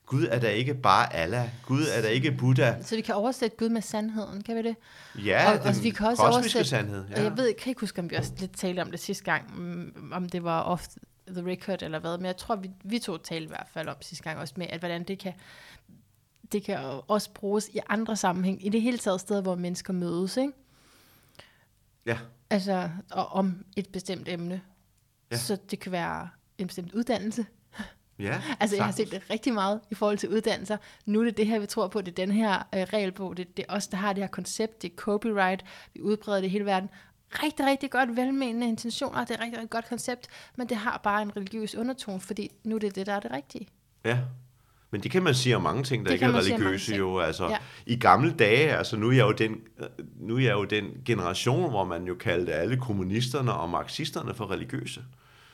[0.07, 1.49] Gud er da ikke bare Allah.
[1.65, 2.81] Gud er da ikke Buddha.
[2.81, 4.75] Så vi kan oversætte Gud med sandheden, kan vi det?
[5.25, 7.05] Ja, Og- og den vi kan også oversætte- sandhed.
[7.09, 7.17] Ja.
[7.17, 9.57] Og jeg ved, kan ikke huske, om vi også lidt talte om det sidste gang,
[9.59, 10.87] mm, om det var off
[11.27, 13.95] the record eller hvad, men jeg tror, vi, vi to talte i hvert fald om
[14.01, 15.33] sidste gang også med, at hvordan det kan,
[16.51, 20.37] det kan også bruges i andre sammenhæng, i det hele taget steder, hvor mennesker mødes,
[20.37, 20.53] ikke?
[22.05, 22.17] Ja,
[22.49, 24.61] Altså, og om et bestemt emne.
[25.31, 25.37] Ja.
[25.37, 27.45] Så det kan være en bestemt uddannelse.
[28.19, 28.41] Ja.
[28.59, 30.77] Altså, jeg har set det rigtig meget i forhold til uddannelser.
[31.05, 32.01] Nu er det det her, vi tror på.
[32.01, 33.37] Det er den her øh, regelbog.
[33.37, 34.81] Det, det er os, der har det her koncept.
[34.81, 35.65] Det er copyright.
[35.93, 36.89] Vi udbreder det i hele verden.
[37.43, 39.25] Rigtig, rigtig godt velmenende intentioner.
[39.25, 40.27] Det er et rigtig, rigtig godt koncept.
[40.57, 43.31] Men det har bare en religiøs undertone, fordi nu er det det, der er det
[43.31, 43.67] rigtige.
[44.05, 44.17] Ja.
[44.91, 47.19] Men det kan man sige om mange ting, der Det ikke er religiøse jo.
[47.19, 47.47] Altså.
[47.47, 47.57] Ja.
[47.85, 49.55] I gamle dage, altså nu er, jeg jo den,
[50.19, 54.51] nu er jeg jo den generation, hvor man jo kaldte alle kommunisterne og marxisterne for
[54.51, 55.03] religiøse.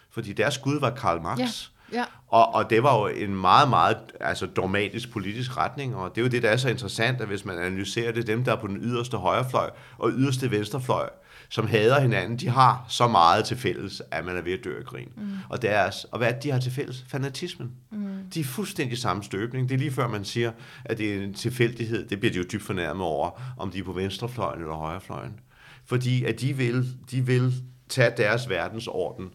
[0.09, 1.39] Fordi deres gud var Karl Marx.
[1.39, 1.47] Ja,
[1.93, 2.03] ja.
[2.27, 6.25] Og, og det var jo en meget, meget altså, dogmatisk politisk retning, og det er
[6.25, 8.67] jo det, der er så interessant, at hvis man analyserer det, dem, der er på
[8.67, 11.09] den yderste højrefløj og yderste venstrefløj,
[11.49, 14.77] som hader hinanden, de har så meget til fælles, at man er ved at dø
[14.77, 15.09] af grin.
[15.17, 15.31] Mm.
[15.49, 17.05] Og, deres, og hvad de har til fælles?
[17.07, 17.71] Fanatismen.
[17.91, 18.17] Mm.
[18.33, 19.69] De er fuldstændig samme støbning.
[19.69, 20.51] Det er lige før, man siger,
[20.85, 22.07] at det er en tilfældighed.
[22.09, 25.39] Det bliver de jo dybt fornærmet over, om de er på venstrefløjen eller højrefløjen.
[25.85, 27.53] Fordi at de vil, de vil
[27.89, 29.29] tage deres verdensorden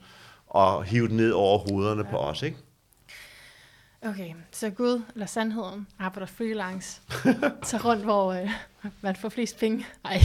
[0.50, 2.10] og hive den ned over hovederne ja.
[2.10, 2.56] på os, ikke?
[4.02, 7.00] Okay, så Gud, eller sandheden, arbejder freelance.
[7.70, 8.50] så rundt, hvor øh,
[9.00, 9.86] man får flest penge.
[10.04, 10.18] Ej,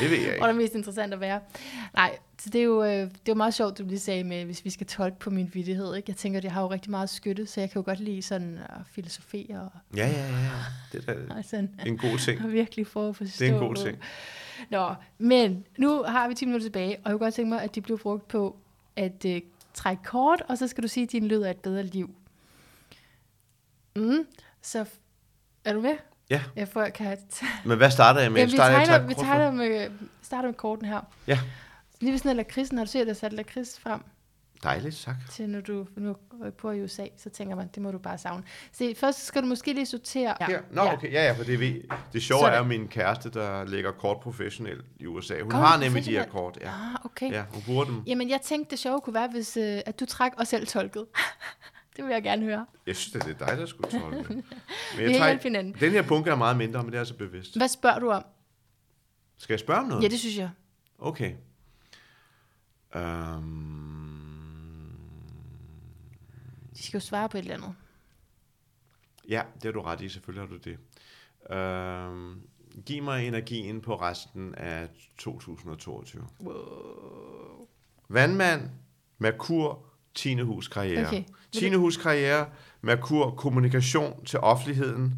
[0.00, 0.42] Det ved jeg ikke.
[0.44, 1.40] det er mest interessant at være.
[1.94, 4.44] Nej, så det er jo, øh, det er jo meget sjovt, du lige sagde med,
[4.44, 5.94] hvis vi skal tolke på min vittighed.
[5.94, 6.10] Ikke?
[6.10, 8.22] Jeg tænker, at jeg har jo rigtig meget skytte, så jeg kan jo godt lide
[8.22, 10.50] sådan at filosofere og, Ja, ja, ja.
[10.92, 12.44] Det er da og sådan, en god ting.
[12.44, 13.44] og virkelig få at forstå.
[13.44, 13.98] Det er en god ting.
[14.70, 17.74] Nå, men nu har vi 10 minutter tilbage, og jeg kunne godt tænke mig, at
[17.74, 18.56] de blev brugt på
[18.96, 19.40] at øh,
[19.74, 22.14] trække kort, og så skal du sige, at din lyd er et bedre liv.
[23.96, 24.26] Mm,
[24.62, 24.84] så
[25.64, 25.96] er du med?
[26.30, 26.42] Ja.
[26.56, 27.18] Jeg får, kan jeg
[27.66, 28.40] Men hvad starter jeg med?
[28.40, 29.90] ja, vi starter jeg tegner, tager vi tegner med,
[30.22, 31.00] starter med korten her.
[31.26, 31.38] Ja.
[32.00, 34.00] Lige ved sådan en lakridsen, har du set, at der er sat lakrids frem?
[34.62, 35.16] Dejligt, tak.
[35.30, 36.16] til, når du nu
[36.58, 38.42] bor i USA, så tænker man, det må du bare savne.
[38.72, 40.36] Se, først skal du måske lige sortere.
[40.40, 40.46] Ja.
[40.46, 40.60] Her.
[40.70, 41.12] Nå, okay.
[41.12, 41.80] Ja, ja, for det, ved,
[42.12, 42.54] det sjove Sådan.
[42.54, 45.40] er jo min kæreste, der lægger kort professionelt i USA.
[45.40, 46.58] Hun Kort har nemlig de her kort.
[46.60, 46.68] Ja.
[46.68, 47.30] Ah, okay.
[47.32, 48.02] ja, hun bruger dem.
[48.06, 51.06] Jamen, jeg tænkte, det sjove kunne være, hvis øh, at du træk og selv tolkede.
[51.96, 52.66] det vil jeg gerne høre.
[52.86, 54.28] Jeg synes, det er dig, der skulle tolke det.
[54.28, 54.44] Men
[55.10, 55.74] jeg tager, hinanden.
[55.80, 57.56] den her bunke er meget mindre, men det er altså bevidst.
[57.56, 58.24] Hvad spørger du om?
[59.38, 60.02] Skal jeg spørge om noget?
[60.02, 60.50] Ja, det synes jeg.
[60.98, 61.32] Okay.
[62.94, 63.89] Um,
[66.80, 67.74] De skal jo svare på et eller andet.
[69.28, 70.08] ja, det har du ret i.
[70.08, 70.78] Selvfølgelig har du det.
[72.10, 72.40] Um,
[72.86, 76.26] giv mig energien på resten af 2022.
[76.40, 77.66] Wow.
[78.08, 78.70] Vandmand,
[79.18, 81.06] Merkur, Tinehus karriere.
[81.06, 81.24] Okay.
[81.52, 82.48] Tinehus karriere,
[82.80, 85.14] Merkur, kommunikation til offentligheden,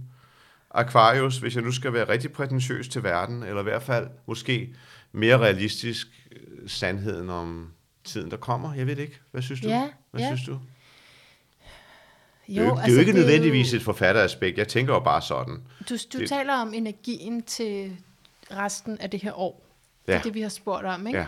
[0.71, 4.75] Aquarius, hvis jeg nu skal være rigtig prætentiøs til verden, eller i hvert fald måske
[5.13, 7.73] mere realistisk øh, sandheden om
[8.05, 8.75] tiden, der kommer.
[8.75, 9.21] Jeg ved det ikke.
[9.31, 9.69] Hvad synes du?
[9.69, 10.27] Ja, Hvad ja.
[10.27, 10.61] synes du?
[12.57, 14.59] Jo, det er jo, altså, det er jo ikke nødvendigvis et forfatteraspekt.
[14.59, 15.55] Jeg tænker jo bare sådan.
[15.89, 17.97] Du, du det- taler om energien til
[18.51, 19.65] resten af det her år.
[20.07, 20.19] Det Ja.
[20.19, 21.19] er det, vi har spurgt om, ikke?
[21.19, 21.27] Ja.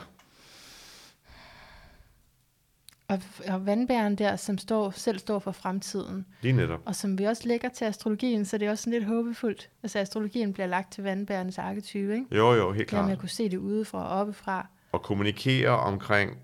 [3.09, 3.19] Og,
[3.49, 6.81] og vandbæren der, som står, selv står for fremtiden, Lige netop.
[6.85, 9.69] og som vi også lægger til astrologien, så det er også sådan lidt håbefuldt.
[9.83, 12.27] Altså astrologien bliver lagt til vandbærens arketype, ikke?
[12.37, 13.11] Jo, jo, helt Det klart.
[13.11, 14.67] at kunne se det udefra og oppefra.
[14.93, 16.39] Og kommunikere omkring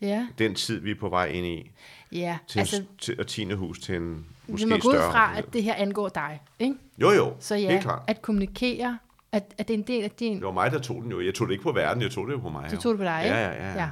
[0.00, 1.70] Ja, den tid, vi er på vej ind i.
[2.12, 2.38] ja.
[2.48, 5.52] Til, altså, altså, til, og Tinehus til en måske vi må gå ud fra, at
[5.52, 6.74] det her angår dig, ikke?
[6.98, 8.02] Jo, jo, Så helt ja, klart.
[8.06, 8.98] at kommunikere,
[9.32, 10.36] at, at det er en del af din...
[10.36, 11.20] Det var mig, der tog den jo.
[11.20, 12.70] Jeg tog det ikke på verden, jeg tog det jo på mig.
[12.70, 13.22] Du tog det på dig?
[13.24, 13.72] Ja, ja, ja.
[13.72, 13.82] ja.
[13.82, 13.90] Ja.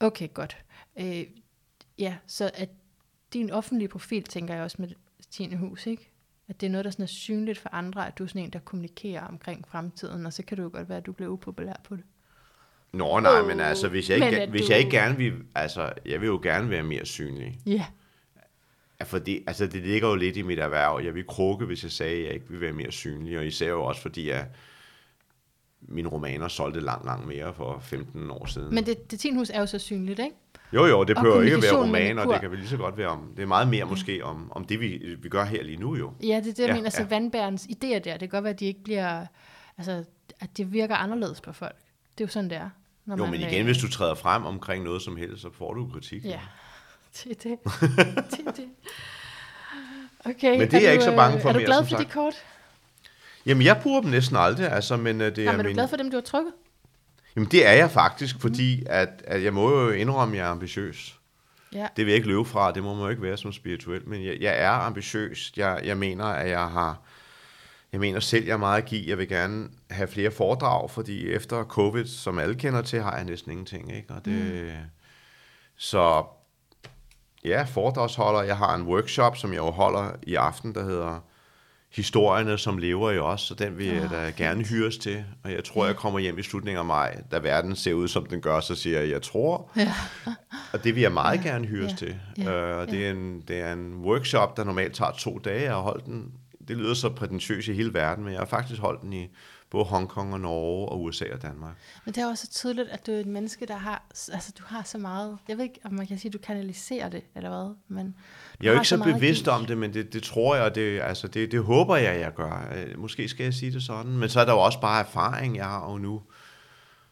[0.00, 0.56] Okay, godt.
[0.96, 1.24] Øh,
[1.98, 2.68] ja, så at
[3.32, 4.88] din offentlige profil, tænker jeg også med
[5.30, 6.10] Tine Hus, ikke?
[6.48, 8.50] At det er noget, der sådan er synligt for andre, at du er sådan en,
[8.50, 11.74] der kommunikerer omkring fremtiden, og så kan det jo godt være, at du bliver upopulær
[11.84, 12.04] på det.
[12.94, 15.92] Nå, nej, Åh, men altså, hvis jeg, ikke, hvis du- jeg ikke gerne vil, altså,
[16.06, 17.58] jeg vil jo gerne være mere synlig.
[17.66, 17.84] Ja.
[19.00, 21.00] Ja, Fordi, altså, det ligger jo lidt i mit erhverv.
[21.04, 23.68] Jeg vil krukke, hvis jeg sagde, at jeg ikke vil være mere synlig, og især
[23.68, 24.46] jo også, fordi jeg,
[25.80, 28.74] mine romaner solgte langt, langt mere for 15 år siden.
[28.74, 30.36] Men det, det Tine Hus er jo så synligt, ikke?
[30.72, 32.32] jo, jo, det og behøver ikke at være romaner, Merkur.
[32.32, 34.64] det kan vel lige så godt være om, det er meget mere måske om, om
[34.64, 36.12] det, vi, vi gør her lige nu jo.
[36.22, 36.90] Ja, det er det, jeg Ja, mener.
[36.90, 37.08] Så ja.
[37.08, 39.26] vandbærens idéer der, det kan godt være, at de ikke bliver...
[39.78, 40.04] Altså,
[40.40, 41.76] at det virker anderledes på folk.
[42.18, 42.70] Det er jo sådan, det er.
[43.06, 45.48] Når Jo, man, men igen, øh, hvis du træder frem omkring noget som helst, så
[45.58, 46.24] får du kritik.
[46.24, 46.40] Ja,
[47.24, 47.58] det er det.
[48.30, 48.68] det, er det.
[50.24, 51.76] Okay, Men det er jeg du, ikke så bange øh, for Er du mere, glad
[51.76, 52.34] som for de kort?
[53.46, 55.74] Jamen, jeg bruger dem næsten aldrig, altså, men øh, det er Jamen, er du min...
[55.74, 56.52] glad for dem, du har trykket?
[57.36, 60.50] Jamen, det er jeg faktisk, fordi at, at jeg må jo indrømme, at jeg er
[60.50, 61.18] ambitiøs.
[61.72, 61.86] Ja.
[61.96, 64.24] Det vil jeg ikke løbe fra, det må man jo ikke være som spirituel, men
[64.24, 65.52] jeg, jeg er ambitiøs.
[65.56, 67.00] Jeg, jeg mener, at jeg har...
[67.94, 69.04] Jeg mener selv, jeg er meget at give.
[69.08, 73.24] Jeg vil gerne have flere foredrag, fordi efter covid, som alle kender til, har jeg
[73.24, 73.96] næsten ingenting.
[73.96, 74.14] Ikke?
[74.14, 74.70] Og det, mm.
[75.76, 76.24] Så
[77.44, 78.42] ja, foredragsholder.
[78.42, 81.24] Jeg har en workshop, som jeg jo holder i aften, der hedder
[81.92, 85.24] Historierne, som lever i os, så den vil jeg da gerne hyres til.
[85.44, 88.26] Og jeg tror, jeg kommer hjem i slutningen af maj, da verden ser ud, som
[88.26, 89.70] den gør, så siger jeg, jeg tror.
[89.76, 89.92] Ja.
[90.72, 91.96] Og det vil jeg meget gerne hyres Ja.
[91.96, 92.16] til.
[92.38, 92.52] Ja.
[92.52, 95.68] Øh, og det er, en, det er en workshop, der normalt tager to dage.
[95.68, 96.32] Har holdt den,
[96.68, 99.28] det lyder så prætentiøst i hele verden, men jeg har faktisk holdt den i
[99.74, 101.76] både Hongkong og Norge og USA og Danmark.
[102.04, 104.62] Men det er også så tydeligt, at du er et menneske, der har, altså du
[104.66, 107.50] har så meget, jeg ved ikke, om man kan sige, at du kanaliserer det, eller
[107.50, 108.14] hvad, men
[108.60, 111.00] Jeg er jo ikke så at bevidst om det, men det, det tror jeg, det,
[111.00, 112.72] altså det, det håber jeg, jeg gør.
[112.76, 115.56] Øh, Måske skal jeg sige det sådan, men så er der jo også bare erfaring,
[115.56, 116.22] jeg har jo nu.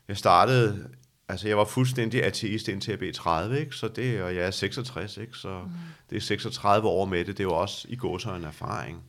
[0.09, 0.89] Jeg startede,
[1.29, 3.77] altså jeg var fuldstændig ateist indtil jeg blev 30, ikke?
[3.77, 5.37] Så det, og jeg er 66, ikke?
[5.37, 5.71] Så mm.
[6.11, 9.03] det er 36 år med det, det er jo også i går så en erfaring.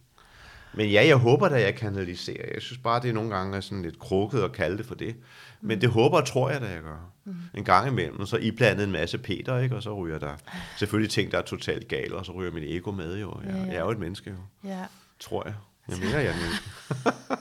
[0.74, 2.54] Men ja, jeg håber da, jeg kanaliserer.
[2.54, 4.96] Jeg synes bare, det er nogle gange er sådan lidt krukket at kalde det for
[4.96, 5.16] det.
[5.62, 7.12] Men det håber og tror jeg, da jeg gør.
[7.26, 7.36] Mm.
[7.54, 9.76] En gang imellem, så iblandet en masse Peter, ikke?
[9.76, 10.36] og så ryger der
[10.78, 13.40] selvfølgelig ting, der er totalt gale, og så ryger mit ego med jo.
[13.46, 14.80] Jeg, jeg er jo et menneske jo, Ja,
[15.20, 15.54] tror jeg.
[15.90, 16.70] Jeg mener, jeg er et menneske.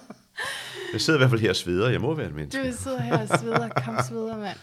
[0.92, 1.90] jeg sidder i hvert fald her og sveder.
[1.90, 2.68] Jeg må være et menneske.
[2.68, 4.58] du sidder her og sveder, kom sveder, mand.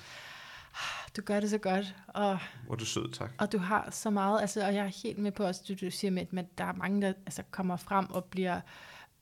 [1.18, 3.32] Du gør det så godt, og, Hvor du sød, tak.
[3.38, 5.92] og du har så meget, altså, og jeg er helt med på også, du, du
[5.92, 8.62] siger med, at der er mange, der altså, kommer frem og bliver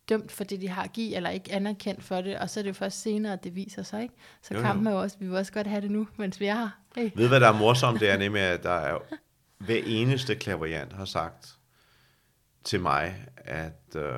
[0.09, 2.61] dømt for det, de har at give, eller ikke anerkendt for det, og så er
[2.61, 4.13] det jo først senere, at det viser sig, ikke?
[4.41, 4.65] Så Jo, jo.
[4.65, 6.69] kampen er jo også, vi vil også godt have det nu, mens vi er her.
[6.95, 7.09] Hey.
[7.15, 7.99] Ved hvad der er morsomt?
[7.99, 8.97] Det er nemlig, at der er
[9.57, 11.57] hver eneste klaverjant har sagt
[12.63, 14.13] til mig, at, øh,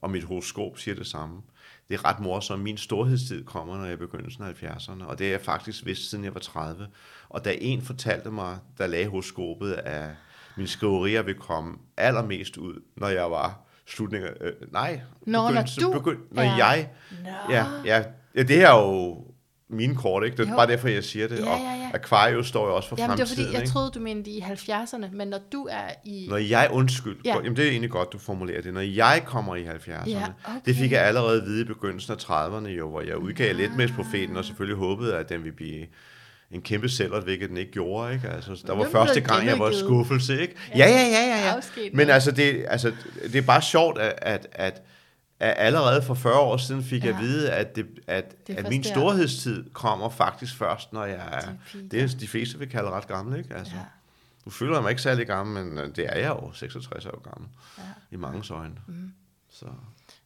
[0.00, 1.42] og mit horoskop siger det samme.
[1.88, 2.62] Det er ret morsomt.
[2.62, 6.24] Min storhedstid kommer, når jeg begyndelsen af 70'erne, og det er jeg faktisk vidst, siden
[6.24, 6.86] jeg var 30.
[7.28, 10.08] Og da en fortalte mig, der lagde horoskopet, at
[10.56, 14.28] mine skriverier vil komme allermest ud, når jeg var slutninger...
[14.40, 15.00] Øh, nej.
[15.26, 16.88] Nå, når begyndelse- du begy- når er- jeg...
[17.24, 17.28] Nå.
[17.54, 19.24] Ja, ja, ja, det her er jo
[19.70, 20.36] mine kort, ikke?
[20.36, 20.56] Det er Jo.
[20.56, 21.38] bare derfor, jeg siger det.
[21.38, 21.90] Ja, og ja, ja.
[21.94, 23.72] Aquarius står jo også for Jamen, det var fremtiden, fordi, jeg ikke?
[23.72, 26.26] troede, du mente i 70'erne, men når du er i...
[26.30, 27.30] Når jeg, undskyld, Ja.
[27.30, 27.36] ja.
[27.42, 28.74] jamen det er egentlig godt, du formulerer det.
[28.74, 30.60] Når jeg kommer i 70'erne, Ja, okay.
[30.66, 33.76] det fik jeg allerede at vide i begyndelsen af 30'erne jo, hvor jeg udgav lidt
[33.76, 35.86] med profeten, og selvfølgelig håbede, at den ville blive
[36.50, 38.14] en kæmpe sælger, hvilket den ikke gjorde.
[38.14, 38.28] Ikke?
[38.28, 40.40] Altså, der var er første gang, jeg var skuffelse.
[40.40, 40.54] Ikke?
[40.76, 41.54] Ja, ja, ja, ja.
[41.54, 41.90] ja.
[41.92, 42.92] Men altså det, altså,
[43.22, 44.82] det er bare sjovt, at, at, at,
[45.40, 47.08] at allerede for 40 år siden fik ja.
[47.08, 51.40] Jeg at vide, at, det, at, at min storhedstid kommer faktisk først, når jeg er...
[51.90, 53.54] Det er de fleste vil kalde ret gammel, ikke?
[53.54, 53.80] Altså, Ja.
[54.44, 57.48] du føler mig ikke særlig gammel, men øh, det er jeg jo, 66 år gammel,
[57.78, 57.82] Ja.
[58.10, 58.74] i mange øjne.
[58.86, 59.12] Mm.
[59.50, 59.66] Så.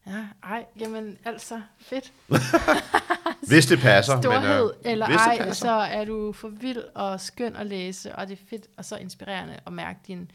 [0.07, 2.11] Ja, ej, jamen altså, fedt.
[3.49, 4.21] Hvis det passer.
[4.21, 5.65] Storhed men, øh, eller hvis ej, passer.
[5.65, 8.95] så er du for vild og skøn at læse, og det er fedt og så
[8.95, 10.31] inspirerende at mærke din...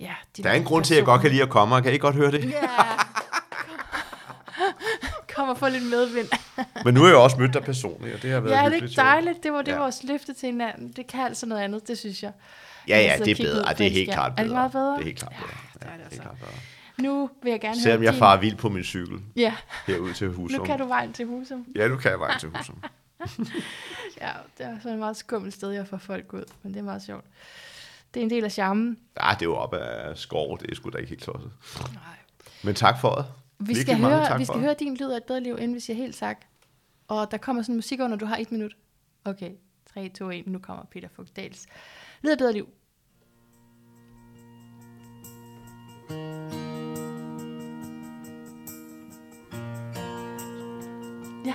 [0.00, 1.82] Ja, din Der er en grund til, at jeg godt kan lide at komme, og
[1.82, 2.44] kan I godt høre det?
[2.50, 2.68] Ja.
[5.42, 6.28] Kom og få lidt medvind.
[6.84, 8.82] Men nu har jeg også mødt dig personligt, og det har været Ja, det er
[8.82, 9.42] ikke dejligt.
[9.42, 9.78] Det var det, Ja.
[9.78, 10.92] vores løfte til hinanden.
[10.92, 12.32] Det kan altså noget andet, det synes jeg.
[12.88, 13.64] Ja, ja, sidder det er bedre.
[13.66, 14.44] Ej, det er helt klart Er bedre.
[14.44, 14.92] det meget bedre?
[14.92, 15.50] Det er helt klart bedre.
[15.82, 16.22] Ja, det er det helt så.
[16.22, 16.50] klart bedre.
[16.98, 18.18] Nu vil jeg gerne Selvom jeg din...
[18.18, 19.54] farer vild på min cykel Ja,
[19.86, 20.58] herud til Husum.
[20.60, 21.66] nu kan du vejen til Husum.
[21.76, 22.82] Ja, nu kan jeg vejen til Husum.
[24.20, 26.84] Ja, det er sådan et meget skummelt sted, jeg får folk ud, men det er
[26.84, 27.24] meget sjovt.
[28.14, 28.98] Det er en del af charmen.
[29.22, 31.50] Ja, det er jo op af skov, det er sgu da ikke helt tosset.
[31.92, 32.02] Nej.
[32.62, 33.24] Men tak for det.
[33.66, 35.96] Vi skal, høre, vi skal høre din lyd af et bedre liv, inden vi siger
[35.96, 36.44] helt tak.
[37.08, 38.76] Og der kommer sådan musik når du har et minut.
[39.24, 39.50] Okay,
[39.94, 41.66] 3, 2, 1, nu kommer Peter Fugtdals.
[42.22, 42.68] Lyd af et bedre liv.
[51.44, 51.54] Ja,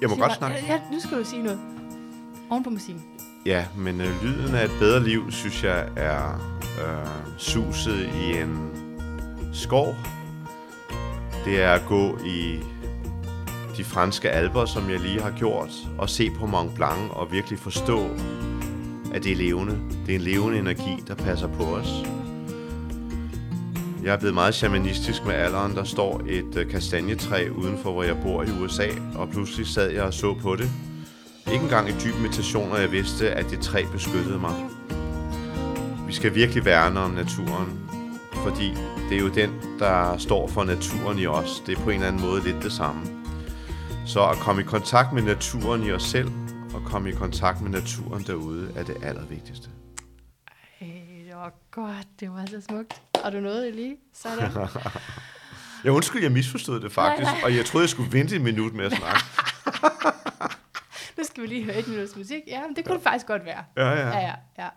[0.00, 0.56] Jeg må godt snakke.
[0.66, 1.60] Ja, nu skal du sige noget.
[2.50, 3.04] Oven på musikken.
[3.46, 6.34] Ja, men øh, lyden af et bedre liv, synes jeg, er
[6.64, 8.70] øh, suset i en
[9.52, 9.94] skov.
[11.48, 12.60] Det er at gå i
[13.76, 17.58] de franske alber, som jeg lige har gjort, og se på Mont Blanc og virkelig
[17.58, 18.10] forstå,
[19.14, 19.78] at det er levende.
[20.06, 21.88] Det er en levende energi, der passer på os.
[24.04, 25.74] Jeg er blevet meget shamanistisk med alderen.
[25.74, 29.90] Der står et øh, kastanjetræ uden for, hvor jeg bor i USA, og pludselig sad
[29.90, 30.70] jeg og så på det.
[31.52, 34.54] Ikke engang i dyb meditation, og jeg vidste, at det træ beskyttede mig.
[36.06, 37.80] Vi skal virkelig værne om naturen,
[38.32, 38.74] fordi
[39.08, 41.62] det er jo den, der står for naturen i os.
[41.66, 43.06] Det er på en eller anden måde lidt det samme.
[44.06, 46.30] Så at komme i kontakt med naturen i os selv,
[46.74, 49.68] og komme i kontakt med naturen derude, er det allervigtigste.
[50.80, 50.86] Ej,
[51.26, 52.06] det var godt.
[52.20, 53.02] Det var så smukt.
[53.24, 53.96] Og du nåede det lige.
[54.14, 54.50] Sådan.
[55.84, 57.42] Jeg undskyld, jeg misforstod det faktisk, Nej, nej.
[57.44, 59.20] og jeg troede, jeg skulle vente et minut med at snakke.
[61.18, 62.42] nu skal vi lige høre et minuts musik.
[62.46, 63.64] Ja, men det kunne det faktisk godt være.
[63.76, 64.18] Ja, Ja, ja.
[64.18, 64.68] ja, ja.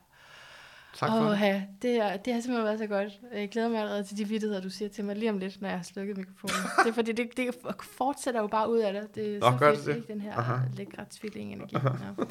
[0.97, 1.63] Tak for Åh, det.
[1.81, 3.19] Det, er, det har simpelthen været så godt.
[3.33, 5.69] Jeg glæder mig allerede til de vidtigheder, du siger til mig lige om lidt, når
[5.69, 6.55] jeg har slukket mikrofonen.
[6.83, 7.55] det er fordi, det, det
[7.97, 9.03] fortsætter jo bare ud af dig.
[9.15, 9.95] Det er Nå, så gør fedt, det?
[9.95, 10.07] ikke?
[10.13, 10.53] Den her Aha.
[10.73, 11.75] lækre tvilling-energi.
[11.75, 12.23] Ja.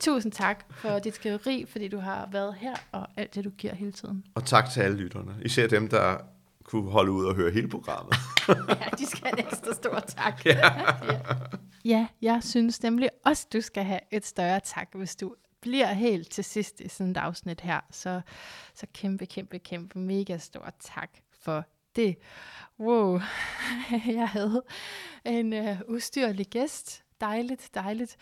[0.00, 3.74] Tusind tak for dit skriveri, fordi du har været her, og alt det, du giver
[3.74, 4.24] hele tiden.
[4.34, 5.34] Og tak til alle lytterne.
[5.42, 6.16] Især dem, der
[6.64, 8.14] kunne holde ud og høre hele programmet.
[8.48, 10.46] Ja, de skal have en ekstra stor tak.
[10.46, 10.70] ja.
[11.84, 16.30] ja, jeg synes nemlig også, du skal have et større tak, hvis du bliver helt
[16.30, 17.80] til sidst i sådan et afsnit her.
[17.90, 18.20] Så,
[18.74, 21.10] så kæmpe, kæmpe, kæmpe, mega stor tak
[21.40, 21.64] for
[21.96, 22.16] det.
[22.80, 23.20] Wow,
[24.18, 24.62] jeg havde
[25.24, 27.04] en øh, ustyrlig gæst.
[27.20, 28.16] Dejligt, dejligt.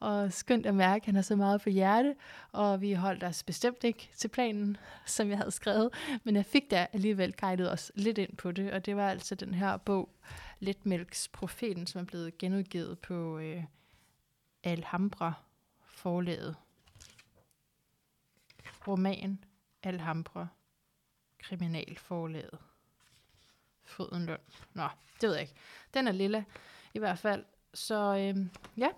[0.00, 2.14] Og skønt at mærke, at han har så meget på hjerte.
[2.52, 5.90] Og vi holdt os bestemt ikke til planen, som jeg havde skrevet.
[6.24, 8.72] Men jeg fik da alligevel guidet os lidt ind på det.
[8.72, 10.08] Og det var altså den her bog,
[10.60, 13.64] Letmælks Profeten, som er blevet genudgivet på øh,
[14.64, 15.32] Alhambra
[15.86, 16.56] forlaget.
[18.88, 19.44] Roman
[19.82, 20.46] Alhambra
[21.38, 22.58] Kriminalforlaget.
[23.84, 24.40] Fodenlund.
[24.74, 24.88] Nå,
[25.20, 25.54] det ved jeg ikke.
[25.94, 26.44] Den er lilla
[26.94, 27.44] i hvert fald.
[27.74, 28.46] Så øh,
[28.76, 28.88] ja,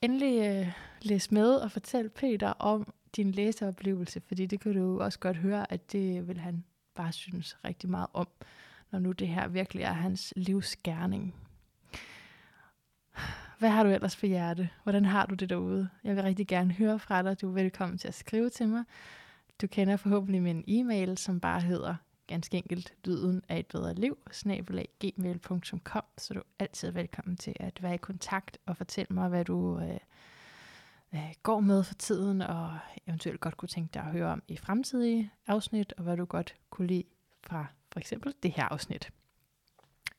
[0.00, 0.72] endelig øh,
[1.02, 5.72] læs med og fortæl Peter om din læseoplevelse, fordi det kan du også godt høre,
[5.72, 6.64] at det vil han
[6.94, 8.28] bare synes rigtig meget om,
[8.90, 11.47] når nu det her virkelig er hans livsgærning.
[13.58, 14.68] Hvad har du ellers for hjerte?
[14.82, 15.88] Hvordan har du det derude?
[16.04, 17.40] Jeg vil rigtig gerne høre fra dig.
[17.40, 18.84] Du er velkommen til at skrive til mig.
[19.60, 21.94] Du kender forhåbentlig min e-mail, som bare hedder
[22.26, 27.82] ganske enkelt lyden af et bedre liv, snabelag.gmail.com, så du er altid velkommen til at
[27.82, 29.98] være i kontakt og fortælle mig, hvad du øh,
[31.14, 34.56] øh, går med for tiden, og eventuelt godt kunne tænke dig at høre om i
[34.56, 37.04] fremtidige afsnit, og hvad du godt kunne lide
[37.46, 39.10] fra for eksempel det her afsnit.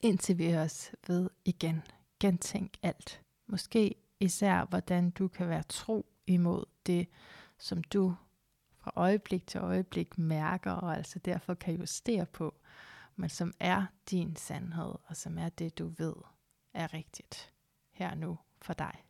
[0.02, 1.82] Indtil vi høres ved igen.
[2.20, 3.22] Gentænk alt.
[3.50, 7.08] Måske især, hvordan du kan være tro imod det,
[7.58, 8.16] som du
[8.78, 12.56] fra øjeblik til øjeblik mærker, og altså derfor kan justere på,
[13.16, 16.16] men som er din sandhed, og som er det, du ved
[16.74, 17.54] er rigtigt
[17.92, 19.04] her nu for dig.